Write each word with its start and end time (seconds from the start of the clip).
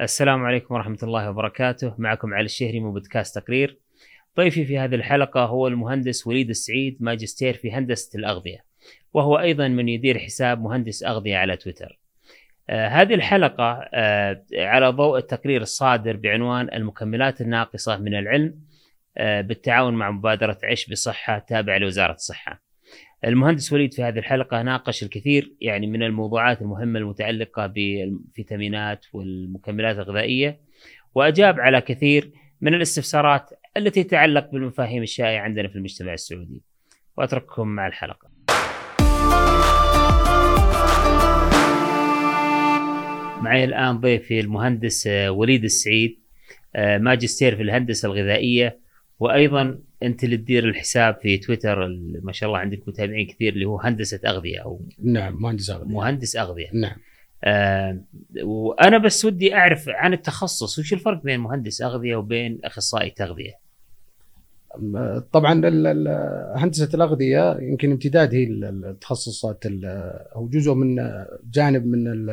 السلام 0.00 0.44
عليكم 0.44 0.74
ورحمة 0.74 0.98
الله 1.02 1.30
وبركاته. 1.30 1.94
معكم 1.98 2.34
علي 2.34 2.44
الشهري 2.44 2.80
من 2.80 2.92
بودكاست 2.92 3.38
تقرير. 3.38 3.78
ضيفي 4.36 4.64
في 4.64 4.78
هذه 4.78 4.94
الحلقة 4.94 5.44
هو 5.44 5.66
المهندس 5.66 6.26
وليد 6.26 6.48
السعيد 6.48 6.96
ماجستير 7.00 7.54
في 7.54 7.72
هندسة 7.72 8.18
الأغذية 8.18 8.64
وهو 9.14 9.38
أيضا 9.38 9.68
من 9.68 9.88
يدير 9.88 10.18
حساب 10.18 10.60
مهندس 10.62 11.04
أغذية 11.04 11.36
على 11.36 11.56
تويتر. 11.56 11.98
آه 12.70 12.88
هذه 12.88 13.14
الحلقة 13.14 13.88
آه 13.94 14.42
على 14.54 14.88
ضوء 14.88 15.18
التقرير 15.18 15.62
الصادر 15.62 16.16
بعنوان 16.16 16.68
المكملات 16.74 17.40
الناقصة 17.40 17.96
من 17.96 18.14
العلم 18.14 18.60
آه 19.16 19.40
بالتعاون 19.40 19.94
مع 19.94 20.10
مبادرة 20.10 20.58
عش 20.64 20.90
بصحة 20.90 21.38
تابعة 21.38 21.78
لوزارة 21.78 22.12
الصحة. 22.12 22.65
المهندس 23.24 23.72
وليد 23.72 23.94
في 23.94 24.02
هذه 24.02 24.18
الحلقة 24.18 24.62
ناقش 24.62 25.02
الكثير 25.02 25.52
يعني 25.60 25.86
من 25.86 26.02
الموضوعات 26.02 26.62
المهمة 26.62 26.98
المتعلقة 26.98 27.66
بالفيتامينات 27.66 29.06
والمكملات 29.12 29.96
الغذائية 29.96 30.60
وأجاب 31.14 31.60
على 31.60 31.80
كثير 31.80 32.32
من 32.60 32.74
الاستفسارات 32.74 33.50
التي 33.76 34.04
تتعلق 34.04 34.50
بالمفاهيم 34.50 35.02
الشائعة 35.02 35.42
عندنا 35.42 35.68
في 35.68 35.76
المجتمع 35.76 36.12
السعودي. 36.12 36.62
وأترككم 37.16 37.68
مع 37.68 37.86
الحلقة. 37.86 38.28
معي 43.40 43.64
الآن 43.64 44.00
ضيفي 44.00 44.40
المهندس 44.40 45.06
وليد 45.28 45.64
السعيد 45.64 46.20
ماجستير 46.76 47.56
في 47.56 47.62
الهندسة 47.62 48.06
الغذائية 48.06 48.80
وأيضا 49.18 49.78
انت 50.02 50.24
اللي 50.24 50.36
تدير 50.36 50.68
الحساب 50.68 51.18
في 51.22 51.38
تويتر 51.38 51.88
ما 52.22 52.32
شاء 52.32 52.48
الله 52.48 52.58
عندك 52.58 52.88
متابعين 52.88 53.26
كثير 53.26 53.52
اللي 53.52 53.64
هو 53.64 53.80
هندسة 53.80 54.20
أغذية 54.26 54.58
أو 54.58 54.80
نعم 55.02 55.42
مهندس 55.42 55.70
أغذية. 55.70 55.94
مهندس 55.94 56.36
أغذية. 56.36 56.68
نعم. 56.72 56.96
آه 57.44 58.00
وأنا 58.42 58.98
بس 58.98 59.24
ودي 59.24 59.54
أعرف 59.54 59.88
عن 59.88 60.12
التخصص 60.12 60.78
وش 60.78 60.92
الفرق 60.92 61.22
بين 61.22 61.40
مهندس 61.40 61.82
أغذية 61.82 62.16
وبين 62.16 62.58
أخصائي 62.64 63.10
تغذية؟ 63.10 63.66
طبعا 65.32 65.52
هندسة 66.56 66.88
الأغذية 66.94 67.58
يمكن 67.60 67.90
امتداد 67.90 68.34
هي 68.34 68.44
التخصصات 68.44 69.64
أو 70.36 70.48
جزء 70.48 70.74
من 70.74 70.96
جانب 71.50 71.86
من 71.86 72.26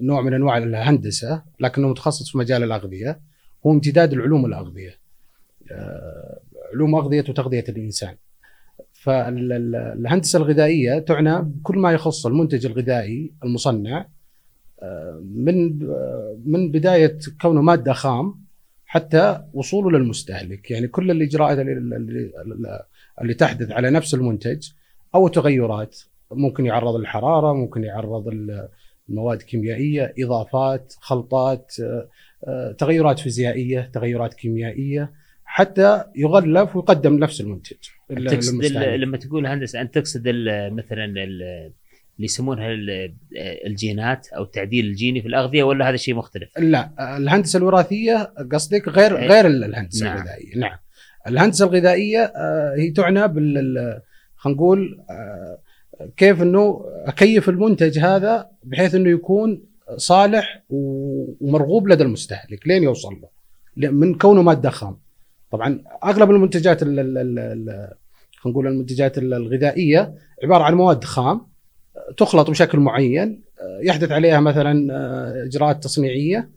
نوع 0.00 0.20
من 0.20 0.34
أنواع 0.34 0.58
الهندسة 0.58 1.42
لكنه 1.60 1.88
متخصص 1.88 2.32
في 2.32 2.38
مجال 2.38 2.62
الأغذية. 2.62 3.20
هو 3.66 3.72
امتداد 3.72 4.12
العلوم 4.12 4.46
الأغذية. 4.46 5.05
علوم 6.74 6.94
أغذية 6.94 7.24
وتغذية 7.28 7.64
الإنسان. 7.68 8.14
فالهندسة 8.92 10.36
الغذائية 10.36 10.98
تعنى 10.98 11.42
بكل 11.42 11.78
ما 11.78 11.92
يخص 11.92 12.26
المنتج 12.26 12.66
الغذائي 12.66 13.32
المصنع 13.44 14.06
من 15.20 15.78
من 16.44 16.70
بداية 16.70 17.18
كونه 17.40 17.62
مادة 17.62 17.92
خام 17.92 18.46
حتى 18.86 19.42
وصوله 19.52 19.98
للمستهلك. 19.98 20.70
يعني 20.70 20.88
كل 20.88 21.10
الإجراءات 21.10 21.58
اللي, 21.58 23.34
تحدث 23.34 23.70
على 23.70 23.90
نفس 23.90 24.14
المنتج 24.14 24.68
أو 25.14 25.28
تغيرات 25.28 25.98
ممكن 26.30 26.66
يعرض 26.66 26.96
للحرارة 26.96 27.52
ممكن 27.52 27.84
يعرض 27.84 28.28
المواد 29.08 29.42
كيميائية 29.42 30.14
إضافات 30.18 30.94
خلطات 31.00 31.72
تغيرات 32.78 33.18
فيزيائية 33.18 33.90
تغيرات 33.94 34.34
كيميائية. 34.34 35.12
حتى 35.56 36.04
يغلف 36.16 36.76
ويقدم 36.76 37.18
نفس 37.18 37.40
المنتج 37.40 37.76
تقصد 38.08 38.64
لما 38.74 39.16
تقول 39.16 39.46
هندسة 39.46 39.80
انت 39.80 39.98
تقصد 39.98 40.28
مثلا 40.72 41.04
اللي 41.04 41.72
يسمونها 42.18 42.66
الجينات 43.66 44.28
أو 44.28 44.42
التعديل 44.42 44.86
الجيني 44.86 45.22
في 45.22 45.28
الأغذية 45.28 45.62
ولا 45.62 45.88
هذا 45.88 45.96
شيء 45.96 46.14
مختلف؟ 46.14 46.58
لا 46.58 47.16
الهندسة 47.16 47.56
الوراثية 47.56 48.32
قصدك 48.52 48.88
غير 48.88 49.18
أي. 49.18 49.26
غير 49.26 49.46
الهندسة 49.46 50.06
نعم. 50.06 50.16
الغذائية 50.16 50.58
نعم 50.58 50.78
الهندسة 51.28 51.64
الغذائية 51.64 52.32
هي 52.76 52.90
تعنى 52.90 53.28
بال 53.28 54.00
خلينا 54.36 54.56
نقول 54.56 55.00
كيف 56.16 56.42
إنه 56.42 56.84
أكيف 57.06 57.48
المنتج 57.48 57.98
هذا 57.98 58.50
بحيث 58.64 58.94
إنه 58.94 59.10
يكون 59.10 59.62
صالح 59.96 60.62
ومرغوب 60.70 61.88
لدى 61.88 62.02
المستهلك 62.02 62.66
لين 62.68 62.82
يوصل 62.82 63.20
له 63.76 63.90
من 63.90 64.14
كونه 64.14 64.42
مادة 64.42 64.70
خام 64.70 65.05
طبعا 65.56 65.82
أغلب 66.04 66.30
المنتجات 66.30 66.84
خلينا 66.84 67.96
نقول 68.46 68.66
المنتجات 68.66 69.18
الغذائية 69.18 70.14
عبارة 70.42 70.64
عن 70.64 70.74
مواد 70.74 71.04
خام 71.04 71.46
تخلط 72.16 72.50
بشكل 72.50 72.78
معين 72.78 73.42
يحدث 73.82 74.12
عليها 74.12 74.40
مثلا 74.40 74.86
إجراءات 75.44 75.84
تصنيعية 75.84 76.50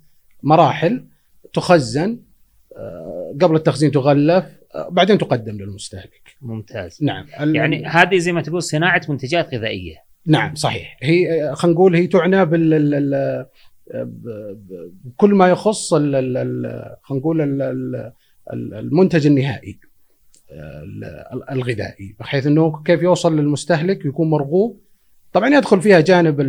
مراحل 0.43 1.05
تخزن 1.53 2.19
قبل 3.41 3.55
التخزين 3.55 3.91
تغلف 3.91 4.45
بعدين 4.89 5.17
تقدم 5.17 5.57
للمستهلك. 5.57 6.35
ممتاز. 6.41 6.97
نعم. 7.01 7.25
يعني 7.55 7.85
هذه 7.85 8.17
زي 8.17 8.31
ما 8.31 8.41
تقول 8.41 8.63
صناعة 8.63 9.01
منتجات 9.09 9.53
غذائية. 9.53 9.95
نعم 10.25 10.55
صحيح 10.55 10.97
هي 11.01 11.51
خلينا 11.55 11.75
نقول 11.75 11.95
هي 11.95 12.07
تعنى 12.07 12.45
بال 12.45 13.45
بكل 15.03 15.29
ما 15.29 15.47
يخص 15.47 15.93
خلينا 15.93 16.97
نقول 17.11 17.41
المنتج 18.53 19.27
النهائي 19.27 19.79
الغذائي 21.51 22.15
بحيث 22.19 22.47
إنه 22.47 22.83
كيف 22.83 23.01
يوصل 23.01 23.39
للمستهلك 23.39 24.05
ويكون 24.05 24.29
مرغوب. 24.29 24.81
طبعا 25.33 25.49
يدخل 25.49 25.81
فيها 25.81 25.99
جانب 25.99 26.41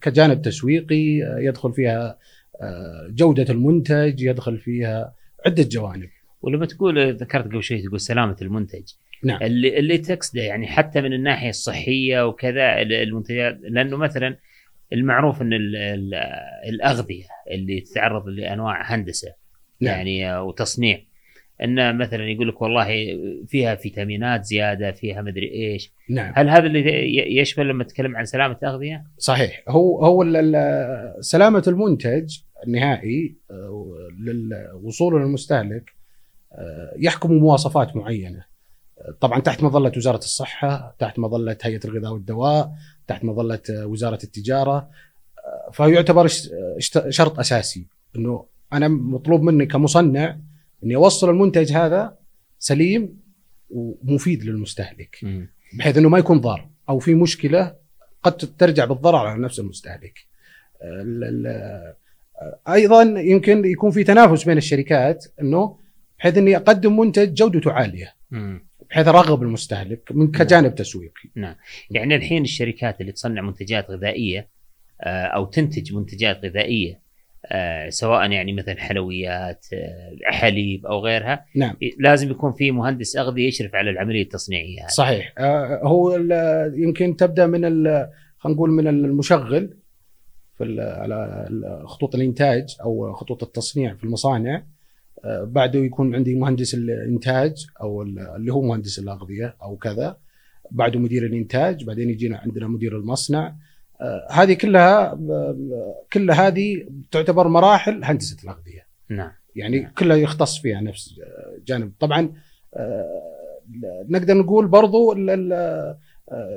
كجانب 0.00 0.42
تسويقي 0.42 1.18
يدخل 1.38 1.72
فيها 1.72 2.18
جودة 3.08 3.52
المنتج 3.52 4.22
يدخل 4.22 4.58
فيها 4.58 5.14
عدة 5.46 5.62
جوانب. 5.62 6.08
ولما 6.42 6.66
تقول 6.66 7.16
ذكرت 7.16 7.44
قبل 7.44 7.62
شوي 7.62 7.82
تقول 7.82 8.00
سلامة 8.00 8.36
المنتج. 8.42 8.92
نعم. 9.24 9.42
اللي 9.42 9.78
اللي 9.78 9.98
تقصده 9.98 10.42
يعني 10.42 10.66
حتى 10.66 11.00
من 11.00 11.12
الناحية 11.12 11.48
الصحية 11.48 12.26
وكذا 12.26 12.82
المنتجات 12.82 13.58
لأنه 13.62 13.96
مثلا 13.96 14.36
المعروف 14.92 15.42
إن 15.42 15.50
الأغذية 16.68 17.24
اللي 17.50 17.80
تتعرض 17.80 18.28
لأنواع 18.28 18.94
هندسة 18.94 19.28
نعم. 19.80 19.94
يعني 19.94 20.38
وتصنيع. 20.38 21.00
إنه 21.62 21.92
مثلا 21.92 22.24
يقول 22.24 22.48
لك 22.48 22.62
والله 22.62 22.86
فيها 23.46 23.74
فيتامينات 23.74 24.44
زيادة 24.44 24.92
فيها 24.92 25.22
مدري 25.22 25.52
إيش. 25.52 25.92
نعم. 26.10 26.32
هل 26.36 26.48
هذا 26.48 26.66
اللي 26.66 27.36
يشمل 27.36 27.68
لما 27.68 27.84
تتكلم 27.84 28.16
عن 28.16 28.24
سلامة 28.24 28.56
الأغذية؟ 28.62 29.04
صحيح. 29.18 29.62
هو 29.68 30.04
هو 30.04 30.24
سلامة 31.20 31.62
المنتج 31.66 32.38
النهائي 32.66 33.34
وصوله 34.82 35.18
للمستهلك 35.18 35.92
يحكم 36.98 37.32
مواصفات 37.32 37.96
معينة. 37.96 38.44
طبعا 39.20 39.40
تحت 39.40 39.62
مظلة 39.62 39.92
وزارة 39.96 40.18
الصحة 40.18 40.96
تحت 40.98 41.18
مظلة 41.18 41.56
هيئة 41.62 41.80
الغذاء 41.84 42.12
والدواء 42.12 42.72
تحت 43.06 43.24
مظلة 43.24 43.60
وزارة 43.70 44.18
التجارة. 44.24 44.88
فيعتبر 45.72 46.26
شرط 47.08 47.38
أساسي. 47.38 47.86
إنه 48.16 48.44
أنا 48.72 48.88
مطلوب 48.88 49.42
مني 49.42 49.66
كمصنع 49.66 50.36
اني 50.84 50.96
اوصل 50.96 51.30
المنتج 51.30 51.72
هذا 51.72 52.16
سليم 52.58 53.20
ومفيد 53.70 54.44
للمستهلك 54.44 55.18
بحيث 55.78 55.98
إنه 55.98 56.08
ما 56.08 56.18
يكون 56.18 56.40
ضار 56.40 56.68
أو 56.88 56.98
في 56.98 57.14
مشكلة 57.14 57.74
قد 58.22 58.36
ترجع 58.36 58.84
بالضرر 58.84 59.26
على 59.26 59.42
نفس 59.42 59.58
المستهلك. 59.60 60.18
أيضا 62.68 63.02
يمكن 63.02 63.64
يكون 63.64 63.90
في 63.90 64.04
تنافس 64.04 64.44
بين 64.44 64.56
الشركات 64.56 65.26
إنه 65.40 65.78
بحيث 66.18 66.38
اني 66.38 66.56
اقدم 66.56 66.98
منتج 66.98 67.34
جودته 67.34 67.72
عالية. 67.72 68.14
بحيث 68.90 69.08
ارغب 69.08 69.42
المستهلك 69.42 70.08
من 70.10 70.30
كجانب 70.30 70.74
تسويقي. 70.74 71.30
نعم، 71.34 71.54
يعني 71.90 72.16
الحين 72.16 72.42
الشركات 72.42 73.00
اللي 73.00 73.12
تصنع 73.12 73.42
منتجات 73.42 73.90
غذائية 73.90 74.48
أو 75.04 75.44
تنتج 75.44 75.94
منتجات 75.94 76.44
غذائية 76.44 76.92
آه 76.92 77.05
سواء 77.88 78.30
يعني 78.30 78.52
مثلا 78.52 78.76
حلويات 78.76 79.66
آه 79.72 80.16
حليب 80.24 80.86
أو 80.86 80.98
غيرها 80.98 81.44
نعم. 81.56 81.74
لازم 81.98 82.30
يكون 82.30 82.52
في 82.52 82.70
مهندس 82.70 83.16
أغذية 83.16 83.48
يشرف 83.48 83.74
على 83.74 83.90
العملية 83.90 84.22
التصنيعية 84.22 84.82
هذه. 84.82 84.88
صحيح. 84.88 85.34
آه 85.38 85.80
هو 85.84 86.16
يمكن 86.74 87.16
تبدأ 87.16 87.46
من 87.46 87.62
خلينا 88.38 88.56
نقول 88.56 88.70
من 88.70 88.86
المشغل 88.88 89.76
في 90.58 90.80
على 90.80 91.48
خطوط 91.84 92.14
الإنتاج 92.14 92.76
أو 92.82 93.12
خطوط 93.12 93.42
التصنيع 93.42 93.94
في 93.94 94.04
المصانع. 94.04 94.66
آه 95.24 95.44
بعده 95.44 95.78
يكون 95.78 96.14
عندي 96.14 96.34
مهندس 96.34 96.74
الإنتاج 96.74 97.66
أو 97.80 98.02
اللي 98.02 98.52
هو 98.52 98.62
مهندس 98.62 98.98
الأغذية 98.98 99.56
أو 99.62 99.76
كذا. 99.76 100.16
بعده 100.70 100.98
مدير 101.00 101.26
الإنتاج. 101.26 101.84
بعدين 101.84 102.10
يجينا 102.10 102.36
عندنا 102.38 102.66
مدير 102.66 102.96
المصنع. 102.96 103.46
آه 103.46 103.56
هذه 104.30 104.52
كلها 104.52 105.18
كل 106.12 106.30
هذه 106.30 106.86
تعتبر 107.10 107.48
مراحل 107.48 108.04
هندسة 108.04 108.36
الاغذيه. 108.44 108.86
نعم. 109.10 109.32
يعني 109.56 109.80
نعم. 109.80 109.92
كلها 109.98 110.16
يختص 110.16 110.58
فيها 110.58 110.80
نفس 110.80 111.20
جانب، 111.66 111.92
طبعا 112.00 112.32
آه 112.74 113.22
نقدر 114.08 114.34
نقول 114.36 114.68
برضو 114.68 115.14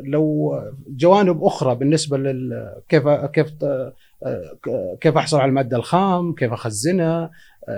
لو 0.04 0.56
جوانب 0.88 1.44
أخرى 1.44 1.76
بالنسبة 1.76 2.18
لل 2.18 2.74
كيف 2.90 3.08
كيف 3.08 3.48
كيف 5.02 5.18
أحصل 5.18 5.38
على 5.38 5.50
المادة 5.50 5.78
الخام، 5.78 6.34
كيف 6.34 6.54
أخزنها، 6.54 7.32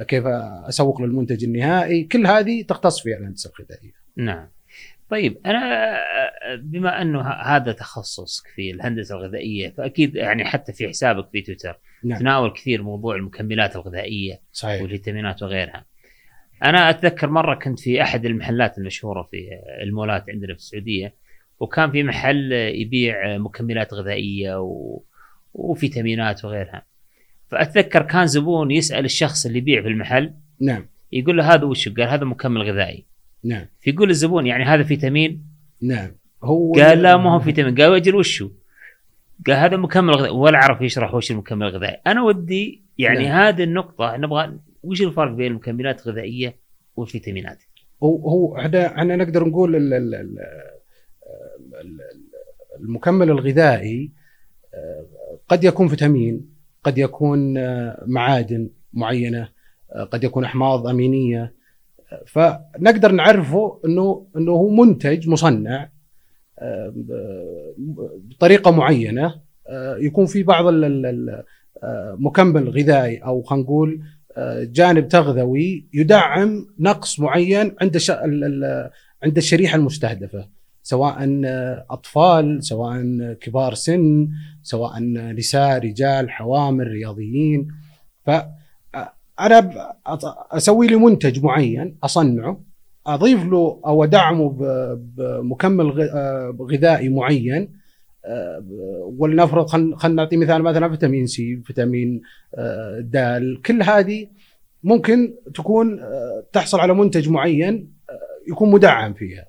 كيف 0.07 0.25
أسوق 0.68 1.02
للمنتج 1.02 1.44
النهائي، 1.44 2.04
كل 2.04 2.28
هذه 2.28 2.62
تختص 2.62 3.02
فيها 3.02 3.18
الهندسة 3.18 3.52
الغذائية. 3.60 3.92
نعم. 4.18 4.48
طيب 5.12 5.38
أنا 5.46 5.98
بما 6.56 7.02
أنه 7.02 7.22
هذا 7.22 7.72
تخصصك 7.72 8.48
في 8.56 8.72
الهندسة 8.72 9.16
الغذائية 9.16 9.69
فأكيد 9.69 10.16
يعني 10.16 10.46
حتى 10.46 10.74
في 10.74 10.88
حسابك 10.88 11.30
في 11.31 11.42
تويتر 11.42 11.80
نعم. 12.04 12.19
تناول 12.19 12.54
كثير 12.54 12.84
موضوع 12.84 13.16
المكملات 13.16 13.75
الغذائية 13.75 14.42
صحيح 14.52 14.81
والفيتامينات 14.81 15.44
وغيرها. 15.44 15.86
أنا 16.63 16.90
أتذكر 16.90 17.30
مرة 17.30 17.56
كنت 17.56 17.80
في 17.80 18.02
أحد 18.02 18.25
المحلات 18.25 18.78
المشهورة 18.78 19.28
في 19.31 19.38
المولات 19.84 20.30
عندنا 20.30 20.54
في 20.54 20.60
السعودية 20.60 21.16
وكان 21.60 21.92
في 21.92 22.04
محل 22.04 22.52
يبيع 22.52 23.38
مكملات 23.38 23.94
غذائية 23.94 24.62
و... 24.62 25.02
وفيتامينات 25.54 26.46
وغيرها. 26.46 26.86
فأتذكر 27.48 28.02
كان 28.02 28.28
زبون 28.28 28.72
يسأل 28.72 29.06
الشخص 29.06 29.46
اللي 29.46 29.57
يبيع 29.57 29.81
في 29.81 29.88
المحل 29.88 30.34
نعم 30.62 30.88
يقول 31.12 31.38
له 31.38 31.54
هذا 31.54 31.64
وش 31.64 31.90
قال 31.90 32.07
هذا 32.07 32.25
مكمل 32.25 32.62
غذائي 32.62 33.11
نعم. 33.44 33.66
فيقول 33.80 34.10
الزبون 34.10 34.48
يعني 34.48 34.64
هذا 34.64 34.84
فيتامين؟ 34.84 35.44
نعم. 35.82 36.12
هو 36.44 36.74
قال 36.74 37.02
لا 37.02 37.18
ما 37.18 37.34
هو 37.34 37.40
فيتامين. 37.40 37.76
قال 37.76 37.96
أجل 37.96 38.16
وشو 38.16 38.50
قال 39.48 39.56
هذا 39.56 39.78
مكمل 39.78 40.14
غذائي. 40.14 40.32
ولا 40.32 40.58
عرف 40.58 40.82
يشرح 40.82 41.14
وش 41.14 41.32
المكمل 41.32 41.68
الغذائي 41.68 42.02
أنا 42.08 42.22
ودي 42.24 42.84
يعني 42.98 43.28
نعم. 43.28 43.38
هذه 43.38 43.64
النقطة 43.64 44.18
نبغى 44.18 44.60
وش 44.84 45.02
الفرق 45.02 45.32
بين 45.32 45.52
المكملات 45.52 46.08
الغذائية 46.08 46.56
والفيتامينات؟ 46.96 47.64
هو 48.04 48.30
هو 48.30 48.58
إحنا 48.58 48.88
إحنا 48.88 49.16
نقدر 49.16 49.48
نقول 49.48 49.76
ال 49.76 49.94
ال 49.94 50.16
ال 50.16 50.38
المكمل 52.80 53.30
الغذائي 53.30 54.12
آه، 54.74 55.06
قد 55.50 55.64
يكون 55.64 55.88
فيتامين 55.88 56.50
قد 56.84 56.98
يكون 56.98 57.58
آه، 57.58 58.04
معادن 58.08 58.70
معينة 58.94 59.50
آه، 59.96 60.04
قد 60.04 60.24
يكون 60.24 60.44
أحماض 60.44 60.88
أمينية 60.88 61.54
فنقدر 62.28 63.12
نعرفه 63.12 63.80
انه 63.86 64.25
إنه 64.38 64.52
هو 64.52 64.69
منتج 64.69 65.30
مصنع 65.30 65.90
آه، 66.60 66.94
بطريقة 68.30 68.72
معينة 68.72 69.36
آه، 69.68 69.98
يكون 69.98 70.25
في 70.25 70.44
بعض 70.44 70.66
المكمل 71.84 72.69
غذائي 72.69 73.18
أو 73.18 73.42
خلينا 73.42 73.63
نقول 73.63 74.02
جانب 74.62 75.08
تغذوي 75.08 75.86
يدعم 75.94 76.68
نقص 76.80 77.19
معين 77.19 77.75
عند 77.81 77.98
عند 79.24 79.38
الشريحة 79.38 79.75
المستهدفة 79.75 80.48
سواء 80.84 81.18
أطفال 81.90 82.64
سواء 82.64 83.04
كبار 83.34 83.74
سن 83.74 84.30
سواء 84.64 85.00
نساء 85.34 85.78
رجال 85.80 86.30
حوامل 86.30 86.88
رياضيين. 86.88 87.68
فانا 89.42 89.96
أسوي 90.52 90.88
لي 90.88 90.96
منتج 90.96 91.44
معين 91.44 91.98
أصنعه 92.04 92.62
أضيف 93.08 93.46
له 93.46 93.82
أو 93.86 94.04
أدعمه 94.04 94.50
بمكمل 95.18 95.92
غذائي 96.62 97.10
معين 97.10 97.82
ولنفرض 99.18 99.68
خلينا 99.68 100.08
نعطي 100.08 100.38
مثال 100.38 100.62
مثلا 100.64 100.90
فيتامين 100.90 101.26
سي 101.26 101.62
فيتامين 101.66 102.22
د 103.00 103.42
كل 103.66 103.84
هذه 103.84 104.28
ممكن 104.84 105.34
تكون 105.54 106.00
تحصل 106.54 106.80
على 106.80 106.94
منتج 106.94 107.30
معين 107.30 107.94
يكون 108.48 108.72
مدعم 108.72 109.14
فيها. 109.14 109.46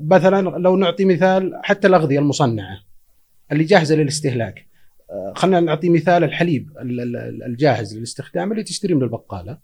مثلا 0.00 0.48
لو 0.58 0.76
نعطي 0.76 1.04
مثال 1.04 1.60
حتى 1.62 1.88
الأغذية 1.88 2.18
المصنعة 2.18 2.78
اللي 3.52 3.64
جاهزة 3.64 3.94
للاستهلاك. 3.94 4.58
آه، 4.58 4.71
خلينا 5.34 5.60
نعطي 5.60 5.88
مثال 5.88 6.24
الحليب 6.24 6.70
الجاهز 7.46 7.98
للاستخدام 7.98 8.52
اللي 8.52 8.62
تشتريه 8.62 8.94
من 8.94 9.02
البقالة. 9.02 9.58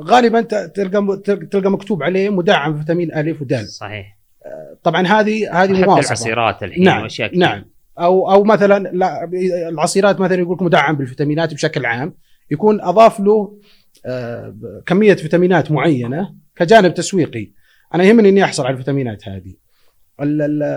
غالبا 0.00 0.40
تلقى 0.66 1.22
تلقى 1.50 1.70
مكتوب 1.70 2.02
عليه 2.02 2.30
مدعم 2.30 2.78
فيتامين 2.78 3.14
الف 3.14 3.42
ودال. 3.42 3.68
صحيح. 3.68 4.18
آه، 4.46 4.76
طبعا 4.82 5.06
هذه 5.06 5.62
هذه 5.62 5.72
مواصفة. 5.72 5.94
حتى 5.94 6.06
العصيرات 6.06 6.62
الحين 6.62 6.84
نعم 6.84 7.02
وأشياء 7.02 7.28
كثير 7.28 7.40
نعم. 7.40 7.64
أو 7.98 8.30
أو 8.32 8.44
مثلا 8.44 8.90
لا 8.92 9.30
العصيرات 9.68 10.20
مثلا 10.20 10.40
يقول 10.40 10.56
لك 10.56 10.62
مدعم 10.62 10.96
بالفيتامينات 10.96 11.54
بشكل 11.54 11.86
عام 11.86 12.14
يكون 12.50 12.80
أضاف 12.80 13.20
له 13.20 13.58
آه، 14.06 14.82
كمية 14.86 15.14
فيتامينات 15.14 15.70
معينة 15.70 16.34
كجانب 16.56 16.94
تسويقي. 16.94 17.52
أنا 17.94 18.04
يهمني 18.04 18.28
إني 18.28 18.44
أحصل 18.44 18.66
على 18.66 18.72
الفيتامينات 18.72 19.28
هذه. 19.28 19.54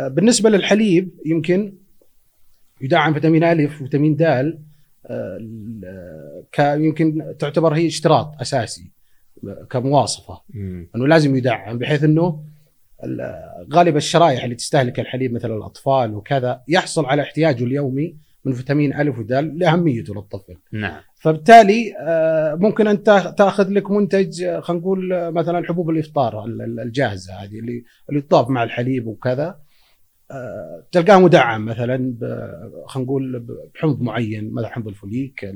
بالنسبة 0.10 0.50
للحليب 0.50 1.12
يمكن 1.26 1.79
يدعم 2.82 3.14
فيتامين 3.14 3.44
الف 3.44 3.82
وفيتامين 3.82 4.16
د 4.16 4.22
آه، 5.06 5.40
يمكن 6.60 7.36
تعتبر 7.40 7.74
هي 7.74 7.88
اشتراط 7.88 8.42
أساسي 8.42 8.92
كمواصفة 9.70 10.42
إنه 10.96 11.08
لازم 11.08 11.36
يدعم 11.36 11.78
بحيث 11.78 12.04
إنه 12.04 12.44
غالب 13.74 13.98
الشرائح 13.98 14.44
اللي 14.44 14.56
تستهلك 14.56 15.00
الحليب 15.00 15.34
مثل 15.34 15.58
الأطفال 15.58 16.14
وكذا 16.14 16.62
يحصل 16.68 17.06
على 17.06 17.22
احتياجه 17.22 17.64
اليومي 17.64 18.16
من 18.46 18.54
فيتامين 18.54 18.94
الف 18.94 19.20
ودال 19.20 19.60
لأهميته 19.60 20.16
للطفل. 20.16 20.56
نعم. 20.72 21.02
فبالتالي 21.16 21.94
آه، 22.00 22.56
ممكن 22.56 22.88
انت 22.88 23.34
تأخذ 23.38 23.70
لك 23.70 23.92
منتج 23.92 24.44
آه، 24.44 24.60
خلينا 24.60 24.82
نقول 24.82 25.32
مثلا 25.32 25.68
حبوب 25.68 25.90
الإفطار 25.90 26.46
الجاهزة 26.46 27.34
هذه 27.34 27.60
اللي 27.60 27.84
اللي 28.10 28.22
تضاف 28.22 28.50
مع 28.50 28.64
الحليب 28.64 29.08
وكذا 29.08 29.60
تلقاه 30.92 31.20
مدعم 31.20 31.66
مثلا 31.66 32.16
خلينا 32.86 33.06
نقول 33.06 33.46
بحمض 33.76 34.02
معين 34.02 34.54
مثلا 34.54 34.70
حمض 34.70 34.88
الفوليك 34.88 35.56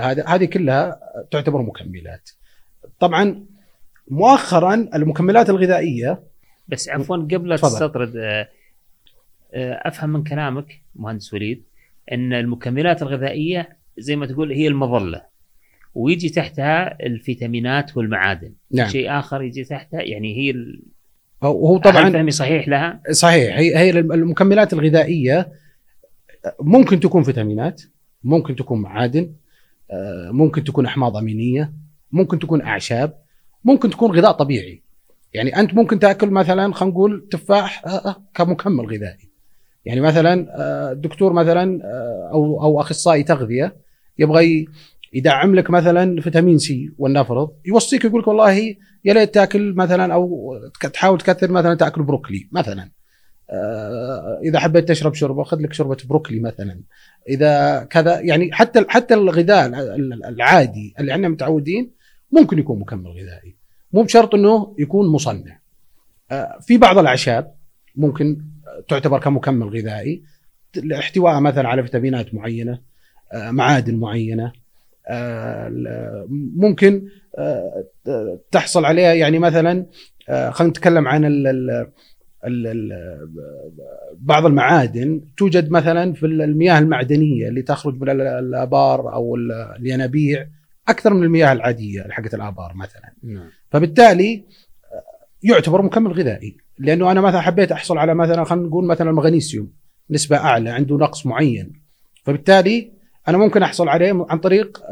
هذا 0.00 0.24
هذه 0.26 0.44
كلها 0.44 1.00
تعتبر 1.30 1.62
مكملات. 1.62 2.30
طبعا 2.98 3.44
مؤخرا 4.08 4.74
المكملات 4.74 5.50
الغذائية 5.50 6.22
بس 6.68 6.88
عفوا 6.88 7.16
قبل 7.16 7.48
لا 7.48 7.56
تستطرد 7.56 8.46
أفهم 9.54 10.10
من 10.10 10.24
كلامك 10.24 10.82
مهندس 10.94 11.34
وليد 11.34 11.62
أن 12.12 12.32
المكملات 12.32 13.02
الغذائية 13.02 13.76
زي 13.98 14.16
ما 14.16 14.26
تقول 14.26 14.52
هي 14.52 14.68
المظلة 14.68 15.22
ويجي 15.94 16.28
تحتها 16.28 17.06
الفيتامينات 17.06 17.96
والمعادن 17.96 18.52
نعم. 18.70 18.88
شيء 18.88 19.18
آخر 19.18 19.42
يجي 19.42 19.64
تحتها 19.64 20.02
يعني 20.02 20.36
هي 20.36 20.54
هو 21.42 21.78
طبعا 21.78 22.10
فهمي 22.10 22.30
صحيح 22.30 22.68
لها؟ 22.68 23.00
صحيح. 23.10 23.56
هي 23.56 23.76
هي 23.76 23.90
المكملات 23.90 24.72
الغذائية 24.72 25.52
ممكن 26.60 27.00
تكون 27.00 27.22
فيتامينات 27.22 27.82
ممكن 28.24 28.56
تكون 28.56 28.82
معادن 28.82 29.32
آه، 29.90 30.30
ممكن 30.30 30.64
تكون 30.64 30.86
أحماض 30.86 31.16
أمينية 31.16 31.72
ممكن 32.12 32.38
تكون 32.38 32.62
أعشاب 32.62 33.18
ممكن 33.64 33.90
تكون 33.90 34.10
غذاء 34.10 34.32
طبيعي. 34.32 34.82
يعني 35.34 35.60
أنت 35.60 35.74
ممكن 35.74 35.98
تأكل 35.98 36.30
مثلا 36.30 36.72
خلينا 36.74 36.94
نقول 36.94 37.28
تفاح 37.30 37.86
آه، 37.86 37.88
آه، 37.88 38.16
كمكمل 38.34 38.86
غذائي. 38.86 39.28
يعني 39.84 40.00
مثلا 40.00 40.46
الدكتور 40.92 41.30
آه، 41.30 41.34
مثلا 41.34 41.80
أو 42.32 42.62
أو 42.62 42.80
أخصائي 42.80 43.22
تغذية 43.22 43.76
يبغى 44.18 44.66
يدعم 45.12 45.54
لك 45.54 45.70
مثلا 45.70 46.20
فيتامين 46.20 46.58
سي 46.58 46.90
ولنفرض 46.98 47.50
يوصيك 47.64 48.04
يقول 48.04 48.20
لك 48.20 48.28
والله 48.28 48.76
يا 49.04 49.14
ليت 49.14 49.34
تأكل 49.34 49.74
مثلا 49.74 50.14
أو 50.14 50.54
تحاول 50.92 51.18
تكثر 51.18 51.50
مثلا 51.50 51.74
تأكل 51.74 52.02
بروكلي 52.02 52.48
مثلا. 52.52 52.90
آه، 53.50 54.40
إذا 54.44 54.58
حبيت 54.58 54.88
تشرب 54.88 55.14
شوربة 55.14 55.44
خذ 55.44 55.60
لك 55.60 55.72
شوربة 55.72 55.96
بروكلي 56.08 56.40
مثلا. 56.40 56.80
إذا 57.28 57.84
كذا 57.84 58.20
يعني 58.20 58.52
حتى 58.52 58.84
حتى 58.88 59.14
الغذاء 59.14 59.66
العادي 60.28 60.94
اللي 61.00 61.12
إحنا 61.12 61.28
متعودين 61.28 61.90
ممكن 62.32 62.58
يكون 62.58 62.80
مكمل 62.80 63.10
غذائي. 63.10 63.56
مو 63.92 64.02
بشرط 64.02 64.34
إنه 64.34 64.76
يكون 64.78 65.08
مصنع. 65.08 65.58
في 66.60 66.78
بعض 66.78 66.98
الأعشاب 66.98 67.54
ممكن 67.96 68.42
تعتبر 68.88 69.20
كمكمل 69.20 69.68
غذائي 69.68 70.22
احتوائها 70.94 71.40
مثلا 71.40 71.68
على 71.68 71.82
فيتامينات 71.82 72.34
معينة 72.34 72.80
آه، 73.32 73.50
معادن 73.50 73.96
معينة. 73.96 74.44
آه، 74.44 74.61
ممكن 76.56 77.08
آه، 77.38 77.84
تحصل 78.50 78.84
عليها. 78.84 79.14
يعني 79.14 79.38
مثلا 79.38 79.86
خلينا 80.28 80.70
نتكلم 80.70 81.08
عن 81.08 81.24
ال 81.24 81.88
بعض 84.18 84.46
المعادن. 84.46 85.20
توجد 85.36 85.70
مثلا 85.70 86.12
في 86.12 86.26
المياه 86.26 86.78
المعدنية 86.78 87.48
اللي 87.48 87.62
تخرج 87.62 88.00
من 88.00 88.10
الآبار 88.10 89.14
أو 89.14 89.36
الينابيع 89.80 90.46
أكثر 90.88 91.14
من 91.14 91.22
المياه 91.22 91.52
العادية 91.52 92.06
حقت 92.10 92.34
الآبار 92.34 92.72
مثلا. 92.74 93.12
نعم. 93.22 93.48
فبالتالي 93.70 94.44
يعتبر 95.42 95.82
مكمل 95.82 96.12
غذائي. 96.12 96.56
لأنه 96.78 97.12
أنا 97.12 97.20
مثلا 97.20 97.40
حبيت 97.40 97.72
أحصل 97.72 97.98
على 97.98 98.14
مثلا 98.14 98.44
خلينا 98.44 98.66
نقول 98.66 98.84
مثلا 98.84 99.10
المغنيسيوم 99.10 99.72
نسبة 100.10 100.36
أعلى 100.36 100.70
عنده 100.70 100.96
نقص 100.96 101.26
معين. 101.26 101.72
فبالتالي 102.24 102.92
أنا 103.28 103.38
ممكن 103.38 103.62
أحصل 103.62 103.88
عليه 103.88 104.26
عن 104.30 104.38
طريق 104.38 104.82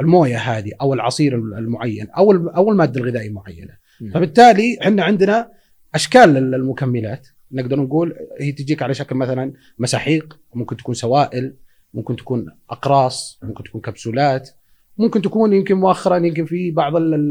الموية 0.00 0.36
هذه 0.36 0.72
أو 0.80 0.94
العصير 0.94 1.34
المعين 1.34 2.10
أو 2.10 2.32
أو 2.32 2.72
المادة 2.72 3.00
الغذائية 3.00 3.28
المعينه 3.28 3.76
فبالتالي 4.14 4.78
إحنا 4.82 5.04
عندنا 5.04 5.50
أشكال 5.94 6.54
المكملات 6.54 7.28
نقدر 7.52 7.80
نقول 7.80 8.16
هي 8.40 8.52
تجيك 8.52 8.82
على 8.82 8.94
شكل 8.94 9.16
مثلا 9.16 9.52
مساحيق 9.78 10.38
ممكن 10.54 10.76
تكون 10.76 10.94
سوائل 10.94 11.54
ممكن 11.94 12.16
تكون 12.16 12.46
أقراص 12.70 13.40
ممكن 13.42 13.64
تكون 13.64 13.80
كبسولات 13.80 14.50
ممكن 14.98 15.22
تكون 15.22 15.52
يمكن 15.52 15.74
مؤخرا 15.74 16.16
يمكن 16.16 16.44
في 16.44 16.70
بعض 16.70 16.96
ال 16.96 17.14
ال 17.14 17.28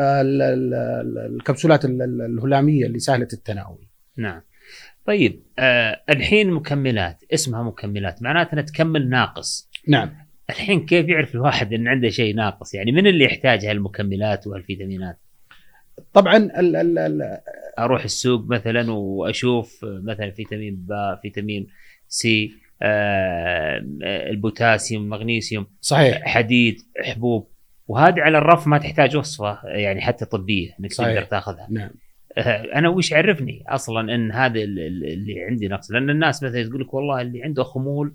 ال 0.00 0.42
ال 0.42 1.34
الكبسولات 1.34 1.84
الهلامية 1.84 2.86
اللي 2.86 2.98
سهلة 2.98 3.28
التناول. 3.32 3.86
نعم. 4.16 4.40
طيب 5.06 5.42
آه 5.58 6.00
الحين 6.10 6.50
مكملات. 6.50 7.24
اسمها 7.34 7.62
مكملات. 7.62 8.22
معناته 8.22 8.52
انها 8.52 8.64
تكمل 8.64 9.08
ناقص. 9.08 9.70
نعم. 9.88 10.10
الحين 10.50 10.86
كيف 10.86 11.08
يعرف 11.08 11.34
الواحد 11.34 11.72
إن 11.72 11.88
عنده 11.88 12.08
شيء 12.08 12.34
ناقص؟ 12.34 12.74
يعني 12.74 12.92
من 12.92 13.06
اللي 13.06 13.24
يحتاج 13.24 13.64
هالمكملات 13.66 14.46
وهالفيتامينات 14.46 15.18
طبعا 16.12 16.36
ال 16.36 16.76
ال 16.76 16.98
ال 16.98 17.40
أروح 17.78 18.04
السوق 18.04 18.46
مثلا 18.46 18.92
وأشوف 18.92 19.84
مثلا 19.84 20.30
فيتامين 20.30 20.76
بي 20.76 21.18
فيتامين 21.22 21.66
سي 22.08 22.52
آه 22.82 23.82
البوتاسيوم 24.02 25.08
مغنيسيوم 25.08 25.66
صحيح. 25.80 26.22
حديد 26.24 26.76
حبوب. 27.04 27.50
وهذه 27.88 28.20
على 28.20 28.38
الرف 28.38 28.66
ما 28.66 28.78
تحتاج 28.78 29.16
وصفة 29.16 29.58
يعني 29.64 30.00
حتى 30.00 30.24
طبية 30.24 30.70
إنك. 30.80 30.92
تقدر 30.92 31.22
تاخذها. 31.22 31.66
نعم. 31.70 31.90
أنا 32.74 32.88
وش 32.88 33.12
عرفني 33.12 33.64
أصلا 33.68 34.14
إن 34.14 34.32
هذا 34.32 34.60
ال- 34.60 34.78
ال- 34.78 35.04
اللي 35.12 35.44
عندي 35.44 35.68
نقص؟ 35.68 35.90
لأن 35.90 36.10
الناس 36.10 36.42
مثلا 36.42 36.68
تقول 36.68 36.80
لك 36.80 36.94
والله 36.94 37.20
اللي 37.20 37.42
عنده 37.42 37.62
خمول 37.64 38.14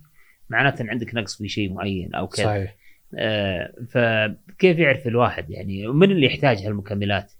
معناته 0.49 0.81
إن 0.81 0.89
عندك 0.89 1.15
نقص 1.15 1.37
في 1.37 1.47
شيء 1.49 1.73
معين 1.73 2.15
أو 2.15 2.27
كذا. 2.27 2.45
صحيح. 2.45 2.75
آه 3.17 3.73
فكيف 3.89 4.77
يعرف 4.79 5.07
الواحد 5.07 5.49
يعني؟ 5.49 5.87
من 5.87 6.11
اللي 6.11 6.25
يحتاج 6.25 6.57
هالمكملات؟ 6.57 7.31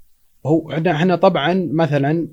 هو 0.45 0.71
إحنا 0.71 0.91
إحنا 0.91 1.15
طبعا 1.15 1.69
مثلا 1.71 2.27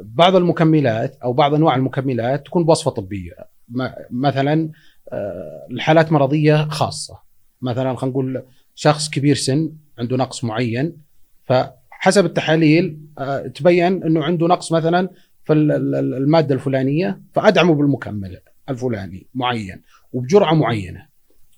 بعض 0.00 0.36
المكملات 0.36 1.16
أو 1.24 1.32
بعض 1.32 1.54
أنواع 1.54 1.76
المكملات 1.76 2.46
تكون 2.46 2.64
بوصفة 2.64 2.90
طبية. 2.90 3.32
مثلا 4.10 4.70
آه، 5.12 5.66
الحالات 5.70 6.12
مرضية 6.12 6.56
خاصة. 6.68 7.18
مثلا 7.62 7.96
خلينا 7.96 8.12
نقول 8.12 8.42
شخص 8.74 9.10
كبير 9.10 9.34
سن 9.34 9.72
عنده 9.98 10.16
نقص 10.16 10.44
معين 10.44 10.96
فحسب 12.02 12.24
التحاليل 12.24 12.98
آه، 13.18 13.46
تبين 13.46 14.02
إنه 14.02 14.24
عنده 14.24 14.46
نقص 14.46 14.72
مثلا 14.72 15.08
في 15.44 15.52
ال- 15.52 15.72
ال- 15.72 16.14
المادة 16.14 16.54
الفلانية 16.54 17.20
فأدعمه 17.34 17.74
بالمكمل 17.74 18.38
الفلاني 18.68 19.26
معين 19.34 19.82
وبجرعة 20.12 20.54
معينة. 20.54 21.06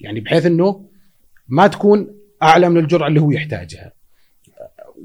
يعني 0.00 0.20
بحيث 0.20 0.46
إنه 0.46 0.84
ما 1.48 1.66
تكون 1.66 2.14
أعلى 2.42 2.68
من 2.68 2.76
الجرعة 2.76 3.08
اللي 3.08 3.20
هو 3.20 3.30
يحتاجها. 3.30 3.92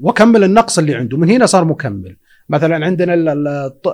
وكمل 0.00 0.44
النقص 0.44 0.78
اللي 0.78 0.94
عنده. 0.94 1.16
من 1.16 1.30
هنا 1.30 1.46
صار 1.46 1.64
مكمل. 1.64 2.16
مثلا 2.48 2.86
عندنا 2.86 3.14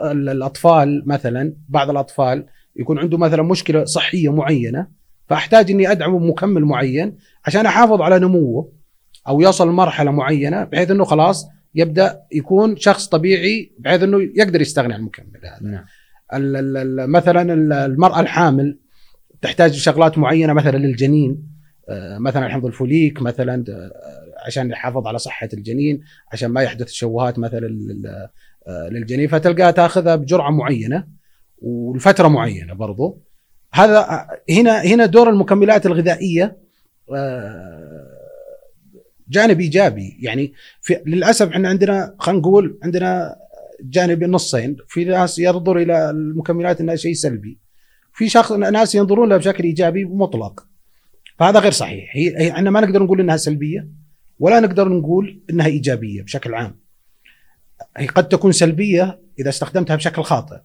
الأطفال 0.03 1.03
مثلا 1.07 1.53
بعض 1.69 1.91
الأطفال 1.91 2.47
يكون 2.77 2.99
عنده 2.99 3.19
مثلا 3.19 3.43
مشكلة 3.43 3.85
صحية 3.85 4.33
معينة 4.33 4.87
فأحتاج 5.29 5.71
إني 5.71 5.91
أدعمه 5.91 6.19
بمكمل 6.19 6.65
معين 6.65 7.17
عشان 7.45 7.67
أحافظ 7.67 8.01
على 8.03 8.19
نموه. 8.19 8.73
أو 9.29 9.41
يوصل 9.41 9.69
لمرحلة 9.69 10.11
معينة 10.11 10.65
بحيث 10.65 10.91
إنه 10.91 11.05
خلاص 11.05 11.47
يبدأ 11.75 12.21
يكون 12.33 12.77
شخص 12.77 13.07
طبيعي 13.09 13.73
بحيث 13.79 14.03
إنه 14.03 14.19
يقدر 14.35 14.61
يستغني 14.61 14.95
عن 14.95 15.01
المكمل. 15.01 15.41
هذا. 15.45 15.59
نعم. 15.63 15.85
مثلا 17.11 17.53
ال- 17.53 17.73
المرأة 17.73 18.21
الحامل 18.21 18.79
تحتاج 19.43 19.73
شغلات 19.73 20.19
معينة 20.19 20.53
مثلا 20.53 20.77
للجنين. 20.77 21.57
آه، 21.89 22.19
مثلا 22.19 22.49
حمض 22.49 22.67
الفوليك 22.67 23.23
مثلا 23.23 23.65
آه، 23.69 23.91
عشان 24.47 24.71
يحافظ 24.71 25.07
على 25.07 25.19
صحة 25.19 25.49
الجنين 25.53 26.01
عشان 26.33 26.49
ما 26.49 26.63
يحدث 26.63 26.87
تشوهات 26.87 27.39
مثلا 27.39 27.79
آه، 28.69 28.89
للجنين 28.89 29.29
فتلقاها 29.29 29.71
تأخذها 29.71 30.17
بجرعة 30.17 30.51
معينة 30.51 31.07
ولفترة 31.63 32.29
معينة 32.29 32.75
برضو. 32.75 33.23
هذا 33.73 34.27
هنا 34.51 34.81
هنا 34.81 35.07
دور 35.07 35.31
المكملات 35.31 35.87
الغذائية. 35.87 36.57
جانب 39.29 39.61
إيجابي. 39.61 40.19
يعني 40.21 40.53
في 40.81 41.03
للأسف 41.07 41.49
إحنا 41.49 41.69
عندنا 41.69 42.17
خلينا 42.19 42.41
نقول 42.41 42.79
عندنا 42.83 43.37
جانب 43.83 44.25
نصين. 44.25 44.77
في 44.89 45.05
ناس 45.05 45.39
ينظر 45.39 45.77
إلى 45.77 46.11
المكملات 46.11 46.81
إنها 46.81 46.97
شيء 46.97 47.15
سلبي. 47.15 47.59
في 48.15 48.29
شخص 48.29 48.53
ناس 48.53 48.95
ينظرون 48.95 49.29
لها 49.29 49.37
بشكل 49.37 49.65
إيجابي 49.65 50.05
مطلق 50.05 50.67
فهذا 51.39 51.59
غير 51.59 51.73
صحيح. 51.73 52.11
هي 52.13 52.51
إحنا 52.51 52.71
ما 52.71 52.81
نقدر 52.81 53.03
نقول 53.03 53.21
إنها 53.21 53.37
سلبية 53.37 53.89
ولا 54.39 54.61
نقدر 54.61 54.89
نقول 54.89 55.43
إنها 55.51 55.67
إيجابية 55.67 56.23
بشكل 56.23 56.55
عام. 56.55 56.81
هي 57.97 58.07
قد 58.07 58.29
تكون 58.29 58.53
سلبية 58.53 59.21
إذا 59.39 59.49
استخدمتها 59.49 59.97
بشكل 59.97 60.23
خاطئ 60.23 60.57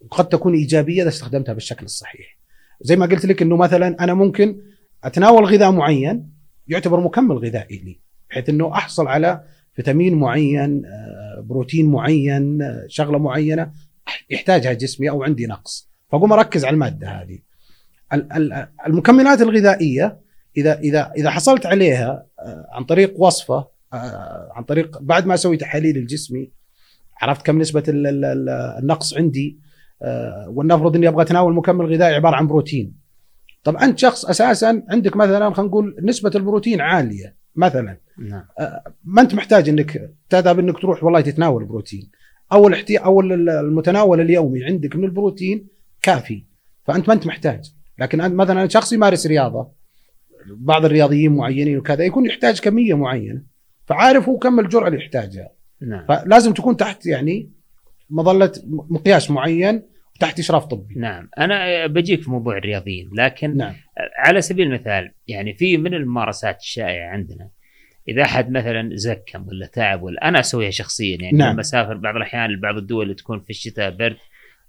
وقد 0.00 0.28
تكون 0.28 0.54
إيجابية 0.54 1.02
إذا 1.02 1.08
استخدمتها 1.08 1.52
بالشكل 1.52 1.84
الصحيح. 1.84 2.38
زي 2.80 2.96
ما 2.96 3.06
قلت 3.06 3.26
لك 3.26 3.42
إنه 3.42 3.56
مثلا 3.56 4.04
أنا 4.04 4.14
ممكن 4.14 4.60
أتناول 5.04 5.44
غذاء 5.44 5.70
معين 5.70 6.37
يعتبر 6.68 7.00
مكمل 7.00 7.36
غذائي 7.38 7.78
لي 7.78 8.00
بحيث 8.30 8.48
إنه 8.48 8.72
أحصل 8.72 9.06
على 9.08 9.42
فيتامين 9.74 10.14
معين 10.14 10.82
آه، 10.86 11.40
بروتين 11.46 11.86
معين 11.90 12.62
آه، 12.62 12.84
شغلة 12.88 13.18
معينة 13.18 13.70
يحتاجها 14.30 14.72
جسمي 14.72 15.10
أو 15.10 15.22
عندي 15.22 15.46
نقص. 15.46 15.90
فأقوم 16.12 16.32
أركز 16.32 16.64
على 16.64 16.74
المادة 16.74 17.08
هذه. 17.08 17.38
ال- 18.12 18.32
ال- 18.32 18.68
المكملات 18.86 19.40
الغذائية 19.42 20.18
اذا 20.56 20.78
اذا 20.78 21.12
إذا 21.16 21.30
حصلت 21.30 21.66
عليها 21.66 22.26
آه، 22.40 22.66
عن 22.72 22.84
طريق 22.84 23.20
وصفة 23.20 23.68
عن 24.52 24.64
طريق 24.64 24.98
بعد 25.02 25.26
ما 25.26 25.34
أسوي 25.34 25.56
تحاليل 25.56 25.96
الجسمي 25.96 26.50
عرفت 27.20 27.46
كم 27.46 27.58
نسبة 27.58 27.82
ال- 27.88 28.06
ال- 28.06 28.24
ال- 28.24 28.48
النقص 28.82 29.14
عندي 29.16 29.58
ولنفرض 30.48 30.96
إني 30.96 31.08
أبغى 31.08 31.22
أتناول 31.22 31.54
مكمل 31.54 31.86
غذائي 31.86 32.14
عبارة 32.14 32.36
عن 32.36 32.46
بروتين. 32.46 32.94
طب 33.64 33.76
انت 33.76 33.98
شخص 33.98 34.24
أساسا 34.24 34.82
عندك 34.88 35.16
مثلا 35.16 35.54
خلينا 35.54 35.68
نقول 35.70 35.96
نسبة 36.02 36.30
البروتين 36.34 36.80
عالية 36.80 37.36
مثلا. 37.56 38.00
نعم. 38.18 38.44
ما 39.04 39.22
أنت 39.22 39.34
محتاج 39.34 39.68
إنك 39.68 40.10
تذهب 40.30 40.58
إنك 40.58 40.78
تروح 40.78 41.04
والله 41.04 41.20
تتناول 41.20 41.64
بروتين 41.64 42.10
أو 42.52 42.68
الاحتي 42.68 42.96
أو 42.96 43.20
ال- 43.20 43.48
المتناول 43.50 44.20
اليومي 44.20 44.64
عندك 44.64 44.96
من 44.96 45.04
البروتين 45.04 45.66
كافي 46.02 46.44
فأنت 46.84 47.08
ما 47.08 47.14
أنت 47.14 47.26
محتاج. 47.26 47.72
لكن 47.98 48.20
انت 48.20 48.34
مثلا 48.34 48.68
شخص 48.68 48.92
يمارس 48.92 49.26
رياضة 49.26 49.68
بعض 50.50 50.84
الرياضيين 50.84 51.32
معينين 51.32 51.78
وكذا 51.78 52.04
يكون 52.04 52.26
يحتاج 52.26 52.60
كمية 52.60 52.94
معينة 52.94 53.42
فعارف 53.86 54.28
هو 54.28 54.38
كم 54.38 54.60
الجرعة 54.60 54.88
اللي 54.88 54.98
يحتاجها. 54.98 55.48
نعم. 55.82 56.06
فلازم 56.08 56.52
تكون 56.52 56.76
تحت 56.76 57.06
يعني 57.06 57.50
مظلة 58.10 58.52
مقياس 58.66 59.30
معين 59.30 59.82
وتحت 60.18 60.38
إشراف 60.38 60.64
طبي. 60.64 60.94
نعم. 60.96 61.28
أنا 61.38 61.86
بجيك 61.86 62.22
في 62.22 62.30
موضوع 62.30 62.56
الرياضيين 62.56 63.10
لكن 63.12 63.56
نعم. 63.56 63.74
على 64.18 64.40
سبيل 64.40 64.66
المثال 64.66 65.12
يعني 65.28 65.54
في 65.54 65.76
من 65.76 65.94
الممارسات 65.94 66.60
الشائعة 66.60 67.10
عندنا 67.10 67.50
إذا 68.08 68.22
أحد 68.22 68.50
مثلا 68.50 68.90
زكم 68.92 69.48
ولا 69.48 69.66
تعب 69.66 70.02
ولا 70.02 70.28
أنا 70.28 70.40
أسويها 70.40 70.70
شخصيا 70.70 71.18
يعني 71.20 71.38
نعم. 71.38 71.52
لما 71.52 71.60
اسافر 71.60 71.94
بعض 71.94 72.16
الأحيان 72.16 72.50
لبعض 72.50 72.76
الدول 72.76 73.02
اللي 73.02 73.14
تكون 73.14 73.40
في 73.40 73.50
الشتاء 73.50 73.90
برد 73.90 74.16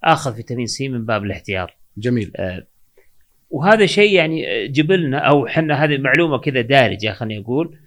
آخذ 0.03 0.36
فيتامين 0.36 0.65
سي 0.65 0.89
من 0.89 1.06
باب 1.06 1.24
الاحتياط. 1.24 1.70
جميل. 1.98 2.32
آه، 2.36 2.68
وهذا 3.50 3.86
شيء 3.86 4.13
يعني 4.13 4.68
جبلنا 4.68 5.18
أو 5.18 5.48
إحنا 5.48 5.84
هذه 5.84 5.98
معلومة 5.98 6.38
كذا 6.38 6.62
دارجة 6.62 7.12
خليني 7.12 7.44
أقول 7.44 7.77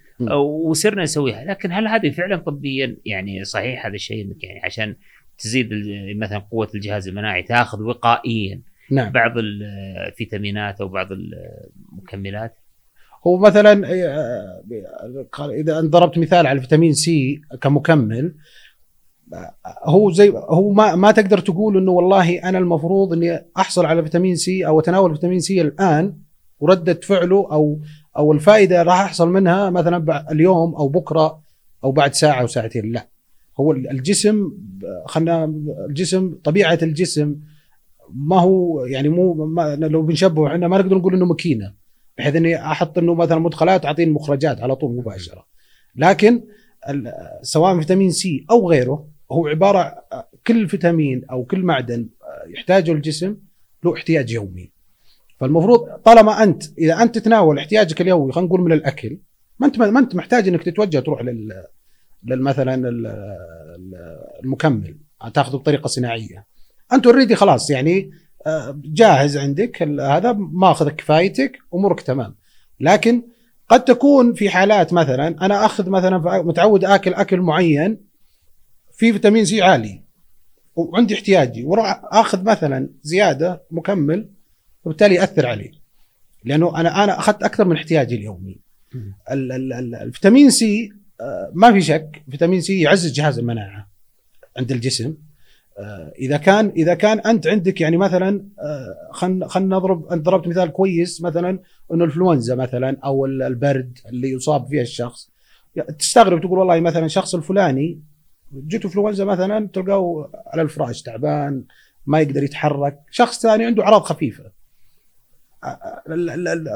وصرنا 0.69 1.03
نسويها. 1.03 1.45
لكن 1.45 1.71
هل 1.71 1.87
هذه 1.87 2.09
فعلا 2.09 2.37
طبيا 2.37 2.97
يعني 3.05 3.43
صحيح 3.43 3.85
هذا 3.85 3.95
الشيء؟ 3.95 4.25
انك 4.25 4.43
يعني 4.43 4.61
عشان 4.63 4.95
تزيد 5.37 5.69
مثلا 6.15 6.37
قوة 6.37 6.69
الجهاز 6.75 7.07
المناعي 7.07 7.43
تاخذ 7.43 7.81
وقائيا 7.81 8.61
نعم. 8.91 9.11
بعض 9.11 9.31
الفيتامينات 9.37 10.81
أو 10.81 10.87
بعض 10.87 11.07
المكملات. 11.11 12.59
هو 13.27 13.37
مثلا 13.37 13.87
آه، 13.87 14.63
إذا 15.49 15.81
ضربت 15.81 16.17
مثال 16.17 16.47
على 16.47 16.57
الفيتامين 16.57 16.93
سي 16.93 17.41
كمكمل 17.61 18.35
هو 19.83 20.11
زي 20.11 20.29
هو 20.29 20.71
ما 20.71 20.95
ما 20.95 21.11
تقدر 21.11 21.39
تقول 21.39 21.77
إنه 21.77 21.91
والله 21.91 22.49
أنا 22.49 22.57
المفروض 22.57 23.13
إني 23.13 23.45
أحصل 23.57 23.85
على 23.85 24.03
فيتامين 24.03 24.35
سي 24.35 24.67
أو 24.67 24.79
أتناول 24.79 25.15
فيتامين 25.15 25.39
سي 25.39 25.61
الآن 25.61 26.17
وردة 26.59 26.93
فعله 26.93 27.47
أو 27.51 27.79
أو 28.17 28.33
الفائدة 28.33 28.83
راح 28.83 28.99
أحصل 28.99 29.29
منها 29.29 29.69
مثلا 29.69 30.31
اليوم 30.31 30.75
أو 30.75 30.87
بكرة 30.87 31.41
أو 31.83 31.91
بعد 31.91 32.13
ساعة 32.13 32.41
أو 32.41 32.47
ساعتين 32.47 32.91
لا. 32.91 33.12
هو 33.59 33.71
الجسم 33.71 34.51
خلنا 35.05 35.53
الجسم 35.89 36.35
طبيعة 36.43 36.79
الجسم 36.81 37.35
ما 38.13 38.39
هو 38.39 38.85
يعني 38.85 39.09
مو 39.09 39.33
ما 39.45 39.75
لو 39.75 40.01
بنشبهه 40.01 40.47
إحنا 40.47 40.67
ما 40.67 40.77
نقدر 40.77 40.97
نقول 40.97 41.13
إنه 41.13 41.25
ماكينة 41.25 41.73
بحيث 42.17 42.35
إني 42.35 42.65
أحط 42.65 42.97
إنه 42.97 43.13
مثلا 43.13 43.39
مدخلات 43.39 43.85
اعطيني 43.85 44.11
مخرجات 44.11 44.61
على 44.61 44.75
طول 44.75 44.95
مباشرة. 44.95 45.45
لكن 45.95 46.43
سواء 47.41 47.79
فيتامين 47.79 48.11
سي 48.11 48.45
أو 48.51 48.69
غيره 48.69 49.07
هو 49.31 49.47
عبارة 49.47 49.95
كل 50.47 50.69
فيتامين 50.69 51.25
أو 51.31 51.45
كل 51.45 51.59
معدن 51.63 52.09
يحتاجه 52.47 52.91
الجسم 52.91 53.37
له 53.83 53.93
احتياج 53.93 54.31
يومي. 54.31 54.71
فالمفروض 55.39 55.79
طالما 55.79 56.43
أنت 56.43 56.63
إذا 56.77 57.03
أنت 57.03 57.15
تتناول 57.15 57.57
احتياجك 57.57 58.01
اليومي 58.01 58.31
خلينا 58.31 58.47
نقول 58.47 58.61
من 58.61 58.71
الأكل 58.71 59.17
ما 59.59 59.67
أنت 59.67 59.77
ما 59.79 59.99
أنت 59.99 60.15
محتاج 60.15 60.47
إنك 60.47 60.63
تتوجه 60.63 60.99
تروح 60.99 61.21
لل 61.21 61.63
مثلا 62.25 62.81
المكمل 64.43 64.97
تاخذه 65.33 65.55
بطريقة 65.55 65.87
صناعية. 65.87 66.45
أنت 66.93 67.05
already 67.05 67.35
خلاص 67.35 67.69
يعني 67.69 68.11
آه، 68.47 68.81
جاهز 68.85 69.37
عندك 69.37 69.83
هذا 70.01 70.31
ماخذ 70.33 70.89
كفايتك 70.89 71.59
أمورك 71.73 72.01
تمام. 72.01 72.35
لكن 72.79 73.23
قد 73.69 73.83
تكون 73.83 74.33
في 74.33 74.49
حالات 74.49 74.93
مثلا 74.93 75.27
أنا 75.27 75.65
أخذ 75.65 75.89
مثلا 75.89 76.41
متعود 76.41 76.85
آكل 76.85 77.13
أكل 77.13 77.41
معين 77.41 77.97
في 78.93 79.13
فيتامين 79.13 79.45
سي 79.45 79.61
عالي 79.61 80.03
وعندي 80.75 81.13
احتياجي 81.13 81.63
وراح 81.63 82.01
آخذ 82.03 82.43
مثلا 82.43 82.89
زيادة 83.01 83.63
مكمل 83.71 84.29
وبالتالي 84.85 85.15
يأثر 85.15 85.45
علي. 85.45 85.71
لأنه 86.43 86.79
أنا 86.79 87.03
أنا 87.03 87.19
أخذت 87.19 87.43
أكثر 87.43 87.65
من 87.65 87.75
احتياجي 87.75 88.15
اليومي. 88.15 88.59
الفيتامين 90.01 90.49
سي 90.49 90.91
ما 91.53 91.71
في 91.71 91.81
شك 91.81 92.23
فيتامين 92.31 92.61
سي 92.61 92.81
يعزز 92.81 93.11
جهاز 93.11 93.39
المناعة 93.39 93.89
عند 94.57 94.71
الجسم. 94.71 95.15
آه، 95.79 96.13
إذا 96.19 96.37
كان 96.37 96.69
إذا 96.75 96.93
كان 96.93 97.19
أنت 97.19 97.47
عندك 97.47 97.81
يعني 97.81 97.97
مثلا 97.97 98.45
خلينا 99.11 99.45
آه، 99.45 99.49
خلينا 99.49 99.75
نضرب 99.75 100.07
أنت 100.07 100.25
ضربت 100.25 100.47
مثال 100.47 100.69
كويس 100.69 101.21
مثلا 101.21 101.49
إنه 101.49 102.03
الإنفلونزا 102.03 102.55
مثلا 102.55 102.97
أو 103.03 103.25
البرد 103.25 103.97
اللي 104.09 104.31
يصاب 104.31 104.67
فيه 104.67 104.81
الشخص. 104.81 105.29
تستغرب 105.99 106.41
تقول 106.41 106.59
والله 106.59 106.79
مثلا 106.79 107.05
الشخص 107.05 107.35
الفلاني 107.35 108.01
جته 108.51 108.85
إنفلونزا 108.85 109.25
مثلا 109.25 109.69
تلقاه 109.73 110.31
على 110.47 110.61
الفراش 110.61 111.01
تعبان 111.01 111.63
ما 112.05 112.19
يقدر 112.21 112.43
يتحرك. 112.43 112.99
شخص 113.11 113.41
ثاني 113.41 113.65
عنده 113.65 113.83
أعراض 113.83 114.01
خفيفة. 114.01 114.51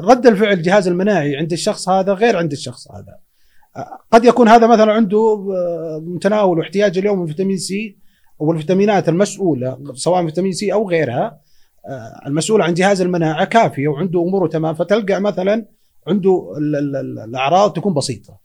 رد 0.02 0.26
الفعل 0.26 0.52
الجهاز 0.52 0.88
المناعي 0.88 1.36
عند 1.36 1.52
الشخص 1.52 1.88
هذا 1.88 2.12
غير 2.12 2.36
عند 2.36 2.52
الشخص 2.52 2.90
هذا. 2.90 3.18
قد 4.10 4.24
يكون 4.24 4.48
هذا 4.48 4.66
مثلا 4.66 4.92
عنده 4.92 5.36
متناول 6.00 6.58
واحتياج 6.58 6.98
اليوم 6.98 7.20
من 7.20 7.26
فيتامين 7.26 7.56
سي 7.56 7.98
والفيتامينات 8.38 9.08
المسؤولة 9.08 9.78
سواء 9.94 10.26
فيتامين 10.26 10.52
سي 10.52 10.72
أو 10.72 10.88
غيرها 10.88 11.40
المسؤوله 12.26 12.64
عن 12.64 12.74
جهاز 12.74 13.00
المناعة 13.00 13.44
كافيه 13.44 13.88
وعنده 13.88 14.22
أموره 14.22 14.48
تمام 14.48 14.74
فتلقى 14.74 15.20
مثلا 15.20 15.66
عنده 16.06 16.54
الأعراض 17.24 17.72
تكون 17.72 17.94
بسيطة. 17.94 18.38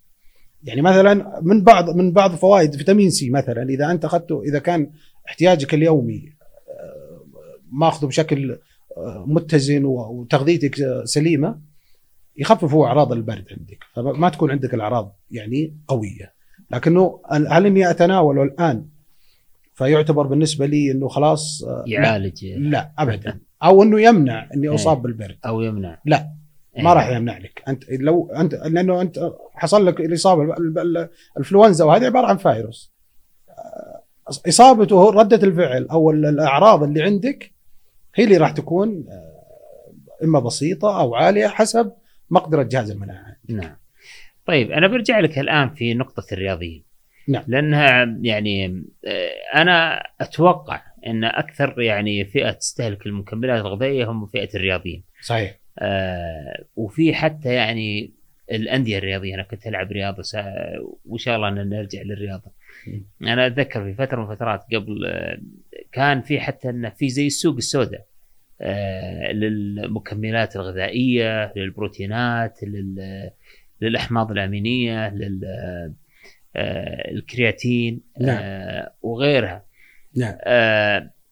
يعني 0.64 0.82
مثلا 0.82 1.40
من 1.42 1.64
بعض 1.64 1.90
من 1.90 2.12
بعض 2.12 2.32
فوائد 2.32 2.76
فيتامين 2.76 3.10
C 3.10 3.30
مثلا 3.30 3.70
إذا 3.70 3.92
أنت 3.92 4.06
أخذته 4.06 4.42
إذا 4.44 4.60
كان 4.60 4.92
احتياجك 5.28 5.74
اليومي 5.74 6.34
ماخذه 7.72 8.08
بشكل 8.08 8.58
متزن 9.26 9.86
وتغذيتك 9.86 10.76
سليمة 11.04 11.60
يخفف 12.38 12.74
هو 12.74 12.86
أعراض 12.86 13.12
البرد 13.12 13.46
عندك 13.52 13.84
فما 13.94 14.30
تكون 14.30 14.52
عندك 14.52 14.74
الأعراض 14.74 15.16
يعني 15.32 15.78
قوية. 15.88 16.34
لكنه 16.72 17.22
هل 17.32 17.66
إني 17.66 17.90
اتناوله 17.90 18.44
الآن؟ 18.44 18.86
فيعتبر 19.74 20.28
بالنسبة 20.28 20.66
لي 20.66 20.92
إنه 20.92 21.08
خلاص 21.08 21.66
يعالج 21.86 22.46
لا, 22.46 22.58
لا 22.58 22.92
ابدا. 23.00 23.40
أو 23.64 23.84
إنه 23.84 24.02
يمنع 24.02 24.50
إني 24.56 24.68
إيه. 24.68 24.76
أصاب 24.76 25.02
بالبرد. 25.02 25.38
أو 25.46 25.62
يمنع. 25.62 26.00
لا. 26.06 26.30
ما 26.78 26.90
إيه. 26.90 26.96
راح 26.96 27.10
يمنع 27.10 27.38
لك. 27.38 27.64
أنت 27.68 27.84
لو 27.90 28.32
أنت 28.32 28.54
لأنه 28.54 29.02
أنت 29.02 29.32
حصل 29.54 29.86
لك 29.86 30.00
الإصابة 30.00 30.56
الإنفلونزا 31.38 31.86
وهذه 31.86 32.06
عبارة 32.06 32.28
عن 32.28 32.38
فيروس. 32.38 32.94
إصابته 34.48 35.10
ردة 35.10 35.48
الفعل 35.48 35.88
أو 35.88 36.12
الأعراض 36.12 36.84
اللي 36.84 37.04
عندك 37.04 37.52
هي 38.16 38.24
اللي 38.24 38.38
راح 38.38 38.52
تكون 38.52 39.06
آه، 39.10 40.24
إما 40.24 40.40
بسيطة 40.40 41.00
أو 41.00 41.16
عالية 41.16 41.48
حسب 41.48 41.92
مقدرة 42.34 42.64
جهاز 42.64 42.92
المناعة. 42.92 43.36
نعم. 43.50 43.76
طيب 44.46 44.72
أنا 44.72 44.88
برجع 44.88 45.20
لك 45.20 45.40
الآن 45.40 45.70
في 45.70 45.94
نقطة 45.94 46.24
الرياضيين. 46.32 46.84
نعم. 47.28 47.44
لأنها 47.48 48.18
يعني 48.22 48.84
آه، 49.06 49.62
أنا 49.62 50.04
أتوقع 50.22 50.82
أن 51.08 51.24
أكثر 51.24 51.82
يعني 51.82 52.26
فئة 52.26 52.52
تستهلك 52.52 53.06
المكملات 53.06 53.62
الغذائية 53.62 54.12
هم 54.12 54.26
فئة 54.26 54.50
الرياضيين. 54.56 55.04
صحيح. 55.22 55.60
آه 55.80 56.66
وفي 56.76 57.14
حتى 57.14 57.54
يعني 57.54 58.14
الأندية 58.52 58.98
الرياضية 58.98 59.36
أنا 59.36 59.44
كنت 59.44 59.68
ألعب 59.68 59.92
رياضة 59.92 60.24
وإن 61.06 61.18
شاء 61.18 61.36
الله 61.36 61.48
أن 61.48 61.70
نرجع 61.70 62.02
للرياضة. 62.02 62.52
أنا 63.22 63.48
أتذكر 63.48 63.84
في 63.84 63.94
فترة 63.94 64.18
من 64.18 64.32
الفترات 64.32 64.66
قبل 64.74 65.06
آه، 65.06 65.38
كان 65.92 66.22
في 66.22 66.40
حتى 66.40 66.70
انه 66.70 66.90
في 66.90 67.10
زي 67.10 67.28
السوق 67.28 67.56
السوداء 67.56 68.06
للمكملات 69.32 70.56
الغذائية 70.56 71.54
للبروتينات 71.56 72.60
للأحماض 73.82 74.32
الأمينية 74.32 75.10
للكرياتين 76.56 78.02
آه، 78.18 78.24
نعم. 78.24 78.86
وغيرها 79.02 79.66
نعم. 80.16 80.36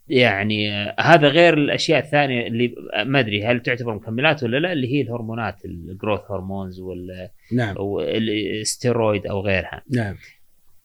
يعني 0.07 0.71
هذا 0.99 1.27
غير 1.27 1.53
الأشياء 1.53 1.99
الثانية 1.99 2.47
اللي 2.47 2.75
ما 3.05 3.19
أدري 3.19 3.45
هل 3.45 3.62
تعتبر 3.62 3.95
مكملات 3.95 4.43
ولا 4.43 4.57
لا 4.57 4.71
اللي 4.71 4.93
هي 4.93 5.01
الهرمونات 5.01 5.65
الجروث 5.65 6.31
هرمونز 6.31 6.79
وال 6.79 7.29
نعم. 7.53 7.75
الاستيرويد 7.99 9.27
أو 9.27 9.41
غيرها 9.41 9.84
نعم 9.89 10.15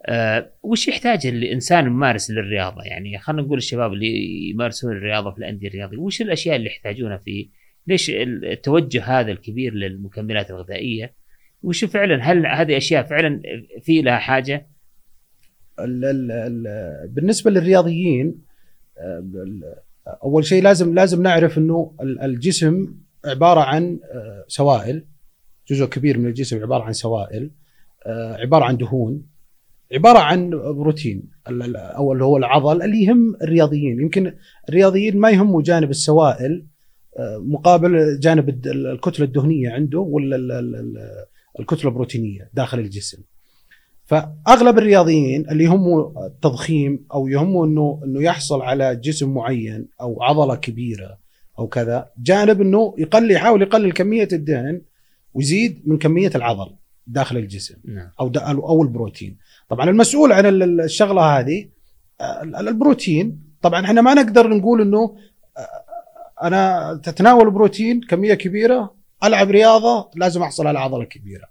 آه 0.06 0.52
وش 0.62 0.88
يحتاج 0.88 1.26
الإنسان 1.26 1.86
الممارس 1.86 2.30
للرياضة؟ 2.30 2.82
يعني 2.82 3.18
خلينا 3.18 3.42
نقول 3.42 3.58
الشباب 3.58 3.92
اللي 3.92 4.50
يمارسون 4.50 4.92
الرياضة 4.92 5.30
في 5.30 5.38
الأندية 5.38 5.68
الرياضية 5.68 5.98
وش 5.98 6.22
الأشياء 6.22 6.56
اللي 6.56 6.66
يحتاجونها 6.66 7.16
في 7.16 7.48
ليش 7.86 8.10
التوجه 8.10 9.04
هذا 9.04 9.32
الكبير 9.32 9.74
للمكملات 9.74 10.50
الغذائية؟ 10.50 11.14
وش 11.62 11.84
فعلا 11.84 12.22
هل 12.22 12.46
هذه 12.46 12.76
أشياء 12.76 13.02
فعلا 13.02 13.42
في 13.82 14.02
لها 14.02 14.18
حاجة؟ 14.18 14.66
ال 15.80 16.04
ال 16.04 16.32
ال 16.32 17.08
بالنسبة 17.08 17.50
للرياضيين 17.50 18.34
آه، 18.98 19.82
أول 20.24 20.44
شيء 20.44 20.62
لازم 20.62 20.94
لازم 20.94 21.22
نعرف 21.22 21.58
إنه 21.58 21.94
الجسم 22.00 22.94
عبارة 23.24 23.60
عن 23.60 23.98
آه، 24.12 24.44
سوائل. 24.48 25.04
جزء 25.68 25.86
كبير 25.86 26.18
من 26.18 26.26
الجسم 26.26 26.62
عبارة 26.62 26.82
عن 26.82 26.92
سوائل 26.92 27.50
آه، 28.06 28.36
عبارة 28.36 28.64
عن 28.64 28.76
دهون. 28.76 29.26
عبارة 29.92 30.18
عن 30.18 30.50
بروتين 30.50 31.22
أو 31.76 32.12
اللي 32.12 32.24
هو 32.24 32.36
العضل 32.36 32.82
اللي 32.82 33.04
يهم 33.04 33.36
الرياضيين. 33.42 34.00
يمكن 34.00 34.32
الرياضيين 34.68 35.16
ما 35.16 35.30
يهموا 35.30 35.62
جانب 35.62 35.90
السوائل 35.90 36.66
آه، 37.18 37.38
مقابل 37.38 38.20
جانب 38.20 38.66
الكتلة 38.66 39.26
الدهنية 39.26 39.70
عنده 39.70 40.00
ولا 40.00 40.36
الكتلة 41.60 41.90
البروتينية 41.90 42.50
داخل 42.54 42.78
الجسم. 42.78 43.18
فأغلب 44.04 44.78
الرياضيين 44.78 45.50
اللي 45.50 45.64
يهموا 45.64 46.26
التضخيم 46.26 47.06
أو 47.14 47.28
يهموا 47.28 47.66
إنه 47.66 48.00
إنه 48.04 48.22
يحصل 48.22 48.62
على 48.62 48.96
جسم 48.96 49.34
معين 49.34 49.88
أو 50.00 50.22
عضلة 50.22 50.54
كبيرة 50.54 51.18
أو 51.58 51.66
كذا 51.66 52.10
جانب 52.18 52.60
إنه 52.60 52.94
يقلل 52.98 53.30
يحاول 53.30 53.62
يقلل 53.62 53.92
كمية 53.92 54.28
الدهن 54.32 54.82
ويزيد 55.34 55.82
من 55.86 55.98
كمية 55.98 56.30
العضل 56.34 56.70
داخل 57.06 57.36
الجسم 57.36 57.74
نعم. 57.84 58.10
أو 58.20 58.32
أو 58.46 58.82
البروتين. 58.82 59.36
طبعا 59.68 59.90
المسؤول 59.90 60.32
عن 60.32 60.46
الشغلة 60.62 61.38
هذه 61.38 61.68
آه، 62.20 62.42
البروتين. 62.42 63.46
طبعا 63.62 63.84
إحنا 63.84 64.00
ما 64.00 64.14
نقدر 64.14 64.48
نقول 64.48 64.80
إنه 64.80 65.16
آه، 65.56 66.46
أنا 66.46 66.94
تتناول 67.02 67.50
بروتين 67.50 68.00
كمية 68.00 68.34
كبيرة 68.34 68.94
ألعب 69.24 69.50
رياضة 69.50 70.10
لازم 70.14 70.42
أحصل 70.42 70.66
على 70.66 70.78
عضلة 70.78 71.04
كبيرة. 71.04 71.44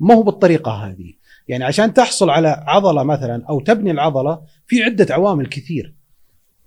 ما 0.00 0.14
هو 0.14 0.22
بالطريقة 0.22 0.72
هذه. 0.72 1.12
يعني 1.48 1.64
عشان 1.64 1.94
تحصل 1.94 2.30
على 2.30 2.64
عضلة 2.66 3.02
مثلا 3.02 3.44
أو 3.48 3.60
تبني 3.60 3.90
العضلة 3.90 4.40
في 4.66 4.82
عدة 4.82 5.14
عوامل 5.14 5.46
كثير. 5.46 5.94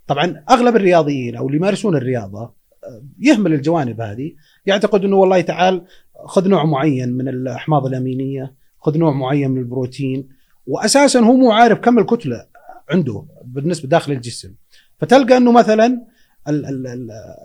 طبعا 0.07 0.43
أغلب 0.49 0.75
الرياضيين 0.75 1.35
أو 1.35 1.47
اللي 1.47 1.57
يمارسون 1.57 1.95
الرياضة 1.95 2.41
آه، 2.83 3.03
يهمل 3.19 3.53
الجوانب 3.53 4.01
هذه. 4.01 4.31
يعتقد 4.65 5.03
إنه 5.03 5.15
والله 5.15 5.41
تعال 5.41 5.85
خذ 6.25 6.47
نوع 6.47 6.65
معين 6.65 7.09
من 7.09 7.27
الأحماض 7.27 7.85
الأمينية 7.85 8.53
خذ 8.79 8.97
نوع 8.97 9.11
معين 9.11 9.51
من 9.51 9.57
البروتين. 9.57 10.36
واساسا 10.67 11.19
هو 11.19 11.33
مو 11.33 11.51
عارف 11.51 11.79
كم 11.79 11.99
الكتلة 11.99 12.45
عنده 12.89 13.25
بالنسبة 13.43 13.89
داخل 13.89 14.11
الجسم. 14.11 14.53
فتلقى 14.99 15.37
إنه 15.37 15.51
مثلا 15.51 16.01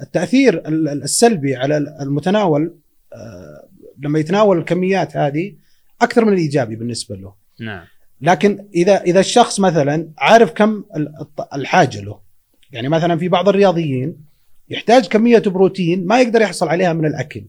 التأثير 0.02 0.62
السلبي 0.68 1.56
على 1.56 1.76
المتناول 1.76 2.78
آه، 3.12 3.68
لما 3.98 4.18
يتناول 4.18 4.58
الكميات 4.58 5.16
هذه 5.16 5.54
أكثر 6.02 6.24
من 6.24 6.32
الإيجابي 6.32 6.76
بالنسبة 6.76 7.16
له. 7.16 7.34
نعم. 7.60 7.84
لكن 8.20 8.68
اذا 8.74 9.02
إذا 9.02 9.20
الشخص 9.20 9.60
مثلا 9.60 10.10
عارف 10.18 10.52
كم 10.52 10.84
الحاجة 11.54 12.00
له 12.00 12.20
يعني 12.72 12.88
مثلا 12.88 13.18
في 13.18 13.28
بعض 13.28 13.48
الرياضيين 13.48 14.16
يحتاج 14.68 15.08
كمية 15.08 15.38
بروتين 15.38 16.06
ما 16.06 16.20
يقدر 16.20 16.40
يحصل 16.40 16.68
عليها 16.68 16.92
من 16.92 17.06
الأكل 17.06 17.44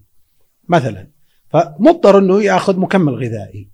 مثلا. 0.67 1.07
فمضطر 1.49 2.17
إنه 2.17 2.43
يأخذ 2.43 2.79
مكمل 2.79 3.13
غذائي. 3.13 3.72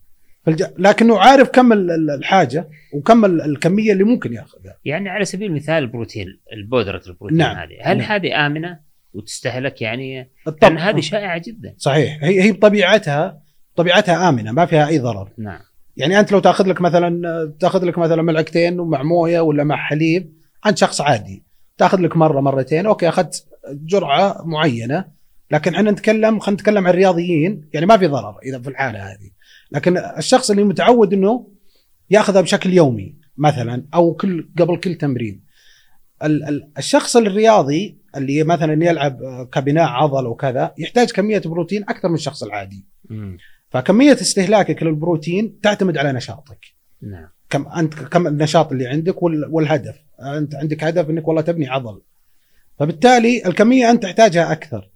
لكنه 0.77 1.19
عارف 1.19 1.49
كم 1.49 1.73
الحاجة 2.19 2.69
وكم 2.93 3.25
الكمية 3.25 3.91
اللي 3.91 4.03
ممكن 4.03 4.33
ياخذها. 4.33 4.77
يعني 4.85 5.09
على 5.09 5.25
سبيل 5.25 5.51
المثال 5.51 5.75
البروتين 5.75 6.25
البودرة 6.53 7.01
البروتين 7.07 7.37
نعم. 7.37 7.55
هذه 7.55 7.77
هل 7.81 7.97
نعم. 7.97 8.11
هذه 8.11 8.45
آمنة 8.45 8.79
وتستهلك 9.13 9.81
يعني؟ 9.81 10.31
لأن 10.61 10.77
هذه 10.77 10.99
شائعة 10.99 11.41
جدا. 11.45 11.73
صحيح. 11.77 12.23
هي 12.23 12.41
هي 12.41 12.51
بطبيعتها 12.51 13.41
طبيعتها 13.75 14.29
آمنة 14.29 14.51
ما 14.51 14.65
فيها 14.65 14.87
أي 14.87 14.99
ضرر. 14.99 15.29
نعم. 15.37 15.59
يعني 15.97 16.19
أنت 16.19 16.31
لو 16.31 16.39
تأخذ 16.39 16.67
لك 16.67 16.81
مثلا 16.81 17.53
تأخذ 17.59 17.85
لك 17.85 17.97
مثلا 17.97 18.21
ملعقتين 18.21 18.79
ومع 18.79 19.03
موية 19.03 19.39
ولا 19.39 19.63
مع 19.63 19.75
حليب 19.75 20.33
انت 20.65 20.77
شخص 20.77 21.01
عادي. 21.01 21.43
تأخذ 21.77 22.01
لك 22.01 22.17
مرة 22.17 22.41
مرتين 22.41 22.85
أوكي 22.85 23.09
أخذت 23.09 23.45
جرعة 23.71 24.41
معينة. 24.45 25.05
لكن 25.51 25.75
إحنا 25.75 25.91
نتكلم 25.91 26.39
خلينا 26.39 26.61
نتكلم 26.61 26.87
عن 26.87 26.93
الرياضيين 26.93 27.69
يعني 27.73 27.85
ما 27.85 27.97
في 27.97 28.07
ضرر 28.07 28.35
إذا 28.45 28.59
في 28.59 28.69
الحالة 28.69 28.99
هذه. 28.99 29.29
لكن 29.71 29.97
الشخص 29.97 30.49
اللي 30.49 30.63
متعود 30.63 31.13
إنه 31.13 31.47
يأخذها 32.09 32.41
بشكل 32.41 32.73
يومي 32.73 33.15
مثلا 33.37 33.85
أو 33.93 34.13
كل 34.13 34.49
قبل 34.59 34.77
كل 34.77 34.95
تمرين 34.95 35.49
الشخص 36.77 37.17
الرياضي 37.17 37.97
اللي 38.15 38.43
مثلا 38.43 38.85
يلعب 38.85 39.47
كبناء 39.51 39.87
عضل 39.87 40.27
وكذا 40.27 40.73
يحتاج 40.77 41.11
كمية 41.11 41.41
بروتين 41.45 41.83
أكثر 41.83 42.09
من 42.09 42.15
الشخص 42.15 42.43
العادي. 42.43 42.85
م. 43.09 43.37
فكمية 43.69 44.13
استهلاكك 44.13 44.83
للبروتين 44.83 45.59
تعتمد 45.59 45.97
على 45.97 46.13
نشاطك. 46.13 46.65
نعم. 47.01 47.27
كم 47.49 47.67
أنت 47.67 47.93
كم 47.93 48.27
النشاط 48.27 48.71
اللي 48.71 48.87
عندك 48.87 49.23
والهدف، 49.23 49.95
أنت 50.37 50.55
عندك 50.55 50.83
هدف 50.83 51.09
إنك 51.09 51.27
والله 51.27 51.41
تبني 51.41 51.69
عضل. 51.69 52.01
فبالتالي 52.79 53.45
الكمية 53.45 53.91
أنت 53.91 54.03
تحتاجها 54.03 54.51
أكثر. 54.51 54.89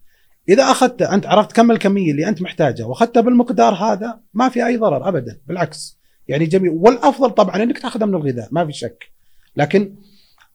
إذا 0.50 0.64
اخذت 0.64 1.02
أنت 1.02 1.26
عرفت 1.26 1.52
كم 1.52 1.72
الكميه 1.72 2.12
اللي 2.12 2.28
أنت 2.28 2.42
محتاجها 2.42 2.86
واخذتها 2.86 3.22
بالمقدار 3.22 3.74
هذا 3.74 4.20
ما 4.34 4.50
في 4.50 4.66
أي 4.66 4.78
ضرر 4.78 5.08
ابدا 5.08 5.40
بالعكس. 5.48 5.98
يعني 6.28 6.46
جميل. 6.46 6.72
والأفضل 6.72 7.30
طبعا 7.30 7.64
إنك 7.64 7.80
تأخذها 7.80 8.06
من 8.06 8.16
الغذاء 8.16 8.48
ما 8.52 8.66
في 8.66 8.72
شك. 8.72 9.12
لكن 9.58 9.96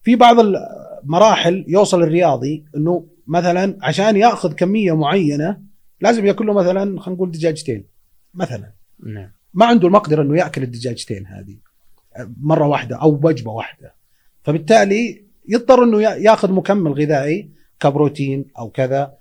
في 0.03 0.15
بعض 0.15 0.37
المراحل 0.39 1.65
يوصل 1.67 2.03
الرياضي 2.03 2.65
إنه 2.75 3.05
مثلا 3.27 3.77
عشان 3.81 4.17
يأخذ 4.17 4.53
كمية 4.53 4.95
معينة 4.95 5.61
لازم 6.01 6.25
يأكل 6.25 6.47
له 6.47 6.53
مثلا 6.53 7.01
خلينا 7.01 7.15
نقول 7.15 7.31
دجاجتين 7.31 7.85
مثلا. 8.33 8.71
نعم. 9.05 9.31
ما 9.53 9.65
عنده 9.65 9.87
المقدرة 9.87 10.21
إنه 10.21 10.37
يأكل 10.37 10.63
الدجاجتين 10.63 11.27
هذه 11.27 11.55
مرة 12.41 12.67
واحدة 12.67 12.95
أو 13.01 13.19
وجبة 13.23 13.51
واحدة. 13.51 13.93
فبالتالي 14.43 15.23
يضطر 15.47 15.83
إنه 15.83 16.01
يأخذ 16.01 16.51
مكمل 16.51 16.91
غذائي 16.91 17.49
كبروتين 17.79 18.45
أو 18.59 18.69
كذا. 18.69 19.18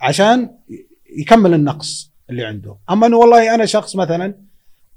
عشان 0.00 0.50
يكمل 1.18 1.54
النقص 1.54 2.12
اللي 2.30 2.44
عنده. 2.44 2.76
أما 2.90 3.06
إنه 3.06 3.16
والله 3.16 3.54
أنا 3.54 3.64
شخص 3.64 3.96
مثلا 3.96 4.34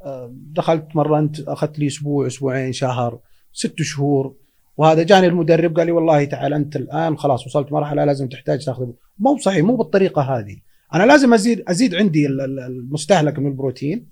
آه، 0.06 0.34
دخلت 0.34 0.96
مرنت 0.96 1.40
أخذت 1.40 1.80
لي 1.80 1.88
أسبوع 1.88 2.28
أسبوعين 2.28 2.74
شهر 2.74 3.20
ست 3.54 3.82
شهور 3.82 4.36
وهذا 4.78 5.04
جاني 5.04 5.28
المدرب 5.28 5.78
قال 5.78 5.86
لي 5.86 5.92
والله 5.92 6.24
تعال 6.24 6.54
أنت 6.54 6.76
الآن 6.76 7.18
خلاص 7.18 7.48
وصلت 7.48 7.72
مرحلة 7.72 8.06
لازم 8.06 8.28
تحتاج 8.28 8.66
تأخذ. 8.66 8.88
مو 9.20 9.38
صحيح 9.38 9.64
مو 9.64 9.76
بالطريقة 9.76 10.22
هذه. 10.22 10.58
أنا 10.94 11.04
لازم 11.04 11.34
أزيد 11.34 11.64
أزيد 11.68 11.96
عندي 11.96 12.28
المستهلك 12.28 13.40
من 13.40 13.48
البروتين 13.48 14.06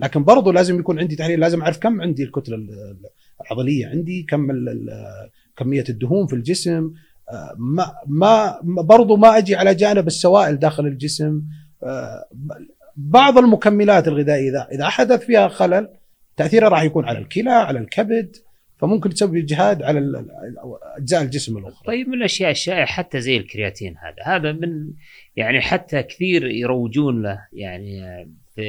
لكن 0.00 0.24
برضو 0.24 0.50
لازم 0.50 0.78
يكون 0.78 0.98
عندي 0.98 1.16
تحليل 1.16 1.40
لازم 1.40 1.62
أعرف 1.62 1.78
كم 1.78 2.00
عندي 2.00 2.22
الكتلة 2.22 2.58
العضلية 3.40 3.86
عندي 3.86 4.22
كم 4.22 4.46
كمية 5.56 5.84
الدهون 5.88 6.26
في 6.26 6.32
الجسم 6.32 6.92
ما 7.58 7.92
ما 8.06 8.60
برضو 8.64 9.16
ما 9.16 9.38
أجي 9.38 9.54
على 9.56 9.74
جانب 9.74 10.06
السوائل 10.06 10.58
داخل 10.58 10.86
الجسم 10.86 11.42
بعض 12.96 13.38
المكملات 13.38 14.08
الغذائية 14.08 14.48
إذا 14.48 14.68
إذا 14.72 14.88
حدث 14.88 15.24
فيها 15.24 15.48
خلل 15.48 15.88
تاثيرها 16.36 16.68
راح 16.68 16.82
يكون 16.82 17.04
على 17.04 17.18
الكلى 17.18 17.50
على 17.50 17.78
الكبد 17.78 18.36
فممكن 18.78 19.10
تسوي 19.10 19.40
اجهاد 19.40 19.82
على 19.82 20.24
أجزاء 20.96 21.22
الجسم 21.22 21.58
الأخرى. 21.58 21.86
طيب 21.86 22.08
من 22.08 22.14
الأشياء 22.14 22.50
الشائعه 22.50 22.86
حتى 22.86 23.20
زي 23.20 23.36
الكرياتين 23.36 23.94
هذا، 23.96 24.36
هذا 24.36 24.52
من 24.52 24.90
يعني 25.36 25.60
حتى 25.60 26.02
كثير 26.02 26.46
يروجون 26.46 27.22
له 27.22 27.46
يعني 27.52 28.00
في 28.54 28.62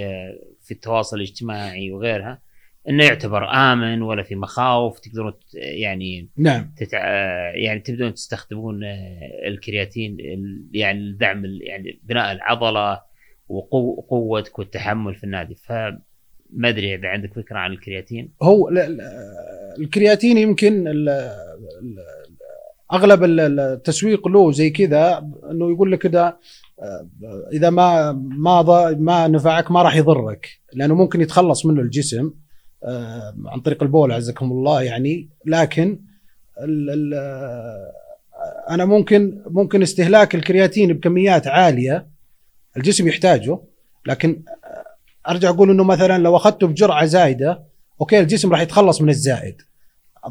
في 0.62 0.72
التواصل 0.72 1.17
الاجتماعي 1.17 1.91
وغيرها 1.91 2.47
إنه 2.89 3.06
يعتبر 3.06 3.54
آمن 3.54 4.02
ولا 4.02 4.23
في 4.23 4.36
مخاوف 4.36 5.00
تقدرون 5.00 5.34
يعني 5.54 6.30
نعم. 6.38 6.71
تتع... 6.78 7.00
يعني 7.56 7.80
تبدون 7.80 8.13
تستخدمون 8.13 8.80
الكرياتين 9.47 10.17
يعني 10.73 11.00
لدعم 11.00 11.45
يعني 11.45 12.00
بناء 12.04 12.32
العضلة 12.32 13.02
وقوتك 13.50 14.60
والتحمل 14.60 15.15
في 15.15 15.23
النادي. 15.23 15.56
ف 15.56 15.71
ما 16.50 16.69
أدري 16.69 16.95
إذا 16.95 17.08
عندك 17.08 17.34
فكرة 17.34 17.58
عن 17.58 17.71
الكرياتين؟ 17.71 18.34
هو 18.41 18.69
لا 18.69 18.89
لا 18.89 19.04
الكرياتين 19.80 20.38
يمكن 20.38 20.88
ال 20.88 21.10
ال 21.10 21.97
أغلب 22.93 23.23
التسويق 23.23 24.28
له 24.28 24.52
زي 24.52 24.69
كذا 24.69 25.30
إنه 25.52 25.71
يقول 25.71 25.91
لك 25.91 26.00
كذا 26.00 26.38
آه، 26.82 27.10
إذا 27.54 27.69
ما 27.69 28.12
ما 28.38 28.91
ما 29.00 29.28
نفعك 29.28 29.71
ما 29.71 29.82
راح 29.82 29.95
يضرك 29.95 30.47
لأنه 30.73 30.95
ممكن 30.95 31.21
يتخلص 31.21 31.65
منه 31.65 31.82
الجسم. 31.82 32.26
آه، 32.26 32.47
عن 33.46 33.60
طريق 33.66 33.84
البول 33.84 34.12
عزكم 34.12 34.52
الله 34.52 34.82
يعني. 34.82 35.30
لكن 35.46 36.00
ال 36.60 36.90
ال 36.90 37.13
آه، 37.13 37.94
أنا 38.70 38.86
ممكن 38.86 39.42
ممكن 39.50 39.82
استهلاك 39.82 40.36
الكرياتين 40.36 40.94
بكميات 40.94 41.48
عالية 41.48 42.08
الجسم 42.78 43.08
يحتاجه 43.08 43.60
لكن 44.06 44.42
أرجع 45.30 45.50
أقول 45.50 45.70
إنه 45.70 45.84
مثلا 45.84 46.18
لو 46.18 46.36
أخذته 46.36 46.68
بجرعة 46.68 47.06
زايدة 47.06 47.63
أوكي 48.02 48.20
الجسم 48.20 48.52
راح 48.52 48.62
يتخلص 48.62 49.02
من 49.02 49.10
الزائد. 49.10 49.62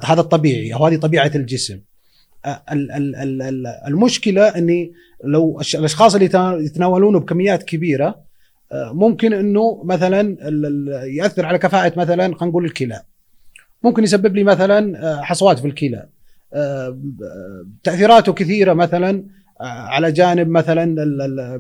هذا 0.05 0.21
الطبيعي 0.21 0.75
أو 0.75 0.87
هذه 0.87 0.97
طبيعة 0.97 1.31
الجسم. 1.35 1.81
المشكلة 3.87 4.49
إني 4.49 4.93
لو 5.25 5.61
الأشخاص 5.75 6.15
اللي 6.15 6.31
يتناولونه 6.65 7.21
بكميات 7.21 7.63
كبيرة 7.63 8.19
ممكن 8.73 9.33
إنه 9.33 9.83
مثلا 9.85 10.37
يأثر 11.07 11.47
على 11.47 11.59
كفاءة 11.59 11.99
مثلا 11.99 12.17
خلينا 12.17 12.51
نقول 12.51 12.65
الكلى. 12.65 13.03
ممكن 13.83 14.05
يسبب 14.05 14.37
لي 14.37 14.45
مثلا 14.45 15.23
حصوات 15.23 15.59
في 15.59 15.67
الكلى. 15.67 16.09
تأثيراته 17.83 18.33
كثيرة 18.33 18.73
مثلا 18.73 19.25
على 19.61 20.13
جانب 20.13 20.49
مثلا 20.49 20.95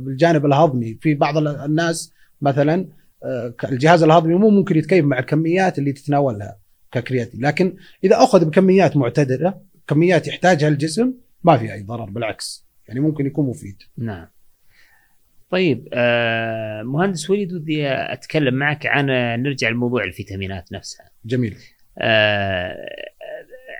الجانب 0.06 0.46
الهضمي. 0.46 0.98
في 1.00 1.14
بعض 1.14 1.36
الناس 1.38 2.12
مثلا 2.40 2.86
آه، 3.24 3.54
الجهاز 3.64 4.02
الهضمي 4.02 4.34
مو 4.34 4.50
ممكن 4.50 4.78
يتكيف 4.78 5.04
مع 5.04 5.18
الكميات 5.18 5.78
اللي 5.78 5.92
تتناولها 5.92 6.58
ككرياتين. 6.92 7.44
لكن 7.44 7.76
إذا 8.04 8.16
أخذ 8.16 8.44
بكميات 8.44 8.96
معتدلة 8.96 9.54
كميات 9.86 10.28
يحتاجها 10.28 10.68
الجسم 10.68 11.12
ما 11.44 11.56
في 11.56 11.72
أي 11.72 11.82
ضرر 11.82 12.10
بالعكس. 12.10 12.66
يعني 12.88 13.00
ممكن 13.00 13.26
يكون 13.26 13.46
مفيد. 13.46 13.76
نعم. 13.98 14.26
طيب 15.50 15.88
آه 15.92 16.82
مهندس 16.82 17.30
وليد 17.30 17.52
ودي 17.52 17.88
أتكلم 17.88 18.54
معك 18.54 18.86
عن 18.86 19.06
نرجع 19.42 19.68
لموضوع 19.68 20.04
الفيتامينات 20.04 20.72
نفسها. 20.72 21.10
جميل. 21.24 21.56
آه 21.98 22.88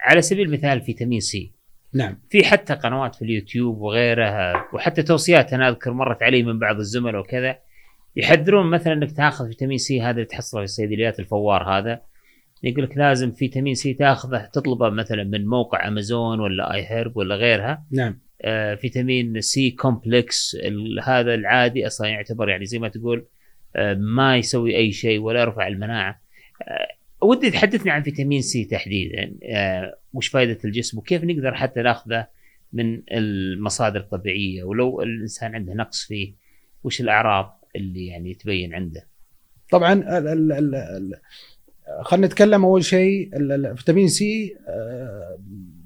على 0.03 0.23
سبيل 0.23 0.47
المثال 0.47 0.81
فيتامين 0.81 1.21
C. 1.21 1.53
نعم. 1.95 2.19
في 2.31 2.45
حتى 2.45 2.75
قنوات 2.75 3.15
في 3.15 3.23
اليوتيوب 3.23 3.81
وغيرها 3.81 4.69
وحتى 4.73 5.03
توصيات 5.03 5.53
أنا 5.53 5.69
أذكر 5.69 5.93
مرت 5.93 6.23
علي 6.23 6.43
من 6.43 6.59
بعض 6.59 6.77
الزملاء 6.77 7.21
وكذا 7.21 7.59
يحذرون 8.17 8.71
مثلا 8.71 8.93
إنك 8.93 9.13
تاخذ 9.13 9.49
فيتامين 9.49 9.79
C 9.79 10.03
هذا 10.03 10.11
اللي 10.11 10.25
تحصله 10.25 10.61
في 10.61 10.65
الصيدليات 10.65 11.21
الفوار 11.21 11.79
هذا. 11.79 12.01
يقول 12.63 12.85
لك 12.85 12.97
لازم 12.97 13.33
فيتامين 13.33 13.75
C 13.75 13.95
تاخذه 13.95 14.49
تطلبه 14.53 14.89
مثلا 14.91 15.25
من 15.25 15.47
موقع 15.47 15.89
أمازون 15.89 16.41
ولا 16.41 16.75
iHerb 16.75 17.17
ولا 17.17 17.35
غيرها. 17.35 17.87
نعم. 17.93 18.09
آه 18.11 18.26
فيتامين 18.81 19.41
C 19.41 19.71
complex 19.71 20.57
هذا 21.03 21.35
العادي 21.35 21.87
أصلا 21.87 22.09
يعتبر 22.09 22.49
يعني 22.49 22.65
زي 22.65 22.79
ما 22.79 22.89
تقول 22.89 23.27
آه 23.77 23.95
ما 23.95 24.37
يسوي 24.37 24.77
أي 24.77 24.93
شيء 24.93 25.21
ولا 25.21 25.41
يرفع 25.41 25.67
المناعة. 25.67 26.21
آه 26.63 27.27
ودي 27.27 27.51
تحدثني 27.51 27.91
عن 27.91 28.03
فيتامين 28.03 28.43
C 28.43 28.65
تحديدا. 28.65 29.37
آه 29.45 29.99
وش 30.13 30.29
فائده 30.29 30.59
الجسم 30.65 30.99
وكيف 30.99 31.25
نقدر 31.25 31.55
حتى 31.55 31.83
ناخذه 31.83 32.27
من 32.73 33.03
المصادر 33.13 34.01
الطبيعية 34.01 34.63
ولو 34.63 35.03
الإنسان 35.03 35.55
عنده 35.55 35.75
نقص 35.75 36.05
فيه 36.05 36.35
وش 36.85 37.01
الأعراض 37.01 37.65
اللي 37.77 38.07
يعني 38.07 38.35
تبين 38.35 38.75
عنده؟ 38.75 39.07
طبعا 39.71 40.05
خلينا 42.03 42.27
نتكلم 42.27 42.65
أول 42.65 42.85
شيء 42.85 43.31
الفيتامين 43.37 44.09
C 44.09 44.57
آه، 44.69 45.39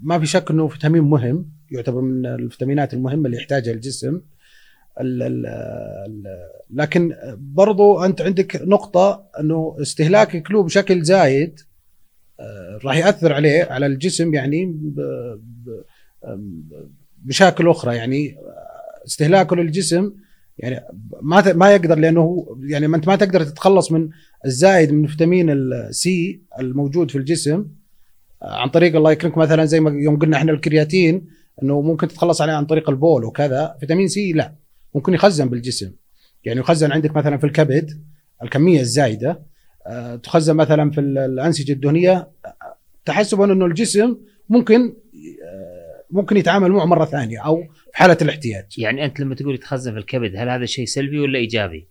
ما 0.02 0.18
في 0.18 0.26
شك 0.26 0.50
إنه 0.50 0.68
فيتامين 0.68 1.02
مهم. 1.02 1.50
يعتبر 1.70 2.00
من 2.00 2.26
الفيتامينات 2.26 2.94
المهمة 2.94 3.26
اللي 3.26 3.37
يحتاجها 3.37 3.72
الجسم. 3.72 4.20
ال 5.00 5.22
ال 5.22 5.46
ال 6.06 6.22
لكن 6.70 7.12
برضو 7.38 8.04
أنت 8.04 8.20
عندك 8.20 8.62
نقطة 8.64 9.30
إنه 9.40 9.76
استهلاكك 9.80 10.50
له 10.50 10.62
بشكل 10.62 11.02
زايد 11.02 11.61
آه، 12.40 12.78
راح 12.85 12.96
يأثر 12.96 13.33
عليه 13.33 13.64
على 13.64 13.87
الجسم 13.87 14.35
يعني 14.35 14.80
بشكل 17.18 17.68
أخرى 17.68 17.96
يعني 17.96 18.37
استهلاكه 19.06 19.56
للجسم 19.56 20.12
يعني 20.59 20.85
ما 21.22 21.52
ما 21.52 21.70
يقدر 21.74 21.98
لأنه 21.98 22.56
يعني 22.62 22.88
ما 22.88 22.96
أنت 22.96 23.09
ما 23.09 23.16
تقدر 23.16 23.44
تتخلص 23.44 23.92
من 23.92 24.09
الزايد 24.46 24.92
من 24.92 25.06
فيتامين 25.06 25.50
السي 25.50 26.42
الموجود 26.59 27.11
في 27.11 27.18
الجسم 27.18 27.66
آه، 28.42 28.61
عن 28.61 28.68
طريق 28.68 28.96
الله 28.96 29.12
يكرمك. 29.12 29.38
مثلا 29.38 29.64
زي 29.64 29.80
ما 29.80 29.90
يوم 29.90 30.18
قلنا 30.18 30.37
إحنا 30.37 30.52
الكرياتين 30.52 31.26
إنه 31.62 31.80
ممكن 31.80 32.08
تتخلص 32.08 32.40
عليه 32.40 32.52
عن 32.52 32.66
طريق 32.66 32.90
البول 32.90 33.24
وكذا. 33.24 33.76
فيتامين 33.80 34.08
سي 34.08 34.32
لا. 34.32 34.54
ممكن 34.94 35.14
يخزن 35.14 35.48
بالجسم. 35.48 35.92
يعني 36.44 36.60
يخزن 36.60 36.92
عندك 36.92 37.16
مثلا 37.16 37.38
في 37.38 37.44
الكبد 37.44 37.90
الكمية 38.42 38.80
الزايدة. 38.80 39.42
آه، 39.86 40.16
تخزن 40.16 40.56
مثلا 40.56 40.90
في 40.90 41.00
الأنسجة 41.00 41.72
الدهنية. 41.72 42.30
تحسبا 43.04 43.52
أنه 43.52 43.66
الجسم 43.66 44.16
ممكن 44.48 44.80
آه، 44.80 46.04
ممكن 46.10 46.36
يتعامل 46.36 46.70
معه 46.70 46.84
مرة 46.84 47.04
ثانية 47.04 47.38
أو 47.46 47.56
في 47.92 47.98
حالة 47.98 48.16
الاحتياج. 48.22 48.78
يعني 48.78 49.04
أنت 49.04 49.20
لما 49.20 49.34
تقول 49.34 49.54
يتخزن 49.54 49.92
في 49.92 49.98
الكبد 49.98 50.36
هل 50.36 50.48
هذا 50.48 50.64
شيء 50.64 50.86
سلبي 50.86 51.18
ولا 51.18 51.38
إيجابي؟ 51.38 51.88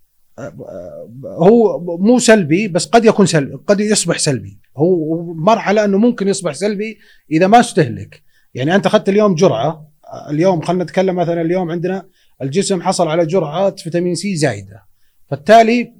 هو 1.25 1.79
مو 1.97 2.19
سلبي 2.19 2.67
بس 2.67 2.85
قد 2.85 3.05
يكون 3.05 3.25
سلبي 3.25 3.53
قد 3.67 3.79
يصبح 3.79 4.17
سلبي. 4.17 4.59
هو 4.77 5.23
مرحله 5.33 5.85
أنه 5.85 5.97
ممكن 5.97 6.27
يصبح 6.27 6.53
سلبي 6.53 6.97
إذا 7.31 7.47
ما 7.47 7.59
استهلك. 7.59 8.23
يعني 8.53 8.75
أنت 8.75 8.85
أخذت 8.85 9.09
اليوم 9.09 9.35
جرعة 9.35 9.89
اليوم 10.29 10.61
خلينا 10.61 10.83
نتكلم 10.83 11.15
مثلا 11.15 11.41
اليوم 11.41 11.71
عندنا 11.71 12.05
الجسم 12.41 12.81
حصل 12.81 13.07
على 13.07 13.25
جرعه 13.25 13.75
فيتامين 13.75 14.15
سي 14.15 14.35
زايدة 14.35 14.83
فبالتالي 15.27 15.93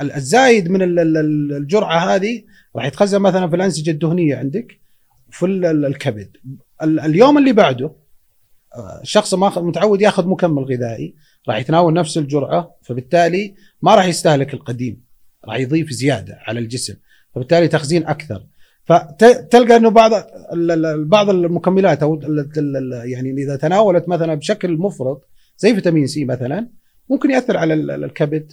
الزايد 0.00 0.68
من 0.68 0.78
الجرعة 1.56 2.14
هذه 2.14 2.42
راح 2.76 2.84
يتخزن 2.84 3.18
مثلا 3.18 3.48
في 3.48 3.56
الأنسجة 3.56 3.90
الدهنية 3.90 4.36
عندك 4.36 4.80
في 5.30 5.46
الكبد. 5.46 6.36
اليوم 6.82 7.38
اللي 7.38 7.52
بعده 7.52 7.92
الشخص 9.02 9.34
ما 9.34 9.48
متعود 9.56 10.00
ياخذ 10.00 10.28
مكمل 10.28 10.64
غذائي 10.64 11.14
راح 11.48 11.56
يتناول 11.56 11.92
نفس 11.92 12.18
الجرعة 12.18 12.76
فبالتالي 12.82 13.54
ما 13.82 13.94
راح 13.94 14.04
يستهلك 14.04 14.54
القديم 14.54 15.02
راح 15.44 15.56
يضيف 15.56 15.90
زيادة 15.90 16.38
على 16.40 16.60
الجسم 16.60 16.94
فبالتالي 17.34 17.68
تخزين 17.68 18.06
أكثر. 18.06 18.46
فتلقى 18.84 19.76
إنه 19.76 19.88
بعض 19.88 20.10
بعض 20.96 21.30
المكملات 21.30 22.02
أو 22.02 22.20
يعني 23.04 23.30
إذا 23.30 23.56
تناولت 23.56 24.08
مثلا 24.08 24.34
بشكل 24.34 24.76
مفرط 24.76 25.28
زي 25.58 25.74
فيتامين 25.74 26.06
سي 26.06 26.24
مثلا 26.24 26.68
ممكن 27.10 27.30
يأثر 27.30 27.56
على 27.56 27.74
الكبد 27.74 28.52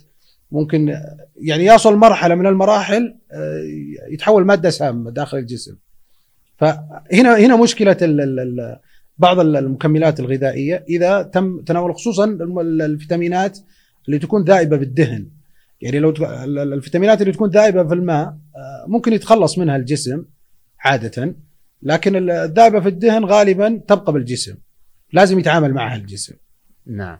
ممكن 0.51 0.97
يعني 1.41 1.65
يصل 1.65 1.95
مرحلة 1.95 2.35
من 2.35 2.47
المراحل 2.47 3.15
آه، 3.31 3.63
يتحول 4.09 4.45
مادة 4.45 4.69
سامة 4.69 5.11
داخل 5.11 5.37
الجسم. 5.37 5.75
فهنا 6.57 7.37
هنا 7.37 7.55
مشكلة 7.55 7.97
بعض 9.17 9.39
المكملات 9.39 10.19
الغذائية 10.19 10.85
إذا 10.89 11.21
تم 11.21 11.61
تناول 11.61 11.95
خصوصا 11.95 12.37
الفيتامينات 12.61 13.59
اللي 14.07 14.19
تكون 14.19 14.43
ذائبة 14.43 14.77
بالدهن. 14.77 15.27
يعني 15.81 15.99
لو 15.99 16.09
الفيتامينات 16.73 17.21
اللي 17.21 17.33
تكون 17.33 17.49
ذائبه 17.49 17.87
في 17.87 17.93
الماء 17.93 18.25
آه، 18.27 18.85
ممكن 18.87 19.13
يتخلص 19.13 19.57
منها 19.57 19.75
الجسم 19.75 20.25
عادة 20.79 21.35
لكن 21.83 22.29
الذائبه 22.29 22.79
في 22.79 22.89
الدهن 22.89 23.25
غالبا 23.25 23.81
تبقى 23.87 24.13
بالجسم. 24.13 24.57
لازم 25.13 25.39
يتعامل 25.39 25.73
معها 25.73 25.95
الجسم. 25.95 26.35
نعم. 26.85 27.19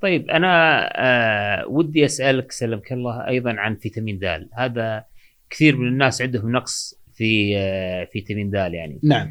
طيب 0.00 0.30
أنا 0.30 0.82
آه 0.96 1.66
ودي 1.68 2.04
أسألك 2.04 2.52
سلمك 2.52 2.92
الله 2.92 3.28
أيضا 3.28 3.52
عن 3.52 3.76
فيتامين 3.76 4.18
د 4.18 4.48
هذا 4.54 5.04
كثير 5.50 5.76
من 5.76 5.88
الناس 5.88 6.22
عندهم 6.22 6.52
نقص 6.52 6.94
في 7.14 7.58
آه 7.58 8.04
فيتامين 8.12 8.50
د 8.50 8.54
يعني. 8.54 9.00
نعم. 9.02 9.30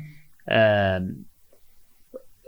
آه 0.50 1.14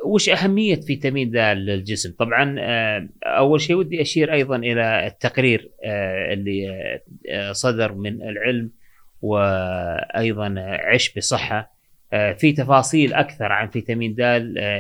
وش 0.04 0.30
أهمية 0.30 0.76
فيتامين 0.76 1.32
د 1.32 1.38
للجسم؟ 1.38 2.14
طبعا 2.20 2.56
آه، 2.60 3.10
أول 3.26 3.62
شيء 3.62 3.76
ودي 3.76 4.02
أشير 4.02 4.34
أيضا 4.34 4.56
إلى 4.56 5.08
التقرير 5.08 5.72
آه، 5.84 6.34
اللي 6.34 6.70
آه، 7.30 7.52
صدر 7.52 7.94
من 7.94 8.22
العلم 8.22 8.72
وأيضا 9.22 10.56
عش 10.58 11.14
بصحة 11.18 11.74
في 12.38 12.52
تفاصيل 12.52 13.14
أكثر 13.14 13.52
عن 13.52 13.68
فيتامين 13.68 14.16
د 14.16 14.22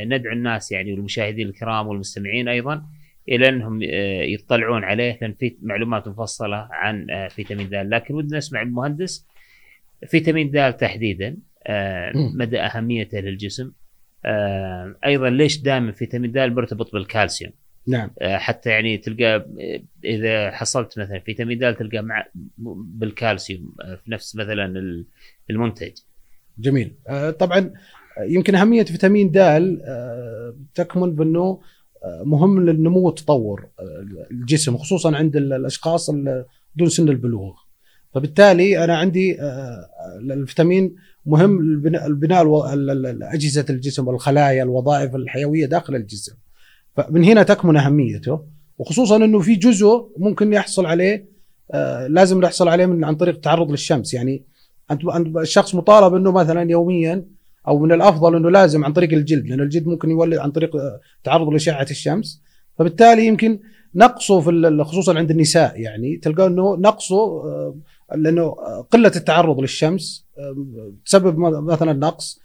ندعو 0.07 0.33
الناس 0.33 0.71
يعني 0.71 0.93
والمشاهدين 0.93 1.47
الكرام 1.47 1.87
والمستمعين 1.87 2.47
أيضا 2.47 2.83
إلى 3.29 3.49
أنهم 3.49 3.79
يطلعون 4.33 4.83
عليه 4.83 5.17
لأن 5.21 5.33
في 5.33 5.57
معلومات 5.61 6.07
مفصلة 6.07 6.67
عن 6.71 7.07
فيتامين 7.29 7.69
د. 7.69 7.73
لكن 7.75 8.13
ودنا 8.13 8.37
نسمع 8.37 8.61
المهندس 8.61 9.27
فيتامين 10.07 10.51
د 10.51 10.73
تحديدا 10.73 11.37
مدى 12.15 12.59
أهميته 12.59 13.19
للجسم. 13.19 13.71
أيضا 15.05 15.29
ليش 15.29 15.61
دائما 15.61 15.91
فيتامين 15.91 16.31
د 16.31 16.37
مرتبط 16.37 16.93
بالكالسيوم؟ 16.93 17.51
نعم. 17.87 18.09
آه 18.21 18.37
حتى 18.37 18.69
يعني 18.69 18.97
تلقى 18.97 19.45
إذا 20.05 20.51
حصلت 20.51 20.99
مثلا 20.99 21.19
فيتامين 21.19 21.59
د 21.59 21.75
تلقى 21.75 22.01
مع 22.01 22.25
بالكالسيوم 22.57 23.75
آه 23.81 23.95
في 23.95 24.11
نفس 24.11 24.35
مثلا 24.35 24.73
المنتج. 25.49 25.91
جميل. 26.57 26.95
آه 27.07 27.31
طبعا 27.31 27.73
يمكن 28.21 28.55
أهمية 28.55 28.83
فيتامين 28.83 29.31
د 29.31 29.37
آه 29.37 30.55
تكمن 30.75 31.15
بأنه 31.15 31.61
آه، 32.03 32.23
مهم 32.25 32.65
للنمو 32.65 32.99
والتطور 32.99 33.69
آه، 33.79 34.27
الجسم 34.31 34.77
خصوصا 34.77 35.15
عند 35.15 35.35
الأشخاص 35.35 36.09
دون 36.75 36.89
سن 36.89 37.09
البلوغ. 37.09 37.53
فبالتالي 38.13 38.83
أنا 38.83 38.97
عندي 38.97 39.37
الفيتامين 40.31 40.95
مهم 41.25 41.59
البناء 41.85 42.73
أجهزة 43.33 43.65
الجسم 43.69 44.07
والخلايا 44.07 44.63
الوظائف 44.63 45.15
الحيوية 45.15 45.65
داخل 45.65 45.95
الجسم. 45.95 46.33
فمن 46.95 47.23
هنا 47.23 47.43
تكمن 47.43 47.77
أهميته 47.77 48.39
وخصوصا 48.77 49.15
إنه 49.15 49.39
في 49.39 49.55
جزء 49.55 50.11
ممكن 50.17 50.53
يحصل 50.53 50.85
عليه 50.85 51.25
آه 51.71 52.07
لازم 52.07 52.41
نحصل 52.41 52.67
عليه 52.67 52.85
من 52.85 53.03
عن 53.03 53.15
طريق 53.15 53.35
التعرض 53.35 53.71
للشمس. 53.71 54.13
يعني 54.13 54.43
أنت 54.91 55.01
الشخص 55.37 55.75
مطالب 55.75 56.13
إنه 56.13 56.31
مثلا 56.31 56.71
يوميا 56.71 57.25
أو 57.67 57.79
من 57.79 57.91
الأفضل 57.91 58.35
إنه 58.35 58.49
لازم 58.49 58.85
عن 58.85 58.93
طريق 58.93 59.13
الجلد 59.13 59.47
لأن 59.47 59.59
الجلد 59.59 59.87
ممكن 59.87 60.09
يولد 60.09 60.37
عن 60.37 60.51
طريق 60.51 60.75
آه، 60.75 60.99
تعرض 61.23 61.49
لأشعة 61.49 61.87
الشمس. 61.91 62.41
فبالتالي 62.79 63.25
يمكن 63.25 63.59
نقصه 63.95 64.39
في 64.39 64.83
خصوصا 64.83 65.17
عند 65.17 65.31
النساء. 65.31 65.79
يعني 65.79 66.17
تلقى 66.17 66.47
إنه 66.47 66.75
نقصه 66.75 67.15
آه 67.15 67.75
لأنه 68.15 68.55
قلة 68.91 69.11
التعرض 69.15 69.59
للشمس 69.59 70.27
تسبب 71.05 71.37
مثلا 71.39 71.93
نقص 71.93 72.39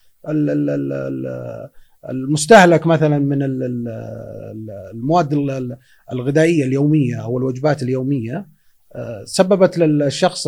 المستهلك 2.10 2.86
مثلا 2.86 3.18
من 3.18 3.38
المواد 4.92 5.32
الغذائية 6.12 6.64
اليومية 6.64 7.22
أو 7.22 7.38
الوجبات 7.38 7.82
اليومية 7.82 8.58
آه، 8.94 9.22
سببت 9.24 9.78
للشخص 9.78 10.46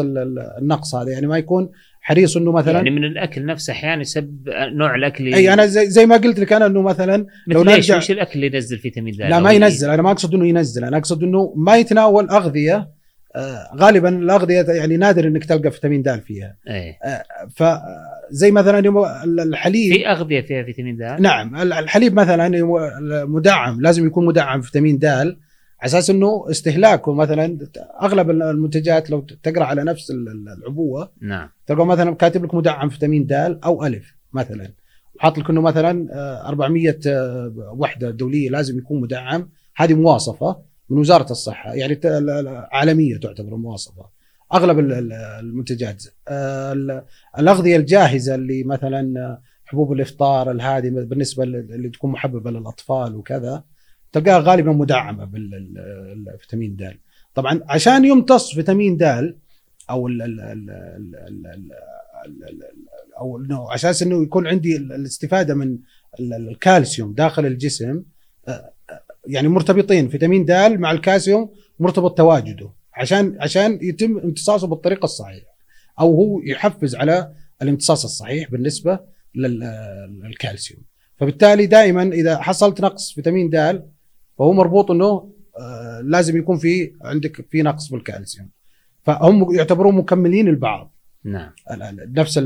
النقص 0.58 0.94
هذا. 0.94 1.10
يعني 1.10 1.26
ما 1.26 1.38
يكون 1.38 1.70
حريص 2.00 2.36
إنه 2.36 2.52
مثلا 2.52 2.72
يعني 2.72 2.90
من 2.90 3.04
الأكل 3.04 3.46
نفسه 3.46 3.72
أحيانا 3.72 4.00
يسبب 4.00 4.48
نوع 4.48 4.94
الأكل 4.94 5.34
أي 5.34 5.52
أنا 5.52 5.66
زي, 5.66 5.90
زي 5.90 6.06
ما 6.06 6.16
قلت 6.16 6.40
لك 6.40 6.52
أنا 6.52 6.66
إنه 6.66 6.82
مثلا 6.82 7.26
لو 7.46 7.62
نرجع 7.64 7.96
وش 7.96 8.10
الأكل 8.10 8.30
اللي 8.34 8.46
ينزل 8.46 8.78
فيتامين 8.78 9.14
د 9.14 9.22
لا 9.22 9.40
ما 9.40 9.52
ينزل 9.52 9.90
أنا 9.90 10.02
ما 10.02 10.10
أقصد 10.10 10.34
إنه 10.34 10.46
ينزل 10.46 10.84
أنا 10.84 10.96
أقصد 10.96 11.22
إنه 11.22 11.54
ما 11.56 11.76
يتناول 11.76 12.28
أغذية 12.28 12.88
غالبا 13.76 14.08
الاغذيه 14.08 14.62
يعني 14.62 14.96
نادر 14.96 15.26
إنك 15.26 15.44
تلقى 15.44 15.70
فيتامين 15.70 16.02
د 16.02 16.20
فيها. 16.20 16.56
إيه 16.68 16.98
آه، 17.04 17.24
فزي 17.56 18.50
مثلا 18.50 18.78
الحليب. 19.24 19.92
في 19.94 20.06
أغذية 20.08 20.40
فيها 20.40 20.62
فيتامين 20.62 20.96
د؟ 20.96 21.02
نعم 21.20 21.56
الحليب 21.56 22.14
مثلا 22.14 22.50
مدعم 23.24 23.80
لازم 23.80 24.06
يكون 24.06 24.26
مدعم 24.26 24.60
فيتامين 24.60 24.98
د 24.98 25.04
على 25.04 25.36
أساس 25.84 26.10
إنه 26.10 26.46
استهلاكه 26.50 27.14
مثلا 27.14 27.58
أغلب 28.02 28.30
المنتجات 28.30 29.10
لو 29.10 29.20
تقرأ 29.42 29.64
على 29.64 29.84
نفس 29.84 30.10
العبوة. 30.58 31.12
نعم. 31.20 31.48
تلقى 31.66 31.86
مثلا 31.86 32.14
كاتب 32.14 32.44
لك 32.44 32.54
مدعم 32.54 32.88
فيتامين 32.88 33.26
د 33.26 33.32
أو 33.64 33.84
ألف 33.86 34.16
مثلا. 34.32 34.70
وحاط 35.14 35.38
لك 35.38 35.50
إنه 35.50 35.60
مثلا 35.60 36.08
400 36.48 36.98
آه، 37.06 37.74
وحدة 37.78 38.10
دولية 38.10 38.50
لازم 38.50 38.78
يكون 38.78 39.00
مدعم 39.00 39.48
هذه 39.76 39.94
مواصفة. 39.94 40.69
من 40.90 40.98
وزاره 40.98 41.30
الصحه 41.30 41.74
يعني 41.74 42.00
عالميه 42.72 43.16
تعتبر 43.16 43.56
مواصفه 43.56 44.06
اغلب 44.54 44.78
المنتجات 44.78 46.04
الاغذيه 47.38 47.76
الجاهزه 47.76 48.34
اللي 48.34 48.64
مثلا 48.64 49.38
حبوب 49.64 49.92
الافطار 49.92 50.50
الهادي 50.50 50.90
بالنسبة 50.90 51.44
اللي 51.44 51.88
تكون 51.88 52.10
محببه 52.10 52.50
للاطفال 52.50 53.16
وكذا 53.16 53.64
تلقاها 54.12 54.40
غالبا 54.40 54.72
مدعمه 54.72 55.24
بالفيتامين 55.24 56.76
د 56.76 56.96
طبعا 57.34 57.60
عشان 57.68 58.04
يمتص 58.04 58.54
فيتامين 58.54 58.96
د 58.96 59.34
أو 59.90 60.08
ال 60.08 60.22
ال 60.22 60.40
ال 60.40 60.70
ال 60.70 61.46
ال 61.46 61.66
ال 62.48 62.62
أو 63.18 63.38
انه 63.38 63.66
على 63.68 63.74
أساس 63.74 64.02
انه 64.02 64.22
يكون 64.22 64.46
عندي 64.46 64.76
الاستفاده 64.76 65.54
من 65.54 65.78
الكالسيوم 66.20 67.12
داخل 67.12 67.46
الجسم 67.46 68.02
يعني 69.30 69.48
مرتبطين 69.48 70.08
فيتامين 70.08 70.44
د 70.44 70.52
مع 70.52 70.90
الكالسيوم 70.90 71.50
مرتبط 71.78 72.18
تواجده 72.18 72.70
عشان 72.94 73.36
عشان 73.40 73.78
يتم 73.82 74.18
امتصاصه 74.18 74.66
بالطريقة 74.66 75.04
الصحيحة 75.04 75.50
أو 76.00 76.14
هو 76.14 76.40
يحفز 76.44 76.94
على 76.96 77.32
الامتصاص 77.62 78.04
الصحيح 78.04 78.50
بالنسبة 78.50 79.00
للكالسيوم. 79.34 80.82
فبالتالي 81.16 81.66
دائما 81.66 82.02
إذا 82.02 82.38
حصلت 82.38 82.80
نقص 82.80 83.12
فيتامين 83.12 83.50
د 83.50 83.84
فهو 84.38 84.52
مربوط 84.52 84.90
إنه 84.90 85.32
آه، 85.58 86.00
لازم 86.04 86.36
يكون 86.36 86.58
في 86.58 86.92
عندك 87.02 87.46
في 87.50 87.62
نقص 87.62 87.88
بالكالسيوم. 87.88 88.50
فهم 89.02 89.54
يعتبرون 89.54 89.94
مكملين 89.94 90.48
البعض. 90.48 90.94
نعم. 91.24 91.52
نفس 92.18 92.40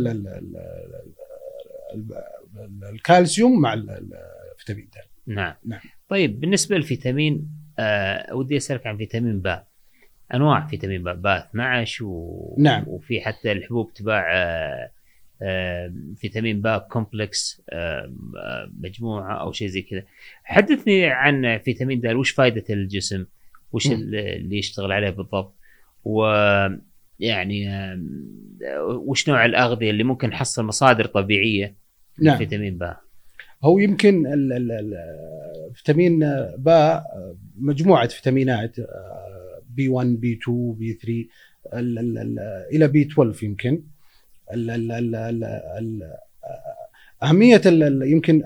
الكالسيوم 2.93 3.61
مع 3.61 3.75
الفيتامين 3.75 4.89
د 4.95 4.99
نعم. 5.27 5.55
نعم. 5.65 5.81
طيب 6.09 6.41
بالنسبة 6.41 6.77
للفيتامين 6.77 7.49
آه 7.79 8.35
ودي 8.35 8.57
أسألك 8.57 8.87
عن 8.87 8.97
فيتامين 8.97 9.41
باء 9.41 9.67
أنواع 10.35 10.67
فيتامين 10.67 11.03
ب 11.03 11.09
ب 11.09 11.27
12 11.27 12.05
و... 12.05 12.57
نعم. 12.59 12.85
وفي 12.87 13.21
حتى 13.21 13.53
الحبوب 13.53 13.93
تباع 13.93 14.33
آه، 14.35 14.91
آه، 15.43 15.93
فيتامين 16.17 16.61
B 16.61 16.79
complex 16.79 17.63
آه، 17.71 18.13
آه، 18.37 18.71
مجموعة 18.81 19.41
أو 19.41 19.53
شيء 19.53 19.69
زي 19.69 19.83
كذا. 19.83 20.03
حدثني 20.45 21.07
عن 21.07 21.59
فيتامين 21.59 22.01
ب 22.01 22.07
وش 22.07 22.31
فائده 22.31 22.65
الجسم؟ 22.71 23.25
وش. 23.73 23.87
اللي 23.87 24.59
يشتغل 24.59 24.93
عليه 24.93 25.11
بالضبط؟ 25.11 25.55
و 26.05 26.25
يعني 27.21 27.69
وش 28.81 29.29
نوع 29.29 29.45
الأغذية 29.45 29.91
اللي 29.91 30.05
ممكن 30.05 30.29
نحصل 30.29 30.65
مصادر 30.65 31.07
طبيعية 31.07 31.75
نعم. 32.19 32.35
لفيتامين 32.35 32.79
با 32.79 32.97
هو 33.65 33.79
يمكن 33.79 34.25
فيتامين 35.75 36.19
باء 36.59 37.05
مجموعه 37.59 38.09
فيتامينات 38.09 38.77
B 39.71 39.89
1 39.89 40.07
B 40.21 40.39
2 40.43 40.73
B 40.73 40.93
3 41.03 41.81
ال- 41.81 41.99
ال- 41.99 42.19
ال- 42.19 42.67
إلى 42.73 42.89
B 42.89 43.03
12 43.03 43.45
يمكن 43.45 43.83
ال- 44.55 44.71
ال- 44.71 44.93
ال- 44.93 45.15
ال- 45.15 45.45
ال- 45.79 46.13
اهميه 47.23 47.61
ال- 47.67 47.83
ال- 47.83 48.11
يمكن 48.11 48.43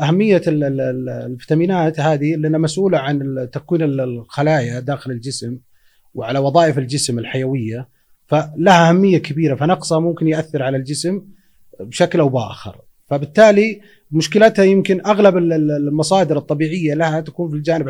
اهميه 0.00 0.42
ال- 0.46 0.64
ال- 0.64 0.80
ال- 0.80 1.08
الفيتامينات 1.08 2.00
هذه 2.00 2.34
لانها 2.36 2.58
مسؤوله 2.60 2.98
عن 2.98 3.48
تكوين 3.52 3.82
ال- 3.82 4.00
الخلايا 4.00 4.80
داخل 4.80 5.10
الجسم 5.10 5.58
وعلى 6.14 6.38
وظائف 6.38 6.78
الجسم 6.78 7.18
الحيويه 7.18 7.88
فلها 8.26 8.88
اهميه 8.88 9.18
كبيره 9.18 9.54
فنقصها 9.54 9.98
ممكن 10.00 10.28
ياثر 10.28 10.62
على 10.62 10.76
الجسم 10.76 11.22
بشكل 11.80 12.20
أو 12.20 12.28
باخر 12.28 12.80
فبالتالي 13.06 13.80
مشكلتها 14.12 14.64
يمكن 14.64 15.00
أغلب 15.06 15.36
ال- 15.36 15.52
ال- 15.52 15.70
المصادر 15.70 16.38
الطبيعية 16.38 16.94
لها 16.94 17.20
تكون 17.20 17.50
في 17.50 17.56
الجانب 17.56 17.88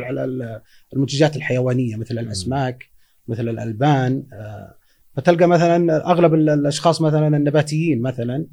المنتجات 0.95 1.37
الحيوانية 1.37 1.97
مثل 1.97 2.19
الأسماك 2.19 2.85
مثل 3.29 3.49
الألبان 3.49 4.23
آه، 4.33 4.75
فتلقى 5.17 5.47
مثلا 5.49 6.11
أغلب 6.11 6.35
ال- 6.35 6.51
الأشخاص 6.51 7.01
مثلا 7.03 7.37
النباتيين 7.37 8.03
مثلا 8.03 8.47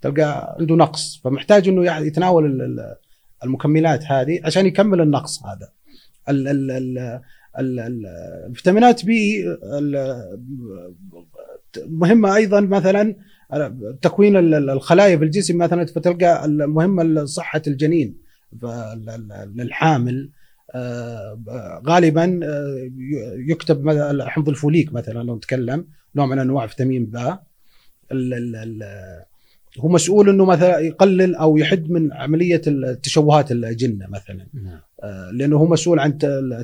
تلقى 0.00 0.56
عنده 0.60 0.74
نقص 0.74 1.20
فمحتاج 1.24 1.68
إنه 1.68 1.84
يع- 1.84 1.98
يتناول 1.98 2.46
ال- 2.46 2.62
ال- 2.62 2.96
المكملات 3.44 4.04
هذه 4.04 4.40
عشان 4.44 4.66
يكمل 4.66 5.00
النقص 5.00 5.42
هذا. 5.46 5.68
ال 6.28 6.48
ال 6.48 6.70
ال 6.70 6.98
ال 7.58 7.80
ال 7.80 8.06
الفيتامينات 8.48 9.04
بي 9.04 9.44
مهمة 11.88 12.36
أيضا 12.36 12.60
مثلا 12.60 13.14
تكوين 14.02 14.36
ال- 14.36 14.54
ال- 14.54 14.70
الخلايا 14.70 15.16
في 15.16 15.24
الجسم 15.24 15.58
مثلا 15.58 15.86
فتلقى 15.86 16.44
المهمه 16.44 17.24
صحة 17.24 17.62
الجنين 17.66 18.14
للحامل 19.54 20.30
آه، 20.74 21.80
غالبا 21.86 22.40
آه، 22.44 22.90
يكتب 23.48 23.88
حمض 24.22 24.48
الفوليك 24.48 24.92
مثلا 24.92 25.22
لو 25.22 25.36
نتكلم 25.36 25.86
نوع 26.16 26.26
من 26.26 26.38
أنواع 26.38 26.66
فيتامين 26.66 27.06
باء 27.06 27.42
هو 29.80 29.88
مسؤول 29.88 30.28
إنه 30.28 30.44
مثلا 30.44 30.78
يقلل 30.78 31.34
أو 31.34 31.56
يحد 31.56 31.90
من 31.90 32.12
عملية 32.12 32.62
التشوهات 32.66 33.52
الاجنه 33.52 34.06
مثلا. 34.08 34.46
نعم. 34.64 34.80
آه، 35.02 35.30
لأنه 35.30 35.56
هو 35.56 35.66
مسؤول 35.66 35.98
عن 35.98 36.18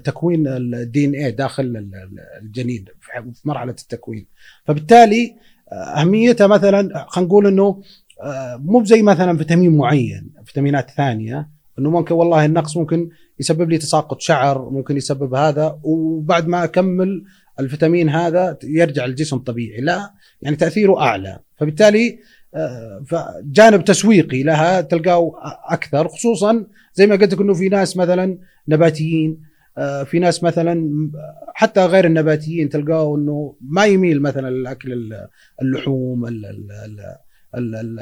تكوين 0.05 0.47
ال 0.49 1.05
DNA 1.05 1.31
داخل 1.31 1.63
ال- 1.63 1.77
ال- 1.77 2.21
الجنين 2.43 2.85
في 3.01 3.49
مرحلة 3.49 3.71
التكوين. 3.71 4.27
فبالتالي 4.65 5.35
أهميتها 5.73 6.47
مثلا 6.47 7.07
خلينا 7.09 7.29
نقول 7.29 7.47
إنه 7.47 7.83
آه، 8.23 8.57
مو 8.57 8.85
زي 8.85 9.03
مثلا 9.03 9.39
فيتامين 9.39 9.77
معين 9.77 10.31
فيتامينات 10.45 10.91
ثانية 10.91 11.49
إنه 11.79 11.91
ممكن 11.91 12.15
والله 12.15 12.45
النقص 12.45 12.77
ممكن 12.77 13.11
يسبب 13.41 13.71
لي 13.71 13.79
تساقط 13.79 14.21
شعر 14.21 14.71
ممكن 14.71 14.97
يسبب 14.97 15.35
هذا 15.35 15.79
وبعد 15.83 16.47
ما 16.47 16.65
أكمل 16.65 17.25
الفيتامين 17.61 18.09
هذا 18.09 18.59
يرجع 18.65 19.05
الجسم 19.05 19.39
طبيعي. 19.39 19.81
لا 19.81 20.13
يعني 20.43 20.57
تأثيره 20.57 21.01
أعلى. 21.01 21.39
فبالتالي 21.57 22.19
آه، 22.55 23.05
فجانب 23.07 23.85
تسويقي 23.85 24.43
لها 24.43 24.81
تلقاه 24.81 25.33
أكثر 25.69 26.09
خصوصا 26.09 26.67
زي 26.95 27.07
ما 27.07 27.17
قلت 27.17 27.35
لك 27.35 27.41
إنه 27.41 27.55
في 27.55 27.69
ناس 27.69 27.97
مثلا 27.97 28.39
نباتيين 28.69 29.41
في 30.05 30.19
ناس 30.19 30.43
مثلا 30.45 30.91
حتى 31.55 31.87
غير 31.87 32.05
النباتيين 32.05 32.69
تلقاه 32.69 33.17
إنه 33.17 33.57
ما 33.61 33.85
يميل 33.87 34.23
مثلا 34.23 34.51
للأكل 34.51 34.93
ال- 34.93 35.29
اللحوم 35.63 36.27
ال 36.27 36.47
ال 36.47 36.71
ال 36.71 37.17
ال 37.55 37.75
ال 37.75 38.01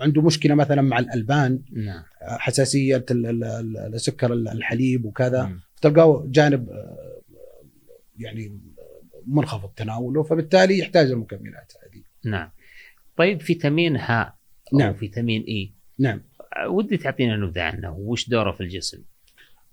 عنده 0.00 0.22
مشكلة 0.22 0.54
مثلا 0.54 0.82
مع 0.82 0.98
الألبان 0.98 1.62
نعم. 1.72 2.02
حساسية 2.20 3.04
السكر 3.10 4.32
الحليب 4.32 5.04
وكذا 5.04 5.42
مم. 5.44 5.60
تلقاه 5.82 6.24
جانب 6.26 6.68
آه، 6.70 7.20
يعني 8.18 8.60
منخفض 9.26 9.68
تناوله 9.76 10.22
فبالتالي 10.22 10.78
يحتاج 10.78 11.10
المكملات 11.10 11.72
هذه. 11.82 12.02
نعم. 12.24 12.50
طيب 13.16 13.40
فيتامين 13.40 13.96
ه 13.96 14.12
أو 14.72 14.78
نعم. 14.78 14.94
فيتامين 14.94 15.44
إي. 15.48 15.74
نعم. 15.98 16.20
ودي 16.68 16.96
تعطينا 16.96 17.36
نبذة 17.36 17.62
عنه. 17.62 17.96
وش 17.98 18.28
دوره 18.28 18.52
في 18.52 18.60
الجسم؟ 18.60 19.02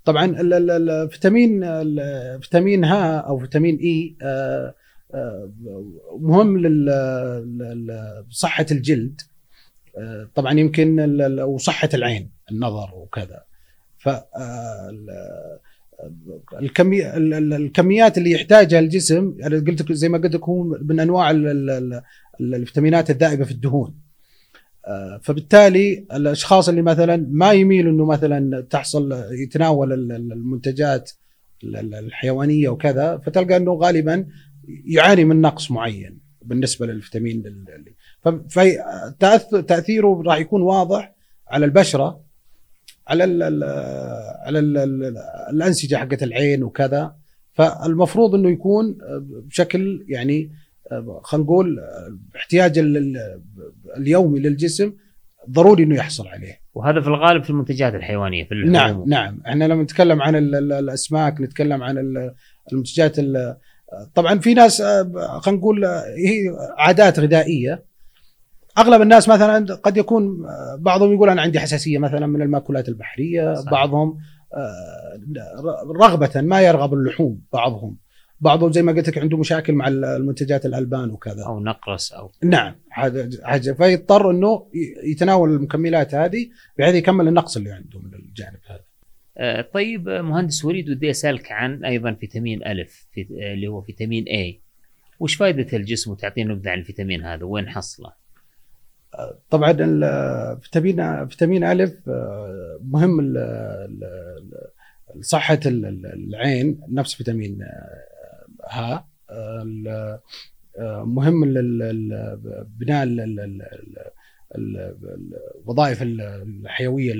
طبعا 0.06 0.26
ال- 0.26 0.54
ال- 0.54 0.72
ال- 0.72 0.90
الفيتامين 0.90 1.64
ال- 1.64 2.42
فيتامين 2.42 2.84
ها 2.84 3.18
أو 3.18 3.40
فيتامين 3.40 3.78
إي 3.78 4.16
آه، 4.22 4.74
آه، 5.14 5.50
مهم 6.20 6.58
لصحة 8.30 8.66
الجلد. 8.72 9.22
آه، 9.98 10.28
طبعا 10.36 10.60
يمكن 10.60 11.00
وصحة 11.42 11.90
العين 11.94 12.30
النظر 12.52 12.90
وكذا. 12.96 13.44
ف 13.98 14.10
ال- 14.10 15.60
الكمي 16.62 17.18
ال- 17.18 17.34
ال- 17.34 17.54
الكميات 17.54 18.18
اللي 18.18 18.32
يحتاجها 18.32 18.80
الجسم 18.80 19.36
أنا 19.44 19.56
قلت 19.56 19.82
لك 19.82 19.92
زي 19.92 20.10
ما 20.10 20.18
قلت 20.18 20.36
لك 20.36 20.44
هو 20.44 20.64
من 20.64 21.00
أنواع 21.00 21.32
ال- 21.32 21.48
ال- 21.48 22.02
ال- 22.42 22.56
الفيتامينات 22.56 23.10
الذائبه 23.10 23.46
في 23.46 23.52
الدهون. 23.52 24.05
فبالتالي 25.24 26.06
الأشخاص 26.14 26.70
اللي 26.70 26.82
مثلا 26.82 27.28
ما 27.32 27.52
يميل 27.52 27.88
إنه 27.88 28.06
مثلا 28.06 28.62
تحصل 28.62 29.12
يتناول 29.32 29.94
ال- 29.94 30.12
ال- 30.12 30.32
المنتجات 30.34 31.12
ال- 31.64 31.76
ال- 31.78 31.96
الحيوانية 31.96 32.70
وكذا 32.70 33.18
فتلقى 33.18 33.58
إنه 33.58 33.74
غالبا 33.74 34.28
يعاني 34.86 35.26
من 35.26 35.42
نقص 35.42 35.72
معين 35.72 36.20
بالنسبة 36.42 36.86
للفيتامين 36.86 37.44
فتاثيره 38.50 40.22
راح 40.26 40.38
يكون 40.38 40.62
واضح 40.62 41.16
على 41.48 41.66
البشرة 41.66 42.22
على 43.08 43.24
ال 43.24 43.44
ال 43.44 43.64
على 44.46 44.60
ال 44.60 44.78
ال 44.78 45.18
الأنسجة 45.50 45.96
حقت 45.96 46.24
العين 46.24 46.64
وكذا. 46.64 47.16
فالمفروض 47.54 48.36
إنه 48.36 48.50
يكون 48.50 48.98
بشكل 49.22 50.06
يعني 50.08 50.52
خلينا 51.24 51.44
نقول 51.46 51.80
احتياج 52.36 52.78
ال- 52.80 52.98
ال- 52.98 53.42
اليومي 53.98 54.40
للجسم 54.40 54.94
ضروري 55.50 55.84
إنه 55.84 55.96
يحصل 55.96 56.28
عليه. 56.28 56.60
وهذا 56.74 57.02
في 57.02 57.08
الغالب 57.08 57.44
في 57.44 57.50
المنتجات 57.50 57.96
الحيوانية 57.96 58.44
في 58.46 58.52
اللحوم 58.52 58.74
نعم 58.74 59.04
نعم 59.10 59.42
إحنا 59.48 59.66
لما 59.66 59.84
نتكلم 59.84 60.22
عن 60.22 60.36
ال- 60.36 60.56
ال- 60.56 60.74
الأسماك 60.74 61.42
نتكلم 61.42 61.84
عن 61.84 61.98
ال- 61.98 62.34
المنتجات 62.72 63.20
ال- 63.20 63.58
طبعا 64.16 64.40
في 64.40 64.54
ناس 64.54 64.82
خلينا 64.82 65.60
نقول 65.60 65.86
هي 65.86 66.44
عادات 66.78 67.20
غذائية 67.20 67.86
أغلب 68.78 69.02
الناس 69.02 69.30
مثلا 69.30 69.76
قد 69.76 69.98
يكون 69.98 70.46
بعضهم 70.80 71.14
يقول 71.14 71.30
أنا 71.30 71.42
عندي 71.42 71.60
حساسية 71.60 71.98
مثلا 71.98 72.28
من 72.28 72.42
المأكولات 72.42 72.90
البحرية 72.90 73.54
صحيح. 73.54 73.72
بعضهم 73.72 74.18
آه، 74.54 75.20
رغبة 76.02 76.42
ما 76.42 76.62
يرغب 76.62 76.94
اللحوم 76.94 77.42
بعضهم 77.54 77.98
بعضهم 78.42 78.72
زي 78.72 78.82
ما 78.82 78.92
قلت 78.92 79.10
لك 79.10 79.18
عنده 79.18 79.38
مشاكل 79.38 79.74
مع 79.74 79.88
المنتجات 79.88 80.66
الألبان 80.66 81.10
وكذا. 81.10 81.44
أو 81.46 81.60
نقرس 81.60 82.12
أو 82.14 82.32
نعم 82.44 82.76
هذا 82.92 83.30
حاجة 83.44 83.72
فيضطر 83.72 84.32
إنه 84.32 84.68
يتناول 85.04 85.50
المكملات 85.54 86.16
هذه 86.16 86.48
بحيث 86.80 86.96
يكمل 86.96 87.28
النقص 87.28 87.58
اللي 87.58 87.72
عنده 87.72 88.00
من 88.00 88.14
الجانب 88.14 88.60
هذا. 88.70 88.84
آه، 89.38 89.62
طيب 89.74 90.10
آه، 90.10 90.22
مهندس 90.22 90.66
وليد 90.66 90.90
ودي 90.90 91.10
أسألك 91.10 91.52
عن 91.52 91.86
أيضا 91.86 92.14
فيتامين 92.14 92.64
الف 92.68 93.08
في 93.12 93.22
آه، 93.22 93.54
اللي 93.54 93.68
هو 93.68 93.82
فيتامين 93.82 94.24
اي 94.24 94.62
وش 95.20 95.36
فائده 95.36 95.78
الجسم 95.78 96.12
وتعطينا 96.12 96.54
نبذة 96.54 96.70
عن 96.70 96.80
الفيتامين 96.80 97.24
هذا؟ 97.24 97.44
وين 97.44 97.70
حصله؟ 97.70 98.14
طبعا 99.50 99.72
فيتامين 100.62 101.28
فيتامين 101.28 101.64
الف 101.64 102.10
آه، 102.10 102.80
مهم 102.84 103.22
لصحه 105.16 105.60
ال- 105.66 105.86
ال- 105.86 106.06
العين 106.06 106.82
نفس 106.90 107.14
فيتامين 107.16 107.60
ها 108.70 109.08
آه، 109.30 110.22
آه، 110.80 111.04
مهم 111.04 111.46
لبناء 111.46 113.04
الوظائف 114.56 116.02
ال- 116.02 116.22
الحيويه 116.22 117.14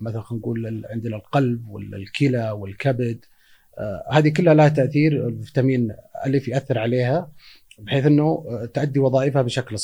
مثلا 0.00 0.20
خلينا 0.22 0.40
نقول 0.40 0.86
عندنا 0.90 1.16
القلب 1.16 1.68
والكلى 1.68 2.50
والكبد 2.50 3.24
آه، 3.78 4.04
هذه 4.12 4.28
كلها 4.28 4.54
لها 4.54 4.68
تاثير 4.68 5.28
الفيتامين 5.28 5.94
الف 6.26 6.48
ياثر 6.48 6.78
عليها 6.78 7.32
بحيث 7.78 8.06
انه 8.06 8.44
آه، 8.48 8.64
تؤدي 8.74 8.98
وظائفها 8.98 9.42
بشكل 9.42 9.74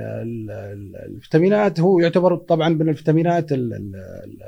ال- 0.00 0.50
الفيتامينات 0.96 1.80
هو 1.80 2.00
يعتبر 2.00 2.36
طبعا 2.36 2.68
من 2.68 2.88
الفيتامينات 2.88 3.52
ال- 3.52 3.72
ال- 3.74 3.96
ال- 4.24 4.42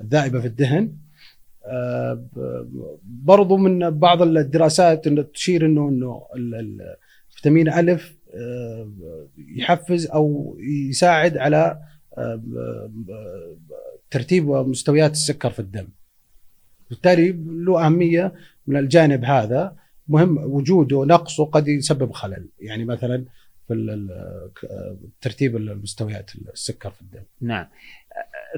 الذائبه 0.00 0.40
في 0.40 0.46
الدهن 0.46 0.92
برضو 3.04 3.56
من 3.56 3.90
بعض 3.90 4.22
الدراسات 4.22 5.06
إنه 5.06 5.22
تشير 5.22 5.66
إنه 5.66 5.88
إنه 5.88 6.26
الفيتامين 7.30 7.68
الف 7.68 8.16
يحفز 9.56 10.06
أو 10.06 10.56
يساعد 10.90 11.36
على 11.36 11.80
ترتيب 14.10 14.48
مستويات 14.50 15.12
السكر 15.12 15.50
في 15.50 15.58
الدم. 15.58 15.88
بالتالي 16.90 17.32
له 17.46 17.86
أهمية 17.86 18.32
من 18.66 18.76
الجانب 18.76 19.24
هذا. 19.24 19.76
مهم 20.08 20.38
وجوده 20.38 21.04
نقصه 21.04 21.44
قد 21.44 21.68
يسبب 21.68 22.12
خلل. 22.12 22.46
يعني 22.60 22.84
مثلا 22.84 23.24
في 23.68 24.08
ترتيب 25.20 25.56
المستويات 25.56 26.30
السكر 26.52 26.90
في 26.90 27.02
الدم. 27.02 27.22
نعم. 27.40 27.66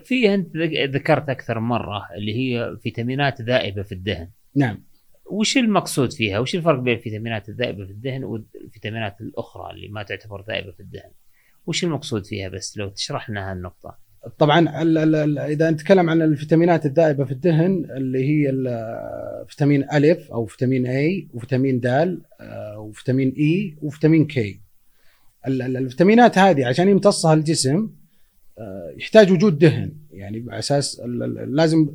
في 0.04 0.34
أنت 0.34 0.56
ذكرت 0.96 1.28
أكثر 1.28 1.61
مرة 1.61 2.08
اللي 2.16 2.34
هي 2.34 2.76
فيتامينات 2.82 3.42
ذائبة 3.42 3.82
في 3.82 3.92
الدهن 3.92 4.28
نعم 4.56 4.82
وش 5.30 5.56
المقصود 5.56 6.12
فيها؟ 6.12 6.38
وش 6.38 6.54
الفرق 6.54 6.78
بين 6.78 6.96
الفيتامينات 6.96 7.48
الذائبة 7.48 7.84
في 7.84 7.90
الدهن 7.90 8.24
والفيتامينات 8.24 9.20
الأخرى 9.20 9.70
اللي 9.70 9.88
ما 9.88 10.02
تعتبر 10.02 10.44
ذائبة 10.48 10.72
في 10.72 10.80
الدهن؟ 10.80 11.11
وش 11.66 11.84
المقصود 11.84 12.26
فيها 12.26 12.48
بس 12.48 12.78
لو 12.78 12.88
تشرح 12.88 13.30
لنا 13.30 13.52
هالنقطة؟ 13.52 13.98
طبعا 14.38 14.82
ال 14.82 14.98
ال 14.98 15.38
إذا 15.38 15.70
نتكلم 15.70 16.11
عن 16.11 16.22
الفيتامينات 16.22 16.86
الذائبة 16.86 17.24
في 17.24 17.32
الدهن 17.32 17.86
اللي 17.96 18.24
هي 18.24 18.52
فيتامين 19.48 19.90
ألف 19.92 20.32
أو 20.32 20.46
فيتامين 20.46 20.86
A 20.86 21.28
وفيتامين 21.34 21.80
د 21.80 21.86
آه، 21.86 22.78
وفيتامين 22.78 23.34
E 23.38 23.76
وفيتامين 23.82 24.26
K 24.26 24.61
الفيتامينات 25.46 26.38
هذه 26.38 26.66
عشان 26.66 26.88
يمتصها 26.88 27.34
الجسم 27.34 27.90
يحتاج 28.96 29.32
وجود 29.32 29.58
دهن 29.58 29.92
يعني 30.12 30.44
على 30.48 30.58
أساس 30.58 31.00
لازم 31.46 31.88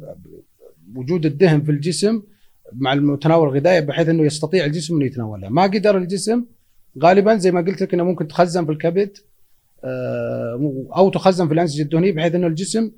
وجود 0.96 1.26
الدهن 1.26 1.62
في 1.62 1.72
الجسم 1.72 2.22
مع 2.74 2.94
المتناول 2.94 3.48
الغذائي 3.48 3.82
بحيث 3.82 4.10
إنه 4.10 4.24
يستطيع 4.24 4.66
الجسم 4.66 4.96
إنه 4.96 5.06
يتناولها 5.06 5.50
ما 5.50 5.64
قدر 5.64 5.98
الجسم 5.98 6.46
غالبا 7.04 7.36
زي 7.36 7.52
ما 7.52 7.62
قلت 7.62 7.82
لك 7.82 7.94
إنه 7.94 8.04
ممكن 8.04 8.28
تخزن 8.28 8.66
في 8.66 8.72
الكبد 8.72 9.18
آه، 9.84 10.88
أو 10.96 11.10
تخزن 11.10 11.48
في 11.48 11.54
الأنسجة 11.54 11.82
الدهنية 11.82 12.12
بحيث 12.12 12.36
إنه 12.36 12.48
الجسم 12.48 12.92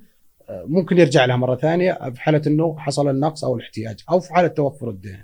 آه، 0.50 0.66
ممكن 0.68 0.98
يرجع 0.98 1.26
لها 1.26 1.36
مرة 1.36 1.56
ثانية 1.56 1.94
في 2.14 2.22
حالة 2.22 2.42
إنه 2.48 2.76
حصل 2.80 3.10
النقص 3.10 3.44
أو 3.44 3.56
الاحتياج 3.56 4.00
أو 4.10 4.20
في 4.20 4.34
حالة 4.34 4.48
توفر 4.48 4.90
الدهن. 4.90 5.24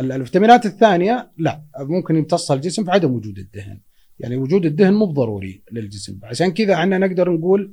الفيتامينات 0.00 0.66
الثانية 0.66 1.30
لا 1.38 1.62
ممكن 1.78 2.16
يمتصها 2.16 2.56
الجسم 2.56 2.84
في 2.84 2.90
عدم 2.90 3.12
وجود 3.12 3.38
الدهن. 3.38 3.78
يعني 4.20 4.36
وجود 4.36 4.66
الدهن 4.66 4.94
مو 4.94 5.04
ضروري 5.04 5.62
للجسم. 5.72 6.18
عشان 6.22 6.50
كذا 6.50 6.74
إحنا 6.74 6.98
نقدر 6.98 7.30
نقول 7.32 7.72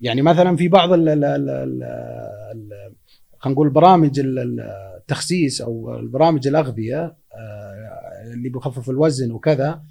يعني 0.00 0.22
مثلا 0.22 0.56
في 0.56 0.68
بعض 0.68 0.92
ال 0.92 1.08
ال 1.08 1.24
ال 1.24 1.50
ال 1.50 2.94
خلينا 3.38 3.54
نقول 3.54 3.70
برامج 3.70 4.20
التخسيس 4.24 5.60
أو 5.60 5.96
البرامج 5.96 6.48
الأغذية 6.48 7.16
آه، 7.34 8.32
اللي 8.34 8.48
بيخفف 8.48 8.90
الوزن 8.90 9.32
وكذا 9.32 9.82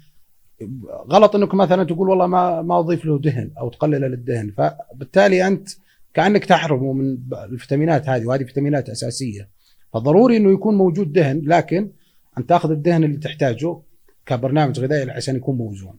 غلط 1.10 1.36
إنك 1.36 1.54
مثلا 1.54 1.84
تقول 1.84 2.08
والله 2.08 2.26
ما 2.26 2.62
ما 2.62 2.78
أضيف 2.78 3.04
له 3.04 3.18
دهن 3.18 3.50
أو 3.58 3.68
تقلل 3.68 4.00
للدهن. 4.00 4.50
فبالتالي 4.50 5.46
أنت 5.46 5.68
كأنك 6.14 6.44
تحرمه 6.44 6.92
من 6.92 7.18
الفيتامينات 7.32 8.08
هذه 8.08 8.26
وهذه 8.26 8.44
فيتامينات 8.44 8.90
أساسية. 8.90 9.48
فضروري 9.92 10.36
إنه 10.36 10.52
يكون 10.52 10.74
موجود 10.74 11.12
دهن 11.12 11.42
لكن 11.44 11.90
أن 12.38 12.46
تأخذ 12.46 12.70
الدهن 12.70 13.04
اللي 13.04 13.16
تحتاجه 13.16 13.76
كبرنامج 14.26 14.80
غذائي 14.80 15.10
عشان 15.10 15.36
يكون 15.36 15.56
موزون. 15.56 15.98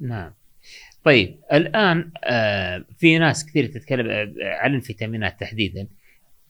نعم. 0.00 0.32
طيب 1.04 1.38
الآن 1.52 2.10
آه 2.24 2.84
في 2.98 3.18
ناس 3.18 3.46
كثير 3.46 3.66
تتكلم 3.66 4.10
آه، 4.10 4.32
عن 4.42 4.74
الفيتامينات 4.74 5.40
تحديدا 5.40 5.86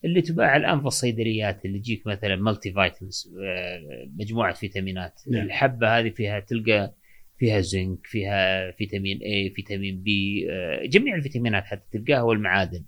اللي 0.05 0.21
تباع 0.21 0.55
الآن 0.55 0.79
في 0.79 0.87
الصيدليات 0.87 1.65
اللي 1.65 1.79
تجيك 1.79 2.07
مثلا 2.07 2.35
multivitamins 2.35 3.33
آه 3.43 4.07
مجموعة 4.19 4.53
فيتامينات 4.53 5.21
نعم. 5.27 5.45
الحبة 5.45 5.99
هذه 5.99 6.09
فيها 6.09 6.39
تلقى 6.39 6.93
فيها 7.37 7.61
زنك 7.61 8.07
فيها 8.07 8.71
فيتامين 8.71 9.19
A 9.21 9.49
فيتامين 9.49 10.01
B 10.01 10.47
آه 10.51 10.85
جميع 10.85 11.15
الفيتامينات 11.15 11.63
حتى 11.63 11.83
تلقاها 11.91 12.21
والمعادن 12.21 12.83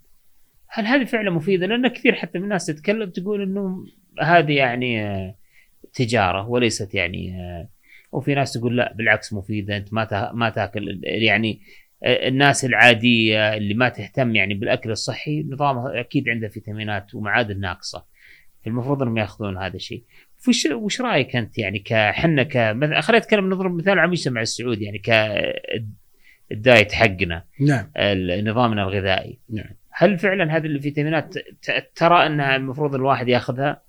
هل 0.68 0.86
هذه 0.86 1.04
فعلا 1.04 1.32
مفيدة 1.32 1.66
لأن 1.66 1.88
كثير 1.88 2.16
حتى 2.16 2.38
من 2.38 2.44
الناس 2.44 2.66
تتكلم 2.66 3.10
تقول 3.10 3.42
إنه 3.42 3.86
هذه 4.22 4.54
يعني 4.54 5.36
تجارة 5.94 6.50
وليست 6.50 6.96
يعني 6.96 7.36
وفي 8.12 8.36
ناس 8.36 8.54
تقول 8.54 8.78
لا 8.78 8.94
بالعكس 8.94 9.34
مفيدة 9.34 9.78
أنت 9.78 9.94
ما 9.94 10.32
ما 10.34 10.50
تأكل 10.50 11.00
يعني 11.04 11.62
الناس 12.04 12.66
العادية 12.66 13.54
اللي 13.54 13.74
ما 13.74 13.90
تهتم 13.90 14.36
يعني 14.36 14.54
بالأكل 14.54 14.92
الصحي 14.92 15.44
نظامها 15.44 16.00
أكيد 16.00 16.30
عنده 16.30 16.48
فيتامينات 16.48 17.16
ومعادن 17.16 17.60
ناقصة. 17.60 18.06
المفروض 18.68 19.02
إنهم 19.02 19.18
يأخذون 19.18 19.58
هذا 19.58 19.76
الشيء. 19.76 20.04
وش 20.48 20.66
وش 20.66 21.02
رأيك 21.02 21.36
أنت 21.36 21.58
يعني 21.58 21.80
كحنا 21.80 22.44
ك 22.44 22.54
خلينا 23.02 23.18
نتكلم 23.18 23.50
نضرب 23.50 23.76
مثال 23.76 24.00
على 24.00 24.06
المجتمع 24.06 24.42
السعودي 24.42 24.86
يعني 24.86 25.00
ك 25.00 25.10
الدايت 26.52 26.92
حقنا 26.92 27.46
نعم. 27.60 27.92
نظامنا 28.48 28.84
الغذائي. 28.84 29.40
نعم. 29.50 29.70
هل 29.92 30.18
فعلا 30.18 30.58
هذه 30.58 30.66
الفيتامينات 30.66 31.34
ترى 31.96 32.26
أنها 32.26 32.56
المفروض 32.56 32.96
الواحد 32.96 33.28
يأخذها؟ 33.28 33.82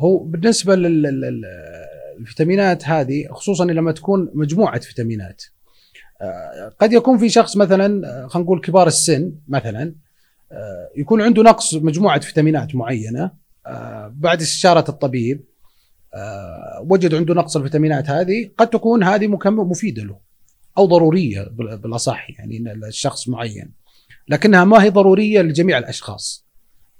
هو 0.00 0.18
بالنسبة 0.18 0.76
لل 0.76 1.42
الفيتامينات 2.20 2.88
هذه 2.88 3.28
خصوصا 3.30 3.64
لما 3.64 3.92
تكون 3.92 4.30
مجموعة 4.34 4.80
فيتامينات. 4.80 5.42
آه، 6.20 6.72
قد 6.80 6.92
يكون 6.92 7.18
في 7.18 7.28
شخص 7.28 7.56
مثلا 7.56 8.08
آه، 8.08 8.26
خلينا 8.26 8.44
نقول 8.44 8.60
كبار 8.60 8.86
السن 8.86 9.32
مثلا 9.48 9.94
آه، 10.52 10.90
يكون 10.96 11.22
عنده 11.22 11.42
نقص 11.42 11.74
مجموعة 11.74 12.20
فيتامينات 12.20 12.74
معينة 12.74 13.44
بعد 14.10 14.40
استشارة 14.40 14.84
الطبيب 14.88 15.44
وجد 16.80 17.14
عنده 17.14 17.34
نقص 17.34 17.56
الفيتامينات 17.56 18.10
هذه 18.10 18.50
قد 18.58 18.70
تكون 18.70 19.02
هذه 19.02 19.26
مفيدة 19.26 20.02
له 20.02 20.16
أو 20.78 20.86
ضرورية 20.86 21.42
بالأصح 21.52 22.30
يعني 22.30 22.58
للشخص 22.58 23.28
معين. 23.28 23.72
لكنها 24.28 24.64
ما 24.64 24.82
هي 24.82 24.90
ضرورية 24.90 25.42
لجميع 25.42 25.78
الأشخاص. 25.78 26.44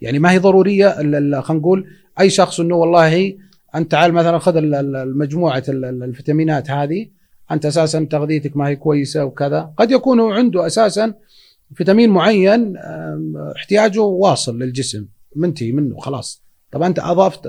يعني 0.00 0.18
ما 0.18 0.30
هي 0.32 0.38
ضرورية 0.38 0.88
خلينا 0.90 1.42
نقول 1.50 1.86
أي 2.20 2.30
شخص 2.30 2.60
إنه 2.60 2.74
والله 2.74 3.36
أنت 3.75 3.91
تعال 3.91 4.12
مثلا 4.12 4.39
خذ 4.39 4.57
المجموعة 4.57 5.62
الفيتامينات 5.68 6.70
هذه 6.70 7.09
أنت 7.51 7.66
أساسا 7.66 8.05
تغذيتك 8.11 8.57
ما 8.57 8.68
هي 8.68 8.77
كويسة 8.77 9.25
وكذا. 9.25 9.72
قد 9.77 9.91
يكون 9.91 10.33
عنده 10.33 10.66
أساسا 10.66 11.14
فيتامين 11.75 12.11
معين 12.11 12.77
احتياجه 13.57 14.01
واصل 14.01 14.59
للجسم 14.59 15.07
منتهي 15.37 15.72
منه 15.72 15.99
خلاص. 15.99 16.43
طبعا 16.72 16.89
أنت 16.89 16.99
أضفت 16.99 17.41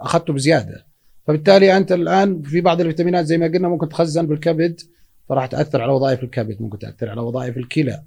أخذته 0.00 0.32
بزيادة. 0.32 0.86
فبالتالي 1.26 1.76
أنت 1.76 1.92
الآن 1.92 2.42
في 2.42 2.60
بعض 2.60 2.80
الفيتامينات 2.80 3.26
زي 3.26 3.38
ما 3.38 3.46
قلنا 3.46 3.68
ممكن 3.68 3.88
تخزن 3.88 4.26
بالكبد 4.26 4.80
فراح 5.28 5.46
تأثر 5.46 5.82
على 5.82 5.92
وظائف 5.92 6.22
الكبد 6.22 6.56
ممكن 6.60 6.78
تأثر 6.78 7.08
على 7.08 7.20
وظائف 7.20 7.56
الكلى. 7.56 8.02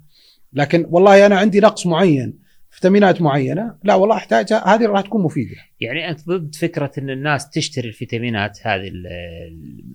لكن 0.52 0.86
والله 0.90 1.26
أنا 1.26 1.36
عندي 1.36 1.60
نقص 1.60 1.86
معين. 1.86 2.45
فيتامينات 2.76 3.22
معينة 3.22 3.74
لا 3.84 3.94
والله 3.94 4.16
أحتاجها 4.16 4.74
هذه 4.74 4.86
راح 4.86 5.00
تكون 5.00 5.22
مفيدة. 5.22 5.56
يعني 5.80 6.08
أنت 6.08 6.28
ضد 6.28 6.54
فكرة 6.54 6.92
إن 6.98 7.10
الناس 7.10 7.50
تشتري 7.50 7.88
الفيتامينات 7.88 8.58
هذه 8.62 8.90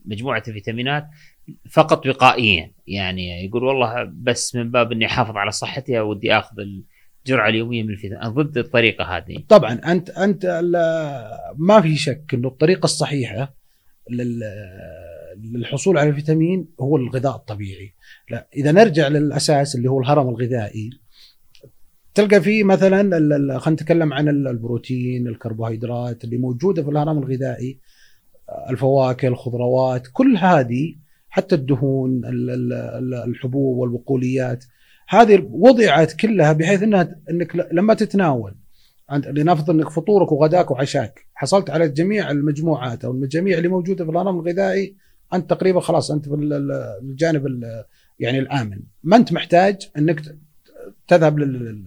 مجموعة 0.05 0.43
الفيتامينات 0.47 1.07
فقط 1.71 2.07
وقائيا 2.07 2.71
يعني 2.87 3.45
يقول 3.45 3.63
والله 3.63 4.11
بس 4.13 4.55
من 4.55 4.71
باب 4.71 4.91
إني 4.91 5.05
أحافظ 5.05 5.37
على 5.37 5.51
صحتي 5.51 5.99
ودي 5.99 6.33
آخذ 6.33 6.55
الجرعة 7.25 7.49
اليومية 7.49 7.83
من 7.83 7.89
الفيتامينات 7.89 8.31
ضد 8.31 8.57
الطريقة 8.57 9.17
هذه. 9.17 9.43
طبعا 9.49 9.73
أنت 9.73 10.09
أنت 10.09 10.61
ما 11.57 11.81
في 11.81 11.95
شك 11.95 12.33
إنه 12.33 12.47
الطريقة 12.47 12.85
الصحيحة 12.85 13.55
للحصول 15.37 15.97
على 15.97 16.09
الفيتامين 16.09 16.67
هو 16.79 16.97
الغذاء 16.97 17.35
الطبيعي. 17.35 17.93
لا 18.29 18.47
إذا 18.55 18.71
نرجع 18.71 19.07
للأساس 19.07 19.75
اللي 19.75 19.89
هو 19.89 19.99
الهرم 19.99 20.29
الغذائي 20.29 21.00
تلقى 22.13 22.41
فيه 22.41 22.63
مثلا 22.63 23.59
خلينا 23.59 23.69
نتكلم 23.69 24.13
عن 24.13 24.29
البروتين 24.29 25.27
الكربوهيدرات 25.27 26.23
اللي 26.23 26.37
موجودة 26.37 26.83
في 26.83 26.89
الهرم 26.89 27.17
الغذائي 27.17 27.79
الفواكه 28.69 29.27
الخضروات 29.27 30.07
كل 30.13 30.37
هذه 30.37 30.95
حتى 31.29 31.55
الدهون 31.55 32.21
الحبوب 33.27 33.77
والبقوليات 33.77 34.65
هذه 35.09 35.47
وضعت 35.51 36.13
كلها 36.13 36.53
بحيث 36.53 36.83
إنها 36.83 37.15
إنك 37.29 37.67
لما 37.71 37.93
تتناول 37.93 38.55
لنفرض 39.11 39.69
إنك 39.69 39.89
فطورك 39.89 40.31
وغداك 40.31 40.71
وعشاك 40.71 41.25
حصلت 41.33 41.69
على 41.69 41.89
جميع 41.89 42.31
المجموعات 42.31 43.05
أو 43.05 43.11
الجميع 43.11 43.57
اللي 43.57 43.67
موجودة 43.67 44.05
في 44.05 44.11
الهرم 44.11 44.39
الغذائي 44.39 44.95
أنت 45.33 45.49
تقريبا 45.49 45.79
خلاص 45.79 46.11
أنت 46.11 46.29
في 46.29 46.35
الجانب 47.01 47.61
يعني 48.19 48.39
الآمن. 48.39 48.79
ما 49.03 49.17
أنت 49.17 49.33
محتاج 49.33 49.89
إنك 49.97 50.21
تذهب 51.07 51.39
لل 51.39 51.85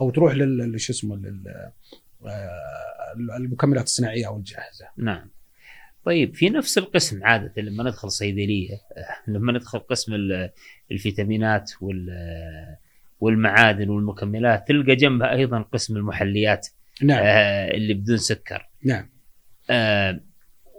أو 0.00 0.10
تروح 0.10 0.34
لل 0.34 0.80
شو 0.80 0.92
اسمه 0.92 1.16
لل 1.16 1.70
آه، 2.26 3.36
المكملات 3.36 3.84
الصناعية 3.84 4.26
أو 4.26 4.36
الجاهزة. 4.36 4.86
نعم. 4.96 5.28
طيب 6.04 6.34
في 6.34 6.48
نفس 6.48 6.78
القسم 6.78 7.24
عادة 7.24 7.62
لما 7.62 7.84
ندخل 7.84 8.10
صيدلية 8.10 8.80
لما 9.28 9.52
ندخل 9.52 9.78
قسم 9.78 10.12
الفيتامينات 10.90 11.72
والمعادن 13.20 13.88
والمكملات 13.88 14.68
تلقى 14.68 14.96
جنبها 14.96 15.32
أيضا 15.32 15.62
قسم 15.62 15.96
المحليات 15.96 16.68
نعم. 17.02 17.22
آه 17.22 17.70
اللي 17.70 17.94
بدون 17.94 18.16
سكر. 18.16 18.68
نعم. 18.84 19.08
آه 19.70 20.20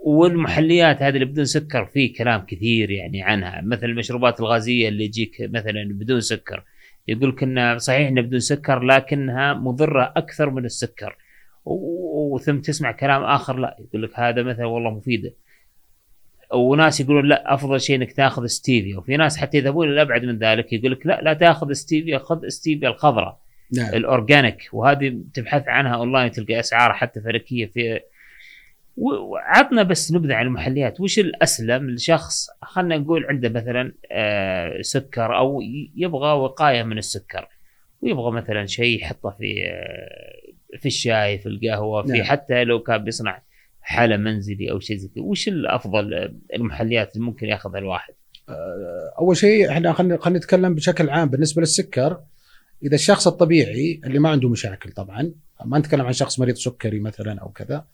والمحليات 0.06 1.02
هذه 1.02 1.14
اللي 1.14 1.26
بدون 1.26 1.46
سكر 1.46 1.86
في 1.86 2.08
كلام 2.08 2.46
كثير 2.46 2.92
يعني 2.92 3.24
عنها. 3.24 3.62
مثل 3.62 3.86
المشروبات 3.86 4.40
الغازية 4.40 4.90
اللي 4.90 5.04
يجيك 5.06 5.36
مثلا 5.42 5.90
بدون 5.92 6.22
سكر. 6.22 6.64
يقول 7.08 7.30
لك 7.30 7.44
انها 7.44 7.78
صحيح 7.78 8.08
انها 8.08 8.24
بدون 8.24 8.40
سكر 8.40 8.80
لكنها 8.80 9.54
مضرة 9.54 10.14
أكثر 10.16 10.50
من 10.50 10.66
السكر. 10.66 11.18
وثم 11.66 12.60
تسمع 12.60 12.92
كلام 12.92 13.24
آخر 13.24 13.58
لا 13.58 13.78
يقول 13.80 14.04
لك 14.04 14.20
هذا 14.20 14.44
مثلا 14.44 14.66
والله 14.66 14.92
مفيده 14.92 15.34
وناس 16.54 17.00
يقولون 17.00 17.26
لا 17.26 17.54
أفضل 17.54 17.82
شيء 17.82 17.96
إنك 17.96 18.12
تأخذ 18.12 18.46
ستيفيا. 18.46 18.98
وفي 18.98 19.18
ناس 19.18 19.38
حتى 19.38 19.58
يذهبون 19.58 19.90
الابعد 19.90 20.26
من 20.26 20.38
ذلك 20.38 20.74
يقول 20.74 20.92
لك 20.92 21.06
لا 21.06 21.22
لا 21.22 21.34
تأخذ 21.34 21.72
ستيفيا 21.72 22.18
خذ 22.18 22.48
ستيفيا 22.48 22.90
الخضراء 22.90 23.40
نعم. 23.74 23.94
ال 23.94 24.03
organic 24.03 24.70
وهذه 24.74 25.22
تبحث 25.34 25.68
عنها 25.68 25.96
أونلاين 25.96 26.32
تلقى 26.32 26.60
أسعار 26.60 26.94
حتى 26.94 27.22
فلكية 27.22 27.66
في 27.66 28.00
وعطنا 28.98 29.84
بس 29.84 30.12
نبذة 30.12 30.34
عن 30.34 30.46
المحليات. 30.46 31.02
وش 31.02 31.20
الأسلم؟ 31.20 31.90
لشخص 31.90 32.48
خلينا 32.62 32.98
نقول 32.98 33.26
عنده 33.26 33.50
مثلا 33.50 33.94
آه، 34.12 34.82
سكر 34.82 35.38
أو 35.38 35.62
يبغى 35.96 36.32
وقاية 36.32 36.84
من 36.84 36.98
السكر. 36.98 37.48
ويبغى 38.02 38.32
مثلا 38.32 38.66
شيء 38.66 39.02
يحطه 39.02 39.30
في 39.30 39.66
آه، 39.68 40.78
في 40.80 40.86
الشاي 40.86 41.38
في 41.38 41.50
القهوة 41.50 42.04
في 42.04 42.12
نعم. 42.12 42.24
حتى 42.24 42.64
لو 42.64 42.80
كان 42.80 43.04
بيصنع 43.04 43.42
حالة 43.82 44.18
منزلي 44.18 44.72
أو 44.72 44.80
شيء 44.80 44.98
زي 44.98 45.08
كذا. 45.08 45.24
وش 45.24 45.48
الأفضل 45.48 46.34
المحليات 46.54 47.16
اللي 47.16 47.26
ممكن 47.26 47.48
ياخذها 47.48 47.80
الواحد؟ 47.80 48.14
آه، 48.50 49.14
أول 49.20 49.38
شيء 49.38 49.70
إحنا 49.70 49.94
خلينا 49.94 50.18
خلينا 50.18 50.40
نتكلم 50.40 50.76
بشكل 50.76 51.10
عام 51.10 51.30
بالنسبة 51.30 51.62
للسكر. 51.62 52.20
إذا 52.84 52.96
الشخص 52.96 53.28
الطبيعي 53.28 54.02
اللي 54.06 54.20
ما 54.20 54.30
عنده 54.30 54.50
مشاكل 54.50 54.92
طبعا 54.92 55.32
ما 55.66 55.80
نتكلم 55.80 56.06
عن 56.06 56.14
شخص 56.14 56.40
مريض 56.40 56.56
سكري 56.56 57.00
مثلا 57.00 57.40
أو 57.40 57.50
كذا 57.50 57.86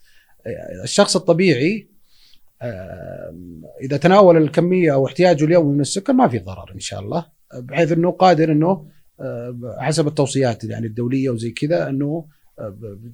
الشخص 0.83 1.15
الطبيعي 1.15 1.87
إذا 3.81 3.97
تناول 3.97 4.37
الكمية 4.37 4.93
أو 4.93 5.07
احتياجه 5.07 5.45
اليومي 5.45 5.73
من 5.73 5.81
السكر 5.81 6.13
ما 6.13 6.27
في 6.27 6.39
ضرر 6.39 6.71
إن 6.75 6.79
شاء 6.79 6.99
الله 6.99 7.25
بحيث 7.55 7.91
إنه 7.91 8.11
قادر 8.11 8.51
إنه 8.51 8.85
حسب 9.77 10.07
التوصيات 10.07 10.63
يعني 10.63 10.87
الدولية 10.87 11.29
وزي 11.29 11.51
كذا 11.51 11.89
إنه 11.89 12.25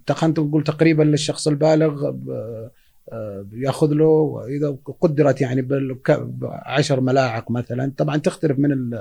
خلينا 0.10 0.40
نقول 0.40 0.64
تقريبا 0.64 1.04
للشخص 1.04 1.48
البالغ 1.48 2.14
يأخذ 3.54 3.94
له 3.94 4.42
إذا 4.48 4.78
قدرت 5.02 5.42
يعني 5.42 5.62
ب 5.62 6.00
10 6.44 7.00
ملاعق 7.00 7.52
مثلا 7.52 7.94
طبعا 7.98 8.18
تختلف 8.18 8.60
من 8.60 8.98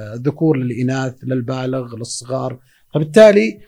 الذكور 0.00 0.56
للإناث 0.56 1.14
للبالغ 1.22 1.96
للصغار. 1.96 2.58
فبالتالي 2.94 3.60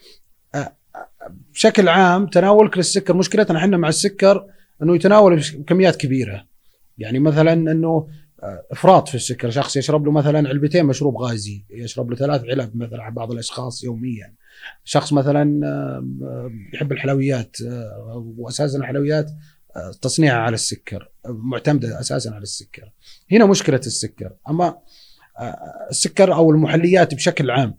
بشكل 1.52 1.88
عام 1.88 2.26
تناولك 2.26 2.76
للسكر 2.76 3.16
مشكلتنا 3.16 3.58
إحنا 3.58 3.76
مع 3.76 3.88
السكر 3.88 4.46
إنه 4.82 4.94
يتناول 4.94 5.42
كميات 5.66 5.96
كبيرة. 5.96 6.46
يعني 6.98 7.18
مثلا 7.18 7.52
إنه 7.52 8.08
آه، 8.42 8.66
إفراط 8.70 9.08
في 9.08 9.14
السكر 9.14 9.50
شخص 9.50 9.76
يشرب 9.76 10.04
له 10.04 10.12
مثلا 10.12 10.48
علبتين 10.48 10.84
مشروب 10.84 11.16
غازي 11.16 11.64
يشرب 11.70 12.10
له 12.10 12.16
ثلاث 12.16 12.44
علب 12.44 12.76
مثلا 12.76 13.10
بعض 13.10 13.32
الأشخاص 13.32 13.84
يوميا. 13.84 14.34
شخص 14.84 15.12
مثلا 15.12 15.66
آه، 15.66 16.50
يحب 16.74 16.92
الحلويات 16.92 17.56
آه، 17.66 18.34
واساسا 18.36 18.78
الحلويات 18.78 19.30
تصنيعها 20.02 20.38
على 20.38 20.54
السكر 20.54 21.10
معتمدة 21.26 22.00
أساسا 22.00 22.28
على 22.28 22.42
السكر. 22.42 22.92
هنا 23.32 23.46
مشكلة 23.46 23.80
السكر. 23.86 24.32
أما 24.48 24.78
السكر 25.90 26.34
أو 26.34 26.50
المحليات 26.50 27.14
بشكل 27.14 27.50
عام 27.50 27.74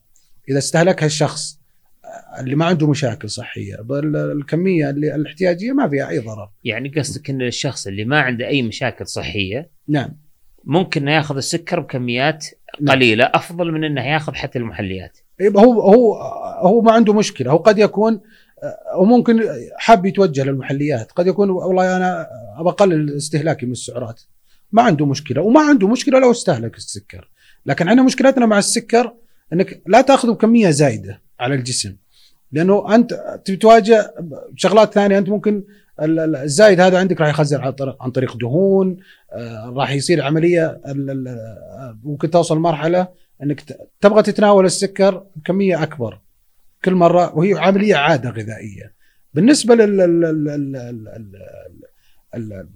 إذا 0.50 0.58
استهلكها 0.58 1.06
الشخص 1.06 1.60
اللي 2.40 2.56
ما 2.56 2.66
عنده 2.66 2.90
مشاكل 2.90 3.30
صحية 3.30 3.78
الكمية 4.16 4.90
اللي 4.90 5.16
الاحتياجية 5.16 5.72
ما 5.72 5.90
فيها 5.90 6.10
أي 6.10 6.20
ضرر. 6.20 6.50
يعني 6.64 6.90
قصدك 6.90 7.30
إن 7.30 7.42
الشخص 7.42 7.88
اللي 7.88 8.06
ما 8.06 8.20
عنده 8.20 8.48
أي 8.48 8.62
مشاكل 8.62 9.08
صحية 9.08 9.70
نعم. 9.88 10.18
ممكن 10.64 11.02
إنه 11.02 11.12
يأخذ 11.12 11.38
السكر 11.38 11.80
بكميات 11.80 12.46
نعم. 12.82 12.96
قليلة 12.96 13.26
أفضل 13.34 13.72
من 13.72 13.84
إنه 13.84 14.06
يأخذ 14.06 14.34
حتى 14.34 14.60
المحليات. 14.60 15.18
يبقى 15.40 15.64
هو 15.64 15.82
هو 15.82 16.16
هو 16.60 16.82
ما 16.82 16.92
عنده 16.92 17.14
مشكلة. 17.14 17.52
هو 17.52 17.58
قد 17.58 17.80
يكون 17.80 18.22
وممكن 18.98 19.44
حاب 19.78 20.06
يتوجه 20.06 20.44
للمحليات. 20.44 21.12
قد 21.12 21.28
يكون 21.28 21.50
والله 21.50 21.98
أنا 21.98 22.28
ابى 22.58 22.70
اقلل 22.70 23.16
استهلاكي 23.16 23.66
من 23.66 23.72
السعرات. 23.72 24.22
ما 24.72 24.82
عنده 24.82 25.06
مشكلة. 25.06 25.42
وما 25.42 25.62
عنده 25.62 25.88
مشكلة 25.88 26.20
لو 26.20 26.32
استهلك 26.32 26.78
السكر. 26.78 27.30
لكن 27.66 27.90
عندنا 27.90 28.06
مشكلتنا 28.06 28.46
مع 28.46 28.58
السكر 28.58 29.14
إنك 29.54 29.82
لا 29.88 30.02
تاخذه 30.02 30.32
بكمية 30.32 30.70
زايدة 30.70 31.22
على 31.40 31.56
الجسم. 31.56 31.96
لأنه 32.56 32.96
أنت 32.96 33.14
تواجه 33.62 34.14
شغلات 34.56 34.94
ثانية. 34.94 35.18
أنت 35.18 35.30
ممكن 35.30 35.64
الزايد 36.00 36.80
هذا 36.80 37.00
عندك 37.00 37.22
راح 37.22 37.30
يخزن 37.30 37.74
عن 38.02 38.12
طريق 38.12 38.38
دهون 38.38 38.98
آه، 39.32 39.74
راح 39.76 39.92
يصير 39.92 40.22
عملية 40.22 40.82
ممكن 42.04 42.30
توصل 42.30 42.60
مرحله 42.60 43.08
إنك 43.44 43.64
تبغى 44.02 44.24
تتناول 44.24 44.66
السكر 44.66 45.24
بكمية 45.36 45.84
أكبر 45.84 46.20
كل 46.86 46.94
مرة 46.94 47.38
وهي 47.38 47.54
عملية 47.54 47.96
عادة 47.96 48.30
غذائية. 48.30 48.94
بالنسبة 49.34 49.76
لل 49.76 50.02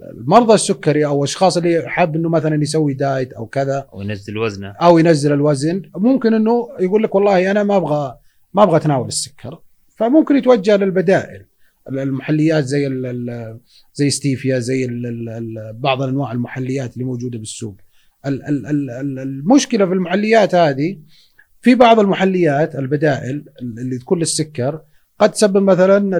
المرضى 0.01 0.53
السكري 0.53 1.05
أو 1.05 1.17
الاشخاص 1.17 1.57
اللي 1.57 1.89
حاب 1.89 2.15
إنه 2.15 2.29
مثلا 2.29 2.63
يسوي 2.63 2.93
diet 2.93 3.33
أو 3.33 3.45
كذا 3.45 3.87
أو 3.93 4.01
ينزل 4.01 4.37
وزنه. 4.37 4.69
أو 4.69 4.97
ينزل 4.97 5.33
الوزن 5.33 5.81
ممكن 5.95 6.33
إنه 6.33 6.69
يقول 6.79 7.03
لك 7.03 7.15
والله 7.15 7.51
أنا 7.51 7.63
ما 7.63 7.77
أبغى 7.77 8.17
ما 8.53 8.63
أبغى 8.63 8.77
اتناول 8.77 9.07
السكر. 9.07 9.59
فممكن 9.99 10.35
يتوجه 10.35 10.77
للبدائل 10.77 11.45
المحليات 11.89 12.63
زي 12.63 13.03
زي 13.93 14.09
ستيفيا 14.09 14.59
زي 14.59 14.87
بعض 15.73 16.01
انواع 16.01 16.31
المحليات 16.31 16.93
اللي 16.93 17.05
موجوده 17.05 17.39
بالسوق 17.39 17.77
المشكلة 18.25 19.85
في 19.85 19.93
المحليات 19.93 20.55
هذه 20.55 20.99
في 21.61 21.75
بعض 21.75 21.99
المحليات 21.99 22.75
البدائل 22.75 23.45
اللي 23.61 23.97
تكون 23.97 24.19
للسكر 24.19 24.81
قد 25.19 25.31
تسبب 25.31 25.63
مثلا 25.63 26.17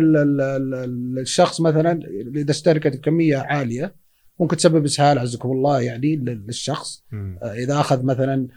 الشخص 1.22 1.62
مثلا 1.62 2.00
اذا 2.36 2.52
استهلكت 2.52 2.96
كميه 2.96 3.38
عاليه 3.38 3.96
ممكن 4.40 4.58
تسبب 4.58 4.86
اسهال 4.86 5.20
عزكم 5.20 5.52
الله 5.52 5.82
يعني 5.82 6.16
للشخص 6.16 7.04
اذا 7.44 7.80
اخذ 7.80 8.06
مثلا 8.06 8.48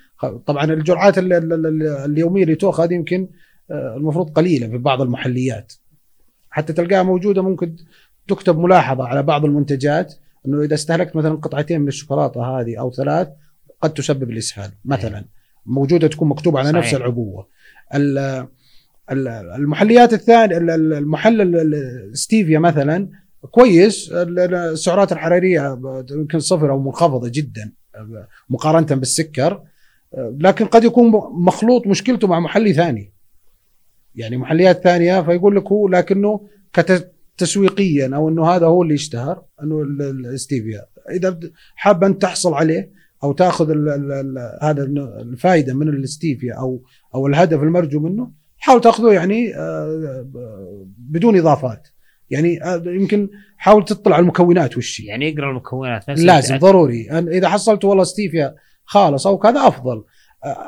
طبعا 0.46 0.64
الجرعات 0.64 1.18
اليوميه 1.18 2.42
اللي 2.42 2.54
تؤخذ 2.54 2.92
يمكن 2.92 3.22
آه، 3.22 3.28
المفروض 3.72 4.30
قليلة 4.30 4.68
في 4.68 4.78
بعض 4.78 5.02
المحليات. 5.02 5.72
حتى 6.50 6.72
تلقاها 6.72 7.02
موجودة 7.02 7.42
ممكن 7.42 7.76
تكتب 8.28 8.58
ملاحظة 8.58 9.04
على 9.04 9.22
بعض 9.22 9.44
المنتجات 9.44 10.14
إنه 10.46 10.62
إذا 10.62 10.74
استهلكت 10.74 11.16
مثلا 11.16 11.34
قطعتين 11.34 11.80
من 11.80 11.88
الشوكولاتة 11.88 12.44
هذه 12.44 12.78
أو 12.78 12.92
ثلاث 12.92 13.28
قد 13.80 13.94
تسبب 13.94 14.30
الإسهال 14.30 14.70
مثلا. 14.84 15.24
موجودة 15.66 16.08
تكون 16.08 16.28
مكتوبة 16.28 16.58
على 16.58 16.68
صحيح. 16.68 16.84
نفس 16.84 16.94
العبوه 16.94 17.48
المحليات 19.56 20.12
الثانية 20.12 20.58
المحل 20.58 21.56
الستيفيا 21.56 22.58
مثلا 22.58 23.08
كويس. 23.50 24.10
السعرات 24.12 25.12
الحرارية 25.12 25.80
يمكن 26.10 26.38
صفر 26.38 26.70
أو 26.70 26.82
منخفضه 26.82 27.28
جدا 27.28 27.72
مقارنة 28.50 28.86
بالسكر. 28.86 29.62
لكن 30.18 30.64
قد 30.64 30.84
يكون 30.84 31.10
مخلوط 31.32 31.86
مشكلته 31.86 32.28
مع 32.28 32.40
محلي 32.40 32.72
ثاني. 32.72 33.12
يعني 34.14 34.36
محليات 34.36 34.84
ثانية 34.84 35.22
فيقول 35.22 35.56
لك 35.56 35.66
هو 35.66 35.88
لكنه 35.88 36.40
تسويقيا 37.38 38.10
أو 38.16 38.28
إنه 38.28 38.46
هذا 38.46 38.66
هو 38.66 38.82
اللي 38.82 38.94
اشتهر 38.94 39.44
إنه 39.62 39.82
الاستيفيا 40.10 40.86
إذا 41.10 41.38
حاب 41.74 42.04
أن 42.04 42.18
تحصل 42.18 42.54
عليه 42.54 42.92
أو 43.24 43.32
تأخذ 43.32 43.70
ال 43.70 43.88
ال 43.88 44.12
ال 44.12 44.58
هذا 44.62 44.82
الفائده 45.22 45.74
من 45.74 45.88
الاستيفيا 45.88 46.54
أو 46.54 46.82
أو 47.14 47.26
الهدف 47.26 47.62
المرجو 47.62 48.00
منه 48.00 48.42
حاول 48.58 48.80
تأخذه 48.80 49.12
يعني 49.12 49.56
آه، 49.56 50.26
بدون 50.98 51.38
إضافات. 51.38 51.88
يعني 52.30 52.64
آه، 52.64 52.82
يمكن 52.86 53.28
حاول 53.56 53.84
تطلع 53.84 54.16
على 54.16 54.22
المكونات 54.22 54.76
وش 54.76 55.00
يعني 55.00 55.34
اقرا 55.34 55.50
المكونات 55.50 56.08
لازم 56.08 56.58
ضروري. 56.58 57.10
إذا 57.10 57.48
حصلت 57.48 57.84
والله 57.84 58.04
ستيفيا 58.04 58.54
خالص 58.84 59.26
أو 59.26 59.38
كذا 59.38 59.68
أفضل. 59.68 60.04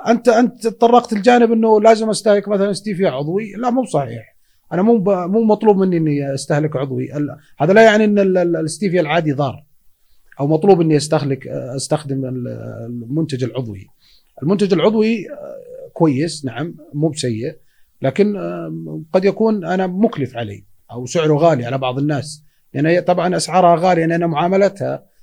انت 0.09 0.29
أنت 0.29 0.67
تطرقت 0.67 1.13
الجانب 1.13 1.53
إنه 1.53 1.81
لازم 1.81 2.11
أستهلك 2.11 2.49
مثلا 2.49 2.73
ستيفيا 2.73 3.11
عضوي؟ 3.11 3.53
لا 3.53 3.71
مو 3.71 3.85
صحيح. 3.85 4.35
أنا 4.73 4.83
مو 4.83 4.99
مو 5.27 5.45
مطلوب 5.45 5.77
مني 5.77 5.97
إني 5.97 6.35
أستهلك 6.35 6.77
عضوي. 6.77 7.09
هذا 7.59 7.73
لا 7.73 7.83
يعني 7.83 8.05
إن 8.05 8.19
الستيفيا 8.57 9.01
العادي 9.01 9.33
ضار 9.33 9.65
أو 10.41 10.47
مطلوب 10.47 10.81
إني 10.81 10.97
أستهلك 10.97 11.47
أستخدم 11.49 12.25
المنتج 12.25 13.45
العضوي. 13.45 13.87
المنتج 14.43 14.73
العضوي 14.73 15.31
آه، 15.31 15.91
كويس 15.93 16.45
نعم 16.45 16.75
مو 16.95 17.09
بسيء 17.09 17.57
لكن 18.03 18.37
آه، 18.37 19.01
قد 19.13 19.25
يكون 19.25 19.65
أنا 19.65 19.87
مكلف 19.87 20.37
علي 20.37 20.65
أو 20.93 21.07
سعره 21.07 21.35
غالي 21.35 21.67
على 21.67 21.79
بعض 21.79 21.99
الناس. 21.99 22.45
لأن 22.75 23.03
طبعا 23.03 23.37
أسعارها 23.37 23.77
غالية 23.77 24.07
لأن 24.07 24.25
معاملتها 24.25 25.14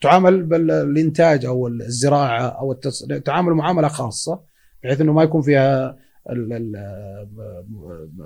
تعامل 0.00 0.42
بالإنتاج 0.42 1.44
أو 1.44 1.68
الزراعة 1.68 2.46
أو 2.46 2.72
التص... 2.72 3.04
تعامل 3.24 3.52
معاملة 3.52 3.88
خاصة 3.88 4.40
بحيث 4.84 5.00
إنه 5.00 5.12
ما 5.12 5.22
يكون 5.22 5.42
فيها 5.42 5.96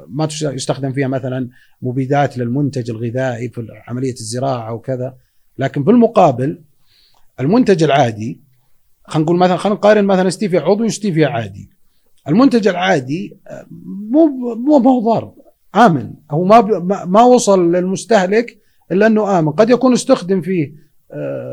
ما 0.08 0.28
يستخدم 0.42 0.92
فيها 0.92 1.08
مثلا 1.08 1.48
مبيدات 1.82 2.38
للمنتج 2.38 2.90
الغذائي 2.90 3.48
في 3.48 3.66
عملية 3.88 4.12
الزراعة 4.12 4.72
وكذا 4.74 5.14
لكن 5.58 5.84
بالمقابل 5.84 6.60
المنتج 7.40 7.82
العادي 7.82 8.40
خلينا 9.04 9.24
نقول 9.24 9.38
مثلا 9.38 9.56
خلينا 9.56 9.78
نقارن 9.78 10.04
مثلا 10.04 10.30
ستيفيا 10.30 10.60
عضوي 10.60 10.86
وستيفيا 10.86 11.28
عادي. 11.28 11.70
المنتج 12.28 12.68
العادي 12.68 13.36
مو 14.10 14.26
مو 14.54 14.78
ما 14.78 14.90
هو 14.90 15.00
ضار 15.00 15.34
امن 15.76 16.14
هو 16.30 16.44
ما 16.44 17.04
ما 17.04 17.22
وصل 17.22 17.72
للمستهلك 17.72 18.58
إلا 18.92 19.06
إنه 19.06 19.38
آمن. 19.38 19.52
قد 19.52 19.70
يكون 19.70 19.92
استخدم 19.92 20.40
فيه 20.40 20.72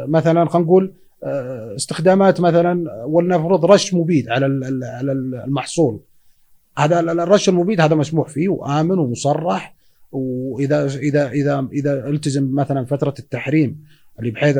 مثلا 0.08 0.50
خلينا 0.50 0.66
نقول 0.66 0.94
آه، 1.24 1.76
استخدامات 1.76 2.42
مثلا 2.42 3.04
ولنفرض 3.06 3.66
رش 3.66 3.94
مبيد 3.94 4.30
على 4.30 4.46
على 4.84 5.12
المحصول. 5.12 6.00
هذا 6.78 7.00
الرش 7.00 7.50
المبيد 7.50 7.82
هذا 7.82 7.96
مسموح 7.96 8.30
فيه 8.30 8.50
وآمن 8.50 9.00
ومصرح. 9.00 9.76
وإذا 10.12 10.86
إذا 10.86 11.30
إذا 11.30 11.68
إذا 11.74 12.10
التزم 12.10 12.56
مثلا 12.56 12.86
فترة 12.86 13.14
التحريم 13.20 13.84
اللي 14.20 14.32
بحيث 14.32 14.60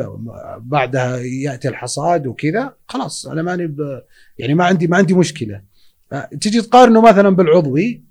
بعدها 0.58 1.16
يأتي 1.16 1.68
الحصاد 1.68 2.26
وكذا 2.26 2.74
خلاص 2.86 3.26
أنا 3.26 3.42
ماني 3.42 3.76
يعني 4.38 4.54
ما 4.54 4.64
عندي 4.64 4.86
ما 4.86 4.96
عندي 4.96 5.14
مشكلة. 5.14 5.62
تجي 6.40 6.62
تقارنه 6.62 7.00
مثلا 7.00 7.30
بالعضوي 7.30 8.02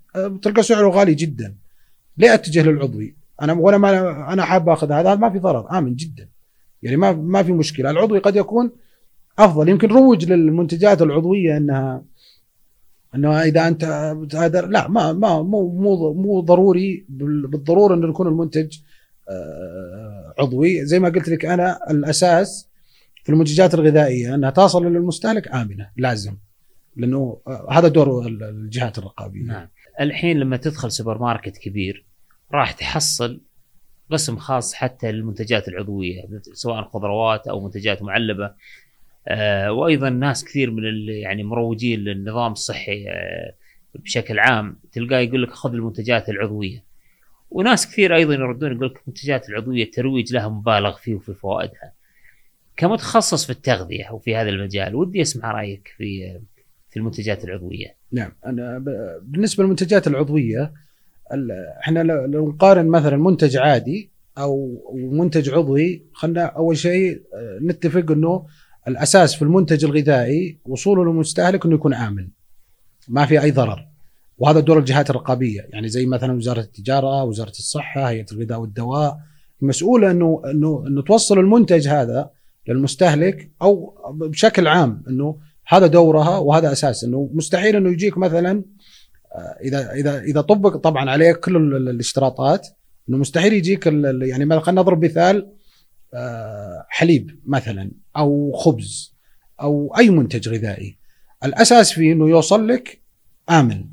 تلقى 0.41 0.63
سعره 0.63 0.89
غالي 0.89 1.13
جدا. 1.13 1.55
ليه 2.17 2.33
أتجه 2.33 2.61
للعضوي؟ 2.61 3.15
أنا 3.41 3.53
وأنا 3.53 3.77
ما 3.77 4.33
أنا 4.33 4.43
حاب 4.45 4.69
آخذ 4.69 4.91
هذا 4.91 5.15
ما 5.15 5.29
في 5.29 5.39
ضرر. 5.39 5.77
آمن 5.77 5.95
جدا. 5.95 6.27
يعني 6.83 6.97
ما 6.97 7.11
ما 7.11 7.43
في 7.43 7.51
مشكلة. 7.51 7.91
العضوي 7.91 8.19
قد 8.19 8.35
يكون 8.35 8.71
أفضل. 9.39 9.69
يمكن 9.69 9.87
روج 9.87 10.31
للمنتجات 10.31 11.01
العضوية 11.01 11.57
انها 11.57 12.03
إنه 13.15 13.41
إذا 13.41 13.67
أنت 13.67 13.83
هذا 14.35 14.61
لا 14.61 14.87
ما 14.87 15.13
ما 15.13 15.41
مو 15.41 15.69
مو 15.69 16.13
مو 16.13 16.39
ضروري 16.39 17.05
بالضرورة 17.09 17.95
إنه 17.95 18.09
يكون 18.09 18.27
المنتج 18.27 18.77
آه، 19.29 20.33
عضوي. 20.39 20.85
زي 20.85 20.99
ما 20.99 21.09
قلت 21.09 21.29
لك 21.29 21.45
أنا 21.45 21.79
الأساس 21.89 22.69
في 23.23 23.31
المنتجات 23.31 23.73
الغذائية 23.73 24.35
إنها 24.35 24.49
تصل 24.49 24.85
للمستهلك 24.85 25.47
آمنة 25.47 25.89
لازم. 25.97 26.37
لأنه 26.95 27.37
آه، 27.47 27.67
هذا 27.71 27.87
دور 27.87 28.27
الجهات 28.27 28.97
الرقابية. 28.97 29.43
نعم. 29.43 29.67
الحين 30.01 30.39
لما 30.39 30.57
تدخل 30.57 30.91
سوبر 30.91 31.17
ماركت 31.17 31.57
كبير 31.57 32.05
راح 32.53 32.71
تحصل 32.71 33.41
قسم 34.11 34.37
خاص 34.37 34.73
حتى 34.73 35.11
للمنتجات 35.11 35.67
العضوية 35.67 36.21
سواء 36.41 36.83
خضروات 36.83 37.47
أو 37.47 37.63
منتجات 37.63 38.01
معلبة. 38.01 38.53
آه 39.27 39.71
وأيضا 39.71 40.09
ناس 40.09 40.45
كثير 40.45 40.71
من 40.71 40.83
يعني 41.09 41.43
مروجين 41.43 41.99
للنظام 41.99 42.51
الصحي 42.51 43.09
آه 43.09 43.53
بشكل 43.95 44.39
عام 44.39 44.79
تلقاه 44.91 45.19
يقول 45.19 45.43
لك 45.43 45.51
خذ 45.51 45.73
المنتجات 45.73 46.29
العضوية. 46.29 46.83
وناس 47.51 47.87
كثير 47.87 48.15
أيضا 48.15 48.33
يردون 48.33 48.71
يقول 48.71 48.85
لك 48.85 49.01
المنتجات 49.01 49.49
العضوية 49.49 49.83
الترويج 49.83 50.33
لها 50.33 50.49
مبالغ 50.49 50.97
فيه 50.97 51.15
وفي 51.15 51.33
فوائدها. 51.33 51.93
كمتخصص 52.77 53.45
في 53.45 53.51
التغذية 53.51 54.11
وفي 54.11 54.35
هذا 54.35 54.49
المجال 54.49 54.95
ودي 54.95 55.21
أسمع 55.21 55.51
رأيك 55.51 55.93
في 55.97 56.39
في 56.89 56.97
المنتجات 56.97 57.43
العضوية. 57.43 57.95
نعم 58.11 58.31
أنا 58.45 58.77
بالنسبة 59.21 59.63
للمنتجات 59.63 60.07
العضوية 60.07 60.73
إحنا 61.81 62.03
لو 62.03 62.49
نقارن 62.49 62.87
مثلا 62.87 63.17
منتج 63.17 63.57
عادي 63.57 64.11
أو 64.37 64.81
منتج 64.93 65.49
عضوي 65.49 66.05
خلينا 66.13 66.45
أول 66.45 66.77
شيء 66.77 67.21
آه، 67.33 67.59
نتفق 67.61 68.11
إنه 68.11 68.45
الأساس 68.87 69.35
في 69.35 69.41
المنتج 69.41 69.85
الغذائي 69.85 70.59
وصوله 70.65 71.05
للمستهلك 71.05 71.65
إنه 71.65 71.75
يكون 71.75 71.93
آمن. 71.93 72.27
ما 73.07 73.25
في 73.25 73.41
أي 73.41 73.51
ضرر. 73.51 73.87
وهذا 74.37 74.59
دور 74.59 74.79
الجهات 74.79 75.09
الرقابية. 75.09 75.61
يعني 75.69 75.89
زي 75.89 76.05
مثلا 76.05 76.33
وزارة 76.33 76.59
التجارة 76.59 77.23
وزارة 77.23 77.49
الصحة 77.49 78.09
هيئة 78.09 78.25
الغذاء 78.31 78.59
والدواء. 78.59 79.17
مسؤوله 79.61 80.11
انه 80.11 80.41
انه 80.51 80.83
إنه 80.87 81.01
توصل 81.01 81.39
المنتج 81.39 81.87
هذا 81.87 82.29
للمستهلك 82.67 83.51
أو 83.61 83.93
بشكل 84.13 84.67
عام 84.67 85.03
إنه 85.07 85.39
هذا 85.67 85.87
دورها 85.87 86.37
وهذا 86.37 86.71
أساس. 86.71 87.03
إنه 87.03 87.29
مستحيل 87.33 87.75
إنه 87.75 87.89
يجيك 87.89 88.17
مثلا 88.17 88.63
اذا 89.63 89.91
اذا 89.93 90.19
إذا 90.19 90.41
طبق 90.41 90.77
طبعا 90.77 91.09
عليه 91.09 91.31
كل 91.31 91.75
الاشتراطات 91.75 92.67
إنه 93.09 93.17
مستحيل 93.17 93.53
يجيك 93.53 93.85
يعني 93.85 94.59
خلينا 94.59 94.81
نضرب 94.81 95.05
مثال 95.05 95.51
آه، 96.13 96.85
حليب 96.89 97.39
مثلا 97.45 97.91
أو 98.17 98.51
خبز 98.51 99.15
أو 99.61 99.95
أي 99.97 100.09
منتج 100.09 100.49
غذائي. 100.49 100.97
الأساس 101.45 101.91
فيه 101.91 102.13
إنه 102.13 102.29
يوصل 102.29 102.67
لك 102.67 103.01
آمن. 103.49 103.85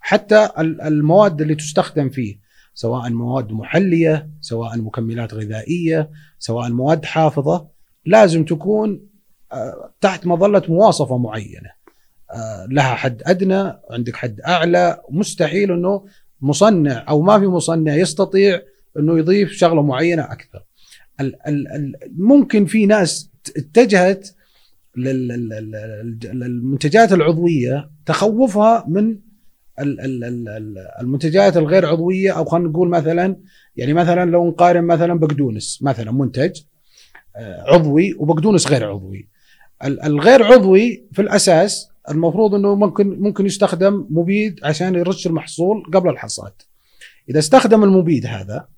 حتى 0.00 0.48
المواد 0.58 1.40
اللي 1.40 1.54
تستخدم 1.54 2.08
فيه 2.08 2.40
سواء 2.74 3.10
مواد 3.10 3.52
محلية 3.52 4.30
سواء 4.40 4.78
مكملات 4.78 5.34
غذائية 5.34 6.10
سواء 6.38 6.70
مواد 6.70 7.04
حافظة 7.04 7.68
لازم 8.06 8.44
تكون 8.44 9.06
آه، 9.52 9.94
تحت 10.00 10.26
مظلة 10.26 10.62
مواصفة 10.68 11.18
معينة. 11.18 11.68
آه، 11.68 11.79
لها 12.68 12.94
حد 12.94 13.22
أدنى 13.26 13.72
عندك 13.90 14.16
حد 14.16 14.40
أعلى. 14.40 15.00
مستحيل 15.10 15.72
إنه 15.72 16.04
مصنع 16.40 17.04
أو 17.08 17.22
ما 17.22 17.38
في 17.38 17.46
مصنع 17.46 17.94
يستطيع 17.94 18.62
إنه 18.98 19.18
يضيف 19.18 19.52
شغلة 19.52 19.82
معينة 19.82 20.22
أكثر. 20.22 20.62
ممكن 22.16 22.66
في 22.66 22.86
ناس 22.86 23.30
اتجهت 23.56 24.30
للمنتجات 26.22 27.12
العضوية 27.12 27.90
تخوفها 28.06 28.84
من 28.88 29.18
المنتجات 31.00 31.56
الغير 31.56 31.86
عضوية 31.86 32.30
أو 32.30 32.44
خلينا 32.44 32.68
نقول 32.68 32.88
مثلا 32.88 33.36
يعني 33.76 33.92
مثلا 33.92 34.30
لو 34.30 34.48
نقارن 34.48 34.84
مثلا 34.84 35.18
بقدونس 35.18 35.78
مثلا 35.82 36.12
منتج 36.12 36.60
آه، 37.36 37.64
عضوي 37.74 38.14
وبقدونس 38.18 38.66
غير 38.66 38.90
عضوي. 38.90 39.28
الغير 39.84 40.44
عضوي 40.44 41.04
في 41.12 41.22
الأساس 41.22 41.89
المفروض 42.10 42.54
إنه 42.54 42.74
ممكن 42.74 43.20
ممكن 43.20 43.46
يستخدم 43.46 44.06
مبيد 44.10 44.60
عشان 44.64 44.94
يرش 44.94 45.26
المحصول 45.26 45.84
قبل 45.92 46.10
الحصاد. 46.10 46.52
إذا 47.30 47.38
استخدم 47.38 47.84
المبيد 47.84 48.26
هذا 48.26 48.68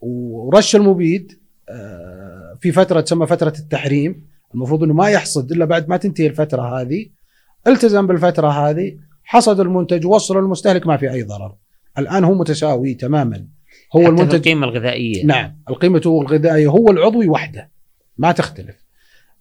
ورش 0.00 0.76
المبيد 0.76 1.38
آه، 1.68 2.58
في 2.60 2.72
فترة 2.72 3.00
تسمى 3.00 3.26
فترة 3.26 3.52
التحريم 3.58 4.26
المفروض 4.54 4.82
إنه 4.82 4.94
ما 4.94 5.08
يحصد 5.08 5.52
إلا 5.52 5.64
بعد 5.64 5.88
ما 5.88 5.96
تنتهي 5.96 6.26
الفترة 6.26 6.80
هذه 6.80 7.06
التزم 7.66 8.06
بالفترة 8.06 8.48
هذه 8.48 8.96
حصد 9.24 9.60
المنتج 9.60 10.06
وصل 10.06 10.36
للمستهلك 10.36 10.86
ما 10.86 10.96
في 10.96 11.10
أي 11.10 11.22
ضرر. 11.22 11.54
الآن 11.98 12.24
هو 12.24 12.34
متساوي 12.34 12.94
تماما. 12.94 13.46
هو 13.96 14.06
المنتج 14.06 14.34
القيمة 14.34 14.66
الغذائية. 14.66 15.26
نعم 15.26 15.56
القيمة 15.70 16.02
الغذائية 16.06 16.68
هو 16.68 16.90
العضوي 16.90 17.28
وحده 17.28 17.70
ما 18.18 18.32
تختلف. 18.32 18.85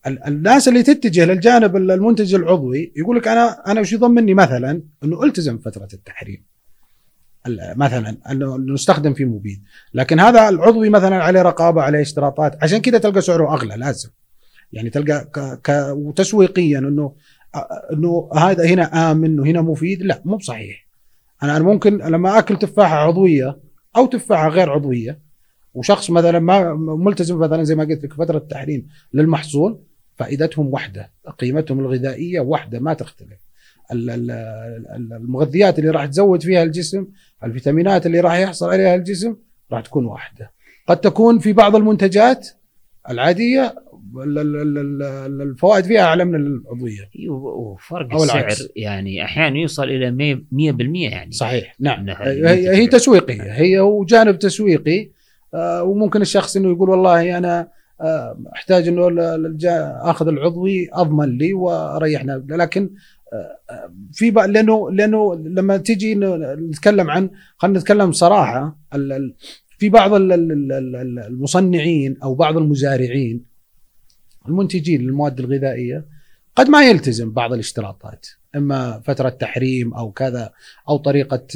الناس 0.08 0.68
اللي 0.68 0.84
تتجه 0.84 1.26
للجانب 1.26 1.76
المنتج 1.76 2.36
العضوي 2.36 2.94
يقول 2.96 3.18
لك 3.18 3.28
أنا 3.28 3.72
أنا 3.72 3.82
وش 3.82 3.94
يضمني 3.94 4.34
مثلا 4.34 4.82
إنه 5.04 5.24
ألتزم 5.24 5.58
فترة 5.58 5.88
التحريم. 5.94 6.44
مثلا 7.76 8.18
انه 8.32 8.58
نستخدم 8.58 9.14
فيه 9.14 9.26
مبيد. 9.26 9.64
لكن 9.94 10.20
هذا 10.20 10.50
العضوي 10.50 10.90
مثلا 10.90 11.24
عليه 11.24 11.42
رقابة 11.42 11.82
عليه 11.82 12.02
اشتراطات. 12.02 12.64
عشان 12.64 12.78
كذا 12.78 12.98
تلقى 12.98 13.22
سعره 13.22 13.54
أغلى 13.54 13.76
لازم. 13.76 14.10
يعني 14.74 14.90
تلقى 14.90 15.26
ك... 15.34 15.40
ك... 15.40 15.92
وتسويقيا 15.92 16.80
انه 16.80 17.14
إنه 17.94 18.30
هذا 18.36 18.66
هنا 18.66 19.12
آمن 19.12 19.40
وهنا 19.40 19.62
مفيد. 19.62 20.02
لا 20.02 20.22
مو 20.26 20.38
بصحيح. 20.38 20.88
أنا 21.44 21.60
ممكن 21.60 21.98
لما 21.98 22.40
أكل 22.40 22.60
تفاحة 22.60 22.96
عضوية 22.96 23.58
أو 23.96 24.06
تفاحة 24.06 24.50
غير 24.50 24.72
عضوية 24.72 25.20
وشخص 25.74 26.10
مثلا 26.10 26.40
ما 26.40 26.74
ملتزم 26.76 27.40
مثلا 27.40 27.64
زي 27.64 27.76
ما 27.76 27.84
قلت 27.84 28.04
لك 28.04 28.14
فترة 28.14 28.38
التحريم 28.38 28.88
للمحصول 29.14 29.80
فائدتهم 30.16 30.74
واحدة 30.74 31.12
قيمتهم 31.40 31.80
الغذائية 31.80 32.40
واحدة 32.40 32.80
ما 32.80 32.94
تختلف. 32.94 33.46
المغذيات 35.12 35.80
اللي 35.80 35.90
راح 35.90 36.06
تزود 36.06 36.44
فيها 36.44 36.64
الجسم 36.64 37.08
الفيتامينات 37.44 38.06
اللي 38.06 38.20
راح 38.20 38.38
يحصل 38.38 38.70
عليها 38.70 38.96
الجسم 38.96 39.36
راح 39.72 39.82
تكون 39.82 40.06
واحدة. 40.06 40.52
قد 40.88 40.98
تكون 40.98 41.40
في 41.40 41.54
بعض 41.54 41.76
المنتجات 41.76 42.50
العادية 43.10 43.76
الفوائد 45.42 45.86
فيها 45.86 46.02
أعلى 46.02 46.26
من 46.26 46.36
العضوية. 46.36 47.10
أيوة، 47.20 47.38
وفرق 47.38 48.14
أو 48.14 48.24
السعر 48.24 48.40
العكس. 48.40 48.70
يعني 48.76 49.24
أحيانا 49.24 49.58
يوصل 49.58 49.84
إلى 49.84 50.12
100% 50.52 51.12
يعني. 51.12 51.32
صحيح 51.32 51.76
نعم. 51.80 52.10
هي, 52.10 52.70
هي 52.70 52.88
تسويقية 52.88 53.54
هي 53.54 53.80
وجانب 53.80 54.40
تسويقي 54.40 55.10
آه، 55.54 55.84
وممكن 55.84 56.22
الشخص 56.22 56.56
إنه 56.56 56.72
يقول 56.72 56.90
والله 56.90 57.38
أنا 57.38 57.68
احتاج 58.56 58.88
انه 58.88 59.08
آخذ 60.02 60.28
العضوي 60.28 60.90
أضمن 60.94 61.38
لي 61.38 61.54
واريحنا 61.54 62.46
لكن 62.50 62.90
آه، 63.34 63.94
في 64.14 64.32
لأنه 64.32 64.92
لأنه 64.92 65.36
لما 65.36 65.78
تيجي 65.78 66.16
نتكلم 66.16 67.10
عن 67.10 67.30
خلينا 67.58 67.80
نتكلم 67.80 68.12
صراحة 68.12 68.78
في 69.78 69.90
بعض 69.90 70.12
المصنعين 71.26 72.18
أو 72.24 72.36
بعض 72.36 72.58
المزارعين 72.58 73.56
المنتجين 74.48 75.02
للمواد 75.02 75.40
الغذائية 75.40 76.06
قد 76.56 76.70
ما 76.70 76.90
يلتزم 76.90 77.32
بعض 77.32 77.54
الاشتراطات. 77.54 78.28
إما 78.56 79.02
فترة 79.06 79.30
تحريم 79.30 79.94
أو 79.94 80.12
كذا 80.12 80.52
أو 80.90 80.98
طريقة 80.98 81.48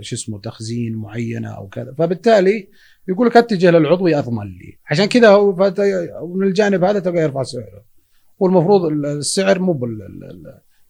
شو 0.00 0.16
اسمه 0.16 0.40
تخزين 0.40 0.94
معينة 0.94 1.48
أو 1.48 1.68
كذا. 1.68 1.94
فبالتالي 1.98 2.68
يقول 3.08 3.26
لك 3.26 3.36
اتجه 3.36 3.70
للعضوي 3.70 4.18
أضمن 4.18 4.46
لي. 4.46 4.78
عشان 4.90 5.04
كذا 5.04 5.28
هو 5.28 5.72
من 6.36 6.46
الجانب 6.46 6.84
هذا 6.84 6.98
تلقى 6.98 7.18
يرفع 7.18 7.42
سعره. 7.42 7.84
والمفروض 8.38 8.84
السعر 9.04 9.58
مو 9.58 9.72
بال 9.72 9.98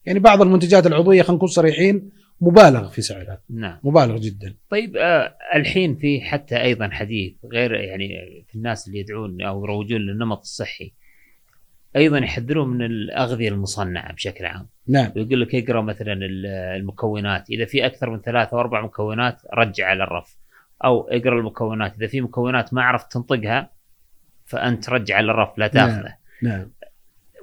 يعني 0.06 0.18
بعض 0.18 0.42
المنتجات 0.42 0.86
العضوية 0.86 1.22
خلينا 1.22 1.36
نكون 1.36 1.48
صريحين 1.48 2.10
مبالغ 2.40 2.88
في 2.88 3.02
سعرها. 3.02 3.42
نعم. 3.50 3.78
مبالغ 3.84 4.16
جدا. 4.16 4.54
طيب 4.70 4.96
آه 4.96 5.34
الحين 5.54 5.96
في 5.96 6.20
حتى 6.20 6.62
أيضا 6.62 6.88
حديث 6.88 7.32
غير 7.52 7.74
يعني 7.74 8.08
في 8.48 8.54
الناس 8.54 8.88
اللي 8.88 8.98
يدعون 8.98 9.42
أو 9.42 9.64
يروجون 9.64 10.00
للنمط 10.00 10.38
الصحي 10.38 10.92
أيضا 11.96 12.18
يحذرون 12.18 12.68
من 12.68 12.82
الأغذية 12.82 13.48
المصنعة 13.48 14.12
بشكل 14.12 14.44
عام. 14.44 14.68
نعم. 14.88 15.12
يقول 15.16 15.40
لك 15.40 15.54
اقرا 15.54 15.82
مثلا 15.82 16.18
المكونات 16.76 17.50
إذا 17.50 17.64
في 17.64 17.86
أكثر 17.86 18.10
من 18.10 18.20
ثلاث 18.20 18.52
أو 18.52 18.60
أربع 18.60 18.84
مكونات 18.84 19.36
رجع 19.54 19.86
على 19.86 20.04
الرف. 20.04 20.36
أو 20.84 21.08
اقرأ 21.08 21.38
المكونات 21.38 21.94
إذا 21.96 22.06
في 22.06 22.20
مكونات 22.20 22.74
ما 22.74 22.82
عرفت 22.82 23.12
تنطقها 23.12 23.70
فأنت 24.44 24.90
رجع 24.90 25.16
على 25.16 25.32
الرف 25.32 25.58
لا 25.58 25.66
تاخذه 25.68 26.14
نعم, 26.42 26.58
نعم. 26.58 26.70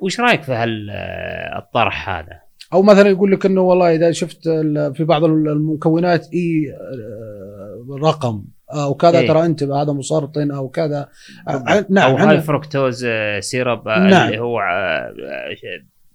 وش 0.01 0.19
رأيك 0.19 0.43
في 0.43 0.51
هالطرح 0.51 2.09
هذا؟ 2.09 2.45
أو 2.73 2.81
مثلا 2.81 3.09
يقول 3.09 3.31
لك 3.31 3.45
إنه 3.45 3.61
والله 3.61 3.95
إذا 3.95 4.11
شفت 4.11 4.49
في 4.93 5.03
بعض 5.03 5.23
المكونات 5.23 6.33
إي 6.33 6.73
آه، 6.73 7.97
رقم 8.03 8.45
أو 8.73 8.93
كذا 8.93 9.19
إيه؟ 9.19 9.27
ترى 9.27 9.45
انتبه 9.45 9.81
هذا 9.81 9.93
مسرطن 9.93 10.51
أو 10.51 10.69
كذا 10.69 11.09
آه، 11.47 11.86
نعم 11.89 12.11
أو 12.11 12.17
هاي 12.17 12.41
فركتوز 12.41 13.05
سيرب 13.39 13.88
نعم. 13.88 14.27
اللي 14.27 14.39
هو 14.39 14.59
آه، 14.59 15.13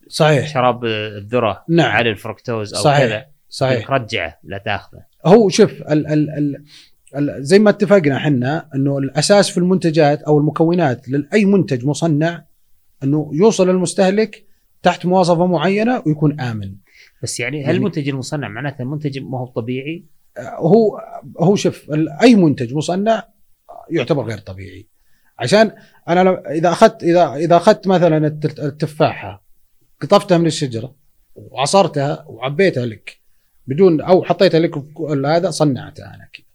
صحيح 0.08 0.48
شراب 0.48 0.84
الذرة 0.84 1.64
نعم. 1.68 1.90
على 1.90 2.10
الفركتوز 2.10 2.74
أو 2.74 2.82
صحيح. 2.82 3.06
كذا 3.06 3.26
صحيح 3.48 3.90
رجعه 3.90 4.38
لا 4.44 4.58
تاخذه 4.58 5.02
هو 5.26 5.48
شوف 5.48 5.72
ال 5.72 6.06
ال 6.06 6.30
ال 6.30 6.64
زي 7.18 7.58
ما 7.58 7.70
اتفقنا 7.70 8.16
إحنا 8.16 8.68
انه 8.74 8.98
الاساس 8.98 9.50
في 9.50 9.58
المنتجات 9.58 10.22
أو 10.22 10.38
المكونات 10.38 11.08
لأي 11.08 11.44
منتج 11.44 11.84
مصنع 11.86 12.44
انه 13.02 13.30
يوصل 13.32 13.68
للمستهلك 13.68 14.44
تحت 14.82 15.06
مواصفة 15.06 15.46
معينة 15.46 16.02
ويكون 16.06 16.40
آمن. 16.40 16.74
بس 17.22 17.40
يعني 17.40 17.58
هل 17.58 17.64
يعني 17.64 17.76
المنتج 17.76 18.08
المصنع 18.08 18.48
معناته 18.48 18.82
المنتج 18.82 19.18
ما 19.18 19.38
هو 19.38 19.46
طبيعي؟ 19.46 20.04
هو 20.38 21.00
هو 21.40 21.56
شوف 21.56 21.90
أي 22.22 22.34
منتج 22.34 22.74
مصنع 22.74 23.28
يعتبر 23.90 24.24
غير 24.24 24.38
طبيعي. 24.38 24.86
عشان 25.38 25.72
أنا 26.08 26.50
إذا 26.50 26.68
أخذت 26.68 27.02
إذا 27.02 27.34
إذا 27.34 27.56
أخذت 27.56 27.86
مثلا 27.86 28.26
التفاحة 28.42 29.42
قطفتها 30.00 30.38
من 30.38 30.46
الشجرة 30.46 30.94
وعصرتها 31.34 32.24
وعبيتها 32.28 32.86
لك 32.86 33.20
بدون 33.66 34.00
أو 34.00 34.22
حطيتها 34.24 34.60
لك 34.60 34.82
هذا 35.26 35.50
صنعتها 35.50 36.14
أنا 36.14 36.28
كذا 36.32 36.49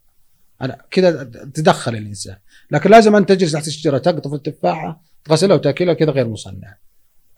أنا 0.66 0.78
كذا 0.91 1.24
تدخل 1.53 1.95
الإنسان. 1.95 2.36
لكن 2.72 2.89
لازم 2.89 3.16
أنت 3.16 3.30
تجلس 3.30 3.51
تحت 3.51 3.68
الشجرة 3.68 3.97
تقطف 3.97 4.34
التفاحة 4.34 5.01
تغسلها 5.26 5.55
وتأكلها 5.55 5.93
كذا 5.93 6.11
غير 6.11 6.28
مصنع. 6.28 6.78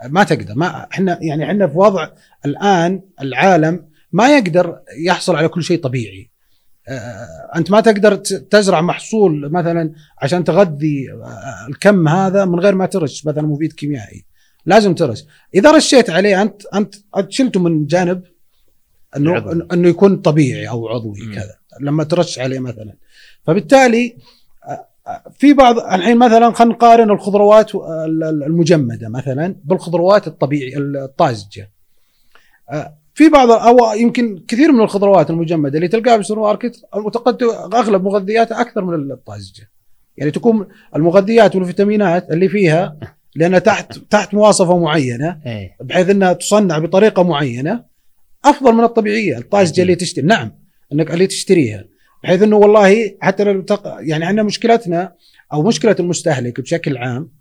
ما 0.06 0.24
تقدر. 0.24 0.56
ما 0.56 0.88
إحنا 0.92 1.20
يعني 1.22 1.44
إحنا 1.44 1.68
في 1.68 1.78
وضع 1.78 2.10
الآن 2.46 3.02
العالم 3.22 3.90
ما 4.12 4.38
يقدر 4.38 4.80
يحصل 5.06 5.36
على 5.36 5.48
كل 5.48 5.64
شيء 5.64 5.82
طبيعي. 5.82 6.32
آه، 6.90 7.52
أنت 7.56 7.72
ما 7.72 7.82
تقدر 7.82 8.16
تزرع 8.16 8.82
محصول 8.82 9.52
مثلا 9.52 9.94
عشان 10.22 10.44
تغذي 10.44 11.12
آه، 11.12 11.68
الكم 11.70 12.08
هذا 12.08 12.46
من 12.46 12.60
غير 12.60 12.76
ما 12.76 12.86
ترش 12.86 13.26
مثلا 13.26 13.48
مفيد 13.48 13.74
كيميائي. 13.74 14.26
لازم 14.66 14.96
ترش. 14.96 15.26
إذا 15.56 15.72
رشيت 15.72 16.10
عليه 16.10 16.42
انت 16.42 16.62
أنت 16.76 16.96
شلته 17.30 17.60
من 17.60 17.86
جانب 17.86 18.24
انه 19.18 19.66
إنه 19.74 19.90
يكون 19.90 20.18
طبيعي 20.18 20.70
أو 20.70 20.88
عضوي 20.88 21.36
كذا. 21.36 21.56
لما 21.82 22.04
ترش 22.04 22.40
عليه 22.40 22.60
مثلا. 22.60 22.94
فبالتالي 23.48 24.18
في 25.34 25.54
بعض 25.54 25.80
الحين 25.80 26.18
مثلا 26.18 26.52
خلينا 26.52 26.74
نقارن 26.74 27.12
الخضروات 27.12 27.72
المجمدة 28.46 29.10
مثلا 29.10 29.56
بالخضروات 29.64 30.28
الطبيعي 30.28 30.78
الطازجه 30.78 31.72
في 33.14 33.30
بعض 33.30 33.52
أو 33.52 33.94
يمكن 33.94 34.44
كثير 34.48 34.72
من 34.72 34.82
الخضروات 34.82 35.30
المجمدة 35.30 35.76
اللي 35.78 35.88
تلقاها 35.88 36.16
في 36.16 36.22
السوبر 36.22 36.42
ماركت 36.42 36.82
أغلب 37.74 38.04
مغذياتها 38.04 38.62
أكثر 38.62 38.86
من 38.86 39.12
الطازجه 39.12 39.70
يعني 40.18 40.32
تكون 40.32 40.68
المغذيات 40.96 41.56
والفيتامينات 41.56 42.32
اللي 42.32 42.50
فيها 42.50 42.98
لأنها 43.36 43.60
تحت 43.60 43.98
تحت 43.98 44.34
مواصفة 44.34 44.78
معينة 44.78 45.40
إيه. 45.46 45.76
بحيث 45.82 46.10
إنها 46.10 46.34
تصنع 46.34 46.80
بطريقة 46.80 47.24
معينة 47.24 47.84
أفضل 48.46 48.74
من 48.74 48.84
الطبيعية. 48.84 49.38
الطازجه 49.38 49.82
اللي 49.82 49.96
تشتري 49.96 50.26
نعم 50.26 50.52
إنك 50.94 51.12
اللي 51.12 51.28
تشتريها. 51.28 51.86
بحيث 52.28 52.44
إنه 52.44 52.56
والله 52.56 53.16
حتى 53.22 53.44
لو 53.44 53.62
تق... 53.62 53.98
يعني 54.00 54.26
عندنا 54.26 54.44
مشكلتنا 54.44 55.14
أو 55.54 55.64
مشكلة 55.64 55.96
المستهلك 56.00 56.62
بشكل 56.62 56.98
عام 56.98 57.32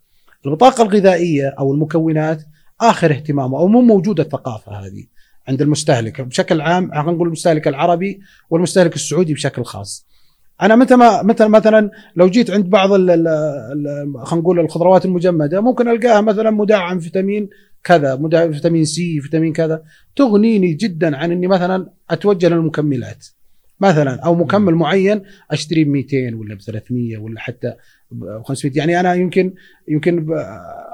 البطاقة 0.47 0.82
الغذائية 0.82 1.55
أو 1.59 1.74
المكونات 1.74 2.43
آخر 2.80 3.11
اهتمامه 3.11 3.59
أو 3.59 3.68
مو 3.68 3.80
موجودة 3.80 4.22
الثقافة 4.22 4.72
هذه 4.72 5.05
عند 5.49 5.62
المستهلك 5.62 6.20
بشكل 6.20 6.61
عام 6.61 6.91
خلينا 6.91 7.12
نقول 7.12 7.26
المستهلك 7.26 7.68
العربي 7.68 8.20
والمستهلك 8.51 8.95
السعودي 8.95 9.34
بشكل 9.34 9.64
خاص. 9.64 10.07
أنا 10.62 10.76
متى 10.76 10.97
ما 10.97 11.22
مثلا 11.22 11.49
مثلا 11.49 11.91
لو 12.16 12.30
جيت 12.30 12.51
عند 12.51 12.70
بعض 12.70 12.91
خلينا 12.91 14.24
نقول 14.32 14.61
الخضروات 14.61 15.05
المجمدة 15.05 15.61
ممكن 15.61 15.89
ألقاها 15.89 16.20
مثلا 16.20 16.51
مدعم 16.51 16.99
فيتامين 16.99 17.49
كذا 17.84 18.16
مدعم 18.16 18.53
فيتامين 18.53 18.84
سي 18.84 19.20
فيتامين 19.20 19.53
كذا 19.53 19.82
تغنيني 20.16 20.74
جدا 20.74 21.16
عن 21.16 21.32
إني 21.32 21.47
مثلا 21.47 21.91
أتوجه 22.11 22.49
للمكملات. 22.49 23.26
مثلا 23.81 24.20
أو 24.20 24.35
مكمل 24.35 24.74
معين 24.74 25.22
أشتري 25.51 25.85
ب 25.85 25.89
200 25.89 26.35
ولا 26.35 26.55
ب 26.55 26.61
300 26.61 27.18
ولا 27.18 27.41
حتى 27.41 27.74
ب 28.11 28.43
500 28.43 28.77
يعني 28.77 29.01
أنا 29.01 29.14
يمكن 29.14 29.55
يمكن 29.89 30.27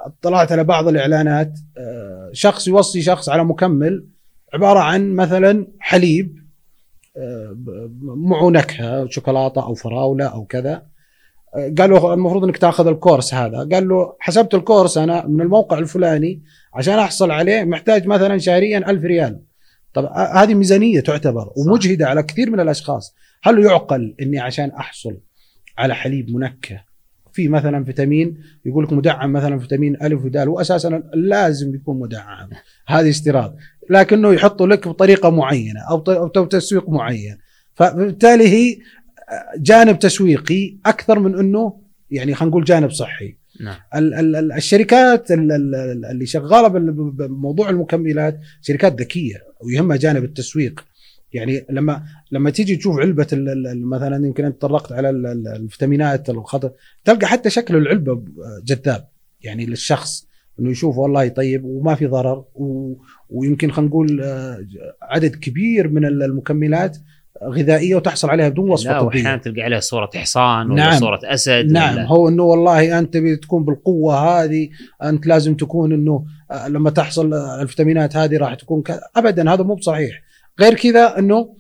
اطلعت 0.06 0.52
على 0.52 0.64
بعض 0.64 0.88
الإعلانات 0.88 1.58
آه، 1.78 2.30
شخص 2.32 2.68
يوصي 2.68 3.02
شخص 3.02 3.28
على 3.28 3.44
مكمل 3.44 4.06
عبارة 4.54 4.78
عن 4.78 5.14
مثلا 5.14 5.66
حليب 5.80 6.42
آه، 7.16 7.56
معه 8.02 8.50
نكهة 8.50 9.06
شوكولاتة 9.10 9.62
أو 9.62 9.74
فراولة 9.74 10.24
أو 10.24 10.44
كذا. 10.44 10.82
آه، 11.56 11.74
قال 11.78 11.90
له 11.90 12.14
المفروض 12.14 12.44
إنك 12.44 12.56
تأخذ 12.56 12.86
الكورس 12.86 13.34
هذا. 13.34 13.68
قال 13.72 13.88
له 13.88 14.16
حسبت 14.20 14.54
الكورس 14.54 14.98
أنا 14.98 15.26
من 15.26 15.40
الموقع 15.40 15.78
الفلاني 15.78 16.42
عشان 16.74 16.98
أحصل 16.98 17.30
عليه 17.30 17.64
محتاج 17.64 18.06
مثلا 18.06 18.38
شهريا 18.38 18.90
ألف 18.90 19.04
ريال. 19.04 19.40
طب 19.94 20.04
هذه 20.34 20.54
ميزانية 20.54 21.00
تعتبر 21.00 21.52
ومجهدة 21.56 22.06
على 22.06 22.22
كثير 22.22 22.50
من 22.50 22.60
الأشخاص. 22.60 23.14
هل 23.42 23.64
يعقل 23.64 24.14
إني 24.22 24.38
عشان 24.38 24.70
أحصل 24.70 25.20
على 25.78 25.94
حليب 25.94 26.30
منكه 26.30 26.84
في 27.32 27.48
مثلا 27.48 27.84
فيتامين 27.84 28.42
يقول 28.64 28.84
لك 28.84 28.92
مدعم 28.92 29.32
مثلا 29.32 29.58
فيتامين 29.58 30.02
ألف 30.02 30.24
ودال 30.24 30.48
واساسا 30.48 31.02
لازم 31.14 31.74
يكون 31.74 32.00
مدعم. 32.00 32.48
هذه 32.86 33.10
استيراد. 33.10 33.56
لكنه 33.90 34.32
يحطه 34.32 34.66
لك 34.66 34.88
بطريقة 34.88 35.30
معينة 35.30 35.80
أو 35.90 36.44
تسويق 36.44 36.88
معين. 36.88 37.38
فبالتالي 37.74 38.48
هي 38.48 38.78
جانب 39.56 39.98
تسويقي 39.98 40.78
أكثر 40.86 41.18
من 41.18 41.38
إنه 41.38 41.80
يعني 42.10 42.34
خلينا 42.34 42.50
نقول 42.50 42.64
جانب 42.64 42.90
صحي. 42.90 43.36
نعم. 43.60 43.76
الشركات 44.56 45.30
اللي 45.30 46.26
شغالة 46.26 46.68
بموضوع 46.68 47.70
المكملات 47.70 48.40
شركات 48.62 49.00
ذكية 49.00 49.36
ويهمها 49.60 49.96
جانب 49.96 50.24
التسويق 50.24 50.84
يعني 51.32 51.66
لما 51.70 52.02
لما 52.32 52.50
تيجي 52.50 52.76
تشوف 52.76 52.98
علبة 52.98 53.26
مثلا 53.64 54.26
يمكن 54.26 54.44
أنت 54.44 54.62
طرقت 54.62 54.92
على 54.92 55.10
الفيتامينات 55.56 56.30
الخضر 56.30 56.72
تلقى 57.04 57.26
حتى 57.26 57.50
شكل 57.50 57.76
العلبة 57.76 58.24
جذاب 58.64 59.08
يعني 59.40 59.66
للشخص 59.66 60.26
إنه 60.60 60.70
يشوف 60.70 60.98
والله 60.98 61.28
طيب 61.28 61.64
وما 61.64 61.94
في 61.94 62.06
ضرر 62.06 62.44
ويمكن 63.30 63.70
خلينا 63.70 63.88
نقول 63.88 64.20
آه، 64.22 64.66
عدد 65.02 65.36
كبير 65.36 65.88
من 65.88 66.04
المكملات 66.04 66.98
غذائية 67.44 67.94
وتحصل 67.94 68.30
عليها 68.30 68.48
بدون 68.48 68.70
وصفه 68.70 68.92
لا 68.92 69.00
وأحيانا 69.00 69.36
تلقى 69.36 69.62
عليها 69.62 69.80
صورة 69.80 70.10
حصان 70.14 70.70
ولا 70.70 70.84
نعم. 70.84 71.00
صورة 71.00 71.20
أسد 71.24 71.72
نعم. 71.72 71.94
ولا 71.94 72.06
هو 72.06 72.28
إنه 72.28 72.42
والله 72.42 72.98
أنت 72.98 73.16
تكون 73.16 73.64
بالقوة 73.64 74.14
هذه 74.14 74.68
أنت 75.02 75.26
لازم 75.26 75.54
تكون 75.54 75.92
إنه 75.92 76.24
آه، 76.50 76.68
لما 76.68 76.90
تحصل 76.90 77.34
الفيتامينات 77.34 78.16
هذه 78.16 78.38
راح 78.38 78.54
تكون 78.54 78.82
ك... 78.82 79.00
ابدا 79.16 79.50
هذا 79.52 79.62
مو 79.62 79.74
بصحيح. 79.74 80.22
غير 80.60 80.74
كذا 80.74 81.18
إنه 81.18 81.54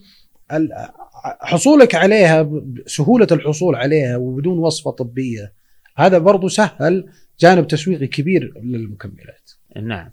حصولك 1.40 1.94
عليها 1.94 2.50
سهولة 2.86 3.26
الحصول 3.32 3.74
عليها 3.74 4.16
وبدون 4.16 4.58
وصفة 4.58 4.90
طبية 4.90 5.52
هذا 5.96 6.18
برضو 6.18 6.48
سهل 6.48 7.06
جانب 7.40 7.66
تسويقي 7.66 8.06
كبير 8.06 8.52
للمكملات. 8.62 9.50
نعم. 9.82 10.10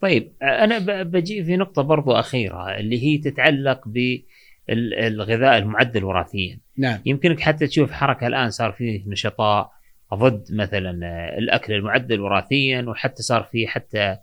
طيب 0.00 0.32
أنا 0.42 1.02
بجي 1.02 1.44
في 1.44 1.56
نقطة 1.56 1.82
برضو 1.82 2.12
أخيرة 2.12 2.78
اللي 2.78 3.02
هي 3.02 3.18
تتعلق 3.18 3.80
ب 3.86 4.18
الغذاء 4.72 5.58
المعدل 5.58 6.04
وراثيا. 6.04 6.58
نعم. 6.78 6.98
يمكنك 7.06 7.40
حتى 7.40 7.66
تشوف 7.66 7.92
حركة 7.92 8.26
الآن 8.26 8.50
صار 8.50 8.72
فيه 8.72 9.02
نشطاء 9.06 9.70
ضد 10.14 10.44
مثلا 10.50 10.90
الأكل 11.38 11.72
المعدل 11.72 12.20
وراثيا 12.20 12.82
وحتى 12.88 13.22
صار 13.22 13.42
فيه 13.42 13.66
حتى 13.66 14.16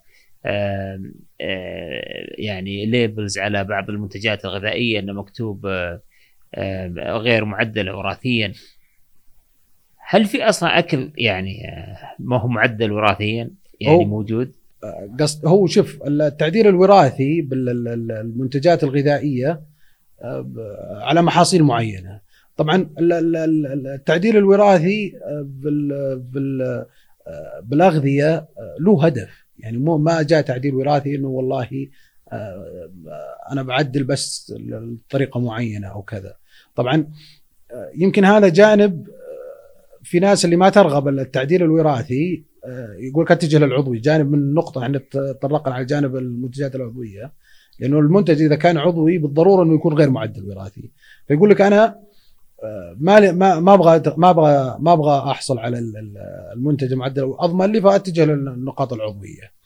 يعني 2.38 2.86
ليبلز 2.86 3.38
على 3.38 3.64
بعض 3.64 3.90
المنتجات 3.90 4.44
الغذائية 4.44 4.98
إنه 4.98 5.12
مكتوب 5.12 5.66
غير 6.98 7.44
معدلة 7.44 7.96
وراثيا. 7.96 8.52
هل 10.08 10.24
في 10.24 10.42
أصلا 10.42 10.78
أكل 10.78 11.10
يعني 11.18 11.62
ما 12.18 12.40
هو 12.40 12.48
معدل 12.48 12.92
وراثيا؟ 12.92 13.50
يعني 13.80 14.04
موجود؟ 14.04 14.52
قصد 15.20 15.46
هو 15.46 15.66
شوف 15.66 16.02
التعديل 16.06 16.66
الوراثي 16.66 17.40
بالمنتجات 17.40 18.84
الغذائية 18.84 19.60
على 20.90 21.22
محاصيل 21.22 21.62
معينة. 21.62 22.20
طبعا 22.56 22.90
التعديل 22.98 24.36
الوراثي 24.36 25.12
بالأغذية 27.62 28.48
له 28.80 29.04
هدف. 29.06 29.44
يعني 29.58 29.78
مو 29.78 29.98
ما 29.98 30.22
جاء 30.22 30.40
تعديل 30.40 30.74
وراثي 30.74 31.14
إنه 31.14 31.28
والله 31.28 31.88
أنا 33.52 33.62
بعدل 33.62 34.04
بس 34.04 34.54
طريقة 35.10 35.40
معينة 35.40 35.88
أو 35.88 36.02
كذا. 36.02 36.36
طبعا 36.74 37.06
يمكن 37.94 38.24
هذا 38.24 38.48
جانب 38.48 39.06
في 40.02 40.20
ناس 40.20 40.44
اللي 40.44 40.56
ما 40.56 40.68
ترغب 40.68 41.08
التعديل 41.08 41.62
الوراثي 41.62 42.44
يقول 42.98 43.24
لك 43.24 43.32
اتجه 43.32 43.58
للعضوي 43.58 43.98
جانب 43.98 44.30
من 44.30 44.38
النقطه 44.38 44.82
إحنا 44.82 44.98
تطرقنا 44.98 45.74
على 45.74 45.84
جانب 45.84 46.16
المنتجات 46.16 46.74
العضوية. 46.74 47.32
لأنه 47.80 47.98
المنتج 47.98 48.42
إذا 48.42 48.56
كان 48.56 48.78
عضوي 48.78 49.18
بالضرورة 49.18 49.62
إنه 49.64 49.74
يكون 49.74 49.94
غير 49.94 50.10
معدل 50.10 50.50
وراثي 50.50 50.90
فيقول 51.28 51.50
لك 51.50 51.60
أنا 51.60 51.98
ما 52.98 53.32
ما 53.32 53.60
ما 53.60 53.74
أبغى 53.74 54.02
ما 54.16 54.30
أبغى 54.30 54.76
ما 54.80 54.92
أبغى 54.92 55.30
أحصل 55.30 55.58
على 55.58 55.78
المنتج 56.54 56.92
المعدل 56.92 57.34
أضمن 57.38 57.72
لي 57.72 57.80
فأتجه 57.80 58.24
للنقاط 58.24 58.92
العضوية. 58.92 59.60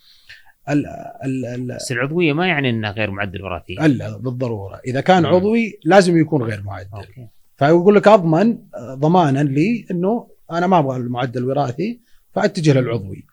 ال 0.68 0.86
ال 1.24 1.66
بس 1.76 1.92
العضوية 1.92 2.32
ما 2.32 2.46
يعني 2.46 2.70
إنها 2.70 2.90
غير 2.90 3.10
معدل 3.10 3.42
وراثي. 3.42 3.74
لا 3.74 4.16
بالضرورة، 4.16 4.80
إذا 4.86 5.00
كان 5.00 5.22
مم. 5.22 5.28
عضوي 5.28 5.78
لازم 5.84 6.18
يكون 6.18 6.42
غير 6.42 6.62
معدل. 6.62 6.88
أوكي. 6.94 7.28
فيقول 7.56 7.94
لك 7.94 8.08
أضمن 8.08 8.58
ضمانا 8.94 9.38
لي 9.42 9.86
إنه 9.90 10.28
أنا 10.50 10.66
ما 10.66 10.78
أبغى 10.78 10.96
المعدل 10.96 11.42
الوراثي 11.42 12.00
فأتجه 12.32 12.80
للعضوي. 12.80 13.26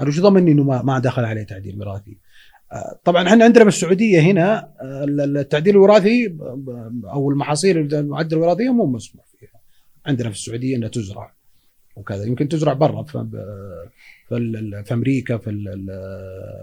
أنا 0.00 0.08
وش 0.08 0.20
ضمني 0.20 0.52
إنه 0.52 0.62
ما 0.62 0.82
ما 0.82 0.98
دخل 0.98 1.24
عليه 1.24 1.42
تعديل 1.42 1.80
وراثي؟ 1.80 2.18
طبعا 3.04 3.28
إحنا 3.28 3.44
عندنا 3.44 3.64
بالسعودية 3.64 4.20
هنا 4.20 4.74
التعديل 5.24 5.74
الوراثي 5.74 6.36
أو 7.04 7.30
المحاصيل 7.30 7.94
المعدل 7.94 8.36
الوراثيه 8.36 8.72
مو 8.72 8.86
مسموح 8.86 9.24
فيها. 9.38 9.60
عندنا 10.06 10.30
في 10.30 10.34
السعودية 10.34 10.76
إنها 10.76 10.88
تزرع 10.88 11.32
وكذا. 11.96 12.24
يمكن 12.24 12.48
تزرع 12.48 12.72
برا 12.72 13.02
في, 13.02 13.26
في 14.28 14.94
أمريكا 14.94 15.36
في 15.36 15.50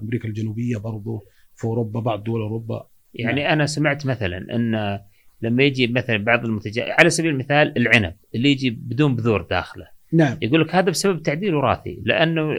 أمريكا 0.03 0.27
الجنوبية 0.27 0.77
برضو 0.77 1.23
في 1.55 1.65
أوروبا 1.65 1.99
بعض 1.99 2.23
دول 2.23 2.41
أوروبا. 2.41 2.87
يعني 3.13 3.43
نعم. 3.43 3.51
أنا 3.51 3.65
سمعت 3.65 4.05
مثلا 4.05 4.37
إن 4.55 4.99
لما 5.41 5.63
يجي 5.63 5.87
مثلا 5.87 6.17
بعض 6.17 6.45
المنتجات 6.45 6.85
على 6.99 7.09
سبيل 7.09 7.31
المثال 7.31 7.77
العنب 7.77 8.15
اللي 8.35 8.51
يجي 8.51 8.69
بدون 8.69 9.15
بذور 9.15 9.41
داخله. 9.41 9.87
نعم. 10.13 10.37
يقول 10.41 10.61
لك 10.61 10.75
هذا 10.75 10.89
بسبب 10.89 11.21
تعديل 11.21 11.55
وراثي 11.55 12.01
لأنه 12.05 12.51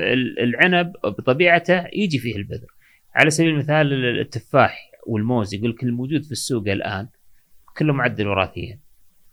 العنب 0.43 0.93
بطبيعته 1.05 1.87
يجي 1.93 2.19
فيه 2.19 2.37
البذر. 2.37 2.76
على 3.17 3.31
سبيل 3.31 3.51
المثال 3.51 4.05
التفاح 4.21 4.91
والموز 5.07 5.55
يقول 5.55 5.71
لك 5.71 5.83
الموجود 5.83 6.25
في 6.25 6.33
السوق 6.33 6.69
الآن 6.69 7.09
كله 7.79 7.93
معدل 7.93 8.27
وراثيا 8.27 8.79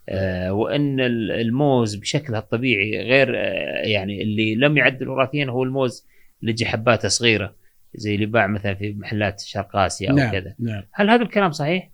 آه 0.09 0.53
وإن 0.53 0.99
الموز 0.99 1.95
بشكله 1.95 2.37
الطبيعي 2.37 3.01
غير 3.01 3.35
آه 3.37 3.87
يعني 3.87 4.21
اللي 4.21 4.55
لم 4.55 4.77
يعدل 4.77 5.09
وراثيا 5.09 5.45
هو 5.45 5.63
الموز 5.63 6.07
اللي 6.41 6.51
يجي 6.51 6.65
حباته 6.65 7.07
صغيرة 7.07 7.55
زي 7.95 8.15
اللي 8.15 8.25
باع 8.25 8.47
مثلا 8.47 8.73
في 8.73 8.93
محلات 8.93 9.41
شرق 9.41 9.75
آسيا 9.75 10.11
أو 10.11 10.15
نعم 10.15 10.31
كذا 10.31 10.55
نعم 10.59 10.83
هل 10.91 11.09
هذا 11.09 11.23
الكلام 11.23 11.51
صحيح؟ 11.51 11.89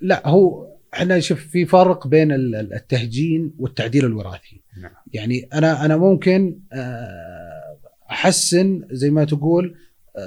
لا 0.00 0.28
هو 0.28 0.74
إحنا 0.94 1.20
شوف 1.20 1.46
في 1.46 1.66
فرق 1.66 2.06
بين 2.06 2.32
التهجين 2.32 3.54
والتعديل 3.58 4.04
الوراثي 4.04 4.60
نعم. 4.82 4.92
يعني 5.12 5.48
أنا 5.54 5.84
أنا 5.84 5.96
ممكن 5.96 6.58
آه، 6.72 7.78
أحسن 8.10 8.88
زي 8.90 9.10
ما 9.10 9.24
تقول 9.24 9.76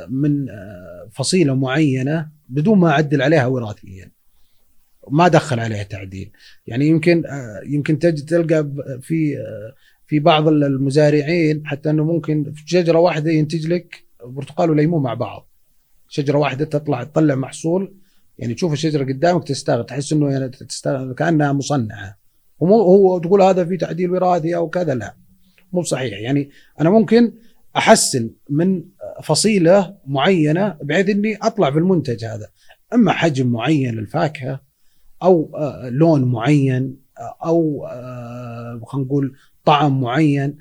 من 0.10 0.46
فصيلة 1.12 1.56
معينة 1.56 2.30
بدون 2.50 2.78
ما 2.78 2.90
أعدل 2.90 3.22
عليها 3.22 3.46
وراثيا. 3.46 4.12
ما 5.10 5.28
دخل 5.28 5.60
عليها 5.60 5.84
تعديل. 5.84 6.32
يعني 6.68 6.88
يمكن 6.88 7.24
يمكن 7.66 8.00
تجد 8.00 8.26
تلقى 8.26 8.72
في 9.02 9.38
في 10.08 10.20
بعض 10.20 10.48
المزارعين 10.48 11.68
حتى 11.68 11.90
إنه 11.90 12.04
ممكن 12.04 12.54
في 12.54 12.64
شجرة 12.66 13.00
واحدة 13.00 13.32
ينتج 13.32 13.68
لك 13.68 14.04
برتقال 14.26 14.70
وليمون 14.70 15.04
مع 15.04 15.14
بعض. 15.14 15.48
شجرة 16.10 16.38
واحدة 16.38 16.66
تطلع 16.66 17.04
تطلع 17.04 17.36
محصول 17.36 17.94
يعني 18.38 18.54
تشوف 18.54 18.74
الشجرة 18.74 19.04
قدامك 19.04 19.48
تستغرب 19.48 19.86
تحس 19.86 20.14
إنه 20.14 20.32
يعني 20.32 20.50
تستغرب 20.50 21.14
كأنها 21.14 21.52
مصنعة. 21.54 22.18
ومو 22.60 22.82
هو 22.82 23.20
تقول 23.20 23.42
هذا 23.42 23.66
في 23.66 23.78
تعديل 23.78 24.12
وراثي 24.12 24.56
أو 24.56 24.70
كذا 24.70 24.96
لا. 24.96 25.16
مو 25.74 25.84
صحيح. 25.84 26.20
يعني 26.20 26.50
أنا 26.82 26.90
ممكن 26.90 27.34
أحسن 27.76 28.30
من 28.50 28.84
فصيلة 29.24 29.96
معينة 30.08 30.78
بحيث 30.84 31.10
إني 31.10 31.36
أطلع 31.36 31.72
في 31.72 31.78
المنتج 31.78 32.26
هذا. 32.26 32.48
أما 32.94 33.12
حجم 33.12 33.48
معين 33.48 33.96
للفاكهة 33.96 34.62
أو 35.24 35.52
آه، 35.56 35.90
لون 35.90 36.32
معين 36.32 36.98
آه، 37.18 37.36
أو 37.46 37.88
آه، 37.92 38.82
خلينا 38.86 39.08
نقول 39.08 39.36
طعم 39.66 40.02
معين. 40.02 40.58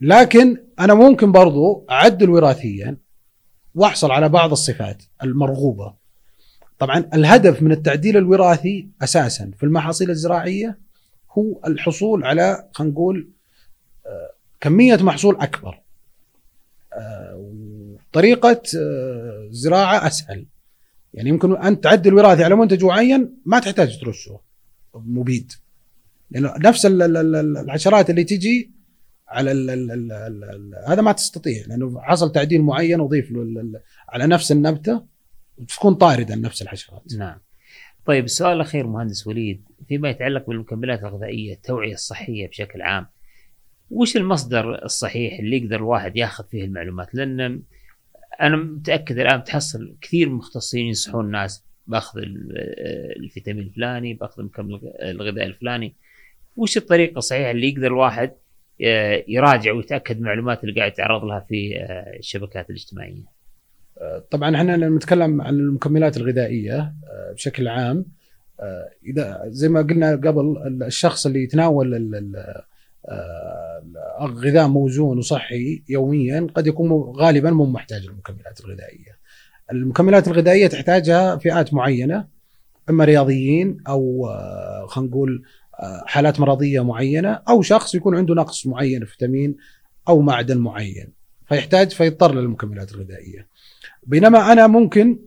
لكن 0.00 0.56
أنا 0.80 0.94
ممكن 0.94 1.32
برضو 1.32 1.86
أعدل 1.90 2.30
وراثيا 2.30 2.96
وأحصل 3.74 4.10
على 4.10 4.28
بعض 4.28 4.50
الصفات 4.50 5.02
المرغوبة. 5.22 5.94
طبعا 6.78 7.10
الهدف 7.14 7.62
من 7.62 7.72
التعديل 7.72 8.16
الوراثي 8.16 8.88
أساسا 9.02 9.50
في 9.58 9.62
المحاصيل 9.62 10.10
الزراعية 10.10 10.78
هو 11.30 11.60
الحصول 11.66 12.24
على 12.24 12.68
خلينا 12.72 12.92
نقول 12.92 13.30
كمية 14.60 14.96
محصول 14.96 15.36
أكبر. 15.40 15.80
طريقة 18.12 18.62
آه، 18.78 19.48
زراعة 19.50 20.06
أسهل. 20.06 20.46
يعني 21.14 21.28
يمكن 21.28 21.56
انت 21.56 21.84
تعدل 21.84 22.14
وراثي 22.14 22.44
على 22.44 22.54
منتج 22.56 22.84
معين 22.84 23.34
ما 23.46 23.60
تحتاج 23.60 24.00
ترشه. 24.00 24.40
مبيد. 24.94 25.52
لأنه 26.30 26.48
يعني 26.48 26.68
نفس 26.68 26.86
الحشرات 26.86 28.10
اللي 28.10 28.24
تجي 28.24 28.70
على 29.28 29.52
ال 29.52 29.70
ال 29.70 29.90
ال 29.90 30.12
ال 30.12 30.44
ال 30.44 30.74
هذا 30.86 31.02
ما 31.02 31.12
تستطيع. 31.12 31.64
لأنه 31.66 32.00
حصل 32.00 32.32
تعديل 32.32 32.62
معين 32.62 33.00
وضيف 33.00 33.30
له 33.30 33.80
على 34.08 34.26
نفس 34.26 34.52
النبتة 34.52 35.02
تكون 35.68 35.94
طاردة 35.94 36.34
نفس 36.34 36.62
الحشرات. 36.62 37.02
نعم. 37.18 37.38
طيب 38.06 38.24
السؤال 38.24 38.56
الأخير 38.56 38.86
مهندس 38.86 39.26
وليد. 39.26 39.62
فيما 39.88 40.10
يتعلق 40.10 40.46
بالمكملات 40.46 41.02
الغذائية 41.02 41.54
التوعية 41.54 41.94
الصحية 41.94 42.48
بشكل 42.48 42.82
عام 42.82 43.06
وش 43.90 44.16
المصدر 44.16 44.84
الصحيح 44.84 45.38
اللي 45.38 45.56
يقدر 45.56 45.76
الواحد 45.76 46.16
ياخذ 46.16 46.44
فيه 46.50 46.64
المعلومات؟ 46.64 47.14
لأن 47.14 47.62
أنا 48.40 48.56
متأكد 48.56 49.18
الآن 49.18 49.44
تحصل 49.44 49.96
كثير 50.00 50.26
من 50.26 50.32
المختصين 50.32 50.86
ينصحون 50.86 51.24
الناس 51.24 51.64
بأخذ 51.86 52.20
الفيتامين 53.16 53.62
الفلاني 53.62 54.14
بأخذ 54.14 54.40
المكمل 54.40 54.80
الغذائي 55.02 55.46
الفلاني. 55.46 55.94
وش 56.56 56.76
الطريقة 56.76 57.18
الصحيحة 57.18 57.50
اللي 57.50 57.68
يقدر 57.68 57.86
الواحد 57.86 58.32
آه، 58.84 59.24
يراجع 59.28 59.72
ويتأكد 59.72 60.16
المعلومات 60.16 60.64
اللي 60.64 60.80
قاعد 60.80 60.92
يتعرض 60.92 61.24
لها 61.24 61.40
في 61.48 61.76
آه، 61.76 62.18
الشبكات 62.18 62.70
الاجتماعية؟ 62.70 63.38
طبعا 64.30 64.56
إحنا 64.56 64.76
نتكلم 64.76 65.42
عن 65.42 65.54
المكملات 65.54 66.16
الغذائية 66.16 66.78
آه، 66.78 67.32
بشكل 67.32 67.68
عام 67.68 68.04
إذا 69.06 69.42
زي 69.46 69.68
ما 69.68 69.82
قلنا 69.82 70.10
قبل 70.10 70.56
الشخص 70.82 71.26
اللي 71.26 71.42
يتناول 71.42 71.94
آه، 73.08 73.82
غذاء 74.26 74.68
موزون 74.68 75.18
وصحي 75.18 75.82
يوميا 75.88 76.46
قد 76.54 76.66
يكون 76.66 76.92
غالبا 76.92 77.50
مو 77.50 77.66
محتاج 77.66 78.06
المكملات 78.06 78.60
الغذائية. 78.60 79.18
المكملات 79.72 80.28
الغذائية 80.28 80.66
تحتاجها 80.66 81.36
فئات 81.36 81.74
معينة 81.74 82.26
إما 82.90 83.04
رياضيين 83.04 83.78
أو 83.88 84.26
آه، 84.28 84.86
خلينا 84.88 85.10
نقول 85.10 85.42
آه، 85.80 86.04
حالات 86.06 86.40
مرضية 86.40 86.84
معينة 86.84 87.32
أو 87.48 87.62
شخص 87.62 87.94
يكون 87.94 88.16
عنده 88.16 88.34
نقص 88.34 88.66
معين 88.66 89.04
فيتامين 89.04 89.56
أو 90.08 90.20
معدن 90.20 90.58
معين 90.58 91.12
فيحتاج 91.48 91.90
فيضطر 91.90 92.34
للمكملات 92.34 92.92
الغذائية. 92.92 93.46
بينما 94.06 94.52
أنا 94.52 94.66
ممكن 94.66 95.18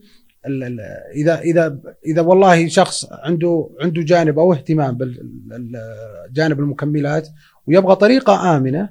إذا 1.15 1.39
إذا 1.39 1.79
إذا 2.05 2.21
والله 2.21 2.67
شخص 2.67 3.07
عنده 3.11 3.69
عنده 3.81 4.01
جانب 4.01 4.39
أو 4.39 4.53
اهتمام 4.53 4.97
بجانب 4.97 6.59
المكملات 6.59 7.27
ويبغى 7.67 7.95
طريقة 7.95 8.57
آمنة. 8.57 8.89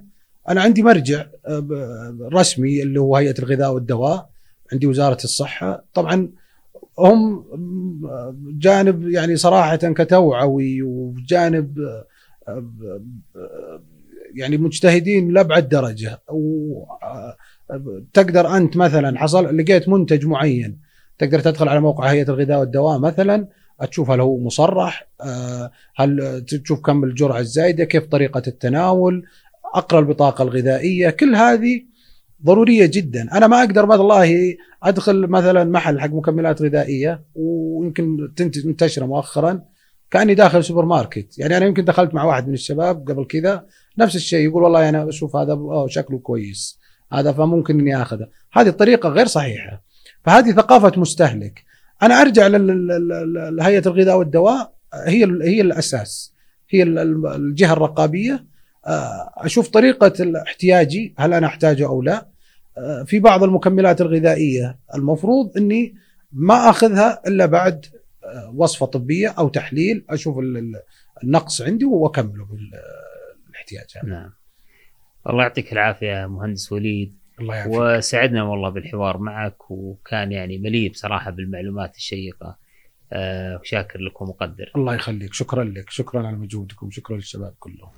أنا 0.49 0.61
عندي 0.61 0.83
مرجع 0.83 1.25
آه، 1.47 2.29
رسمي 2.33 2.83
اللي 2.83 3.01
هو 3.01 3.17
هيئة 3.17 3.39
الغذاء 3.39 3.75
والدواء 3.75 4.31
عندي 4.73 4.87
وزارة 4.87 5.25
الصحة. 5.25 5.85
طبعا 5.95 6.29
هم 6.99 7.45
جانب 8.59 9.09
يعني 9.09 9.37
صراحة 9.37 9.77
كتوعوي 9.77 10.83
وجانب 10.83 11.79
آه، 12.49 13.83
يعني 14.35 14.57
مجتهدين 14.57 15.33
لأبعد 15.33 15.69
درجة. 15.69 16.21
وتقدر 17.71 18.57
أنت 18.57 18.77
مثلا 18.77 19.19
حصل 19.19 19.57
لقيت 19.57 19.89
منتج 19.89 20.27
معين 20.27 20.79
تقدر 21.19 21.41
تدخل 21.41 21.69
على 21.69 21.81
موقع 21.81 22.05
هيئة 22.11 22.29
الغذاء 22.31 22.61
والدواء 22.61 22.99
مثلا 22.99 23.49
تشوف 23.87 24.11
هل 24.11 24.21
هو 24.21 24.39
مصرح 24.39 25.09
آه، 25.21 25.71
هل 25.97 26.45
تشوف 26.65 26.81
كم 26.81 27.05
الجرعة 27.05 27.39
الزايدة 27.39 27.85
كيف 27.85 28.07
طريقة 28.07 28.43
التناول 28.47 29.25
أقرأ 29.75 30.01
البطاقة 30.01 30.43
الغذائية 30.43 31.11
كل 31.11 31.35
هذه 31.35 31.83
ضرورية 32.45 32.87
جدا. 32.87 33.37
أنا 33.37 33.47
ما 33.47 33.61
أقدر 33.61 33.87
والله 33.87 34.57
أدخل 34.83 35.27
مثلا 35.27 35.65
محل 35.65 36.01
حق 36.01 36.11
مكملات 36.11 36.63
غذائية 36.63 37.23
ويمكن 37.35 38.33
منتشرة 38.65 39.07
مؤخرا 39.07 39.63
كأني 40.11 40.35
داخل 40.35 40.65
سوبر 40.65 40.85
ماركت 40.85 41.39
يعني 41.39 41.57
أنا 41.57 41.67
يمكن 41.67 41.85
دخلت 41.85 42.15
مع 42.15 42.25
واحد 42.25 42.49
من 42.49 42.55
الشباب 42.55 43.11
قبل 43.11 43.25
كذا 43.25 43.67
نفس 43.99 44.17
الشيء 44.17 44.49
يقول 44.49 44.63
والله 44.63 44.89
أنا 44.89 45.09
أشوف 45.09 45.37
هذا 45.37 45.59
شكله 45.89 46.19
كويس 46.19 46.81
هذا 47.13 47.33
فممكن 47.33 47.81
إني 47.81 48.03
آخذه. 48.03 48.29
هذه 48.53 48.69
الطريقة 48.69 49.09
غير 49.09 49.27
صحيحة. 49.27 49.83
فهذه 50.25 50.53
ثقافة 50.53 51.01
مستهلك. 51.01 51.65
أنا 52.03 52.21
أرجع 52.21 52.47
لهيئة 52.47 53.83
الغذاء 53.87 54.19
والدواء 54.19 54.75
هي 54.95 55.25
هي 55.43 55.61
الأساس 55.61 56.35
هي 56.71 56.83
الجهة 56.83 57.73
الرقابية. 57.73 58.47
آه، 58.87 59.33
أشوف 59.37 59.69
طريقة 59.69 60.43
احتياجي 60.43 61.15
هل 61.19 61.35
أنا 61.35 61.47
أحتاجه 61.47 61.87
أو 61.87 62.03
لا. 62.03 62.29
آه، 62.79 63.03
في 63.03 63.21
بعض 63.21 63.45
المكملات 63.45 64.01
الغذائية 64.01 64.79
المفروض 64.95 65.57
إني 65.57 65.95
ما 66.33 66.71
أخذها 66.71 67.23
إلا 67.27 67.47
بعد 67.47 67.87
آه، 68.25 68.53
وصفة 68.57 68.87
طبية 68.87 69.29
أو 69.29 69.49
تحليل. 69.49 70.05
أشوف 70.11 70.39
النقص 71.25 71.63
عندي 71.63 71.85
وأكمله 71.85 72.47
بالاحتياج 73.47 74.09
نعم. 74.09 74.33
الله 75.29 75.43
يعطيك 75.43 75.73
العافية 75.73 76.27
مهندس 76.27 76.73
وليد. 76.73 77.20
الله 77.41 77.55
يعافيك. 77.55 77.75
وسعدنا 77.75 78.43
والله 78.43 78.69
بالحوار 78.69 79.19
معك 79.19 79.71
وكان 79.71 80.33
يعني 80.33 80.59
مليء 80.59 80.91
بصراحة 80.91 81.31
بالمعلومات 81.31 81.97
الشيقة. 81.97 82.57
وشاكر 83.61 84.01
لكم 84.01 84.25
ومقدر. 84.25 84.71
الله 84.77 84.95
يخليك. 84.95 85.35
شكرا 85.35 85.65
لك. 85.65 85.91
شكرا 85.91 86.27
على 86.27 86.37
مجهودكم. 86.37 86.91
شكرا 86.91 87.17
للشباب 87.17 87.55
كلهم. 87.59 87.91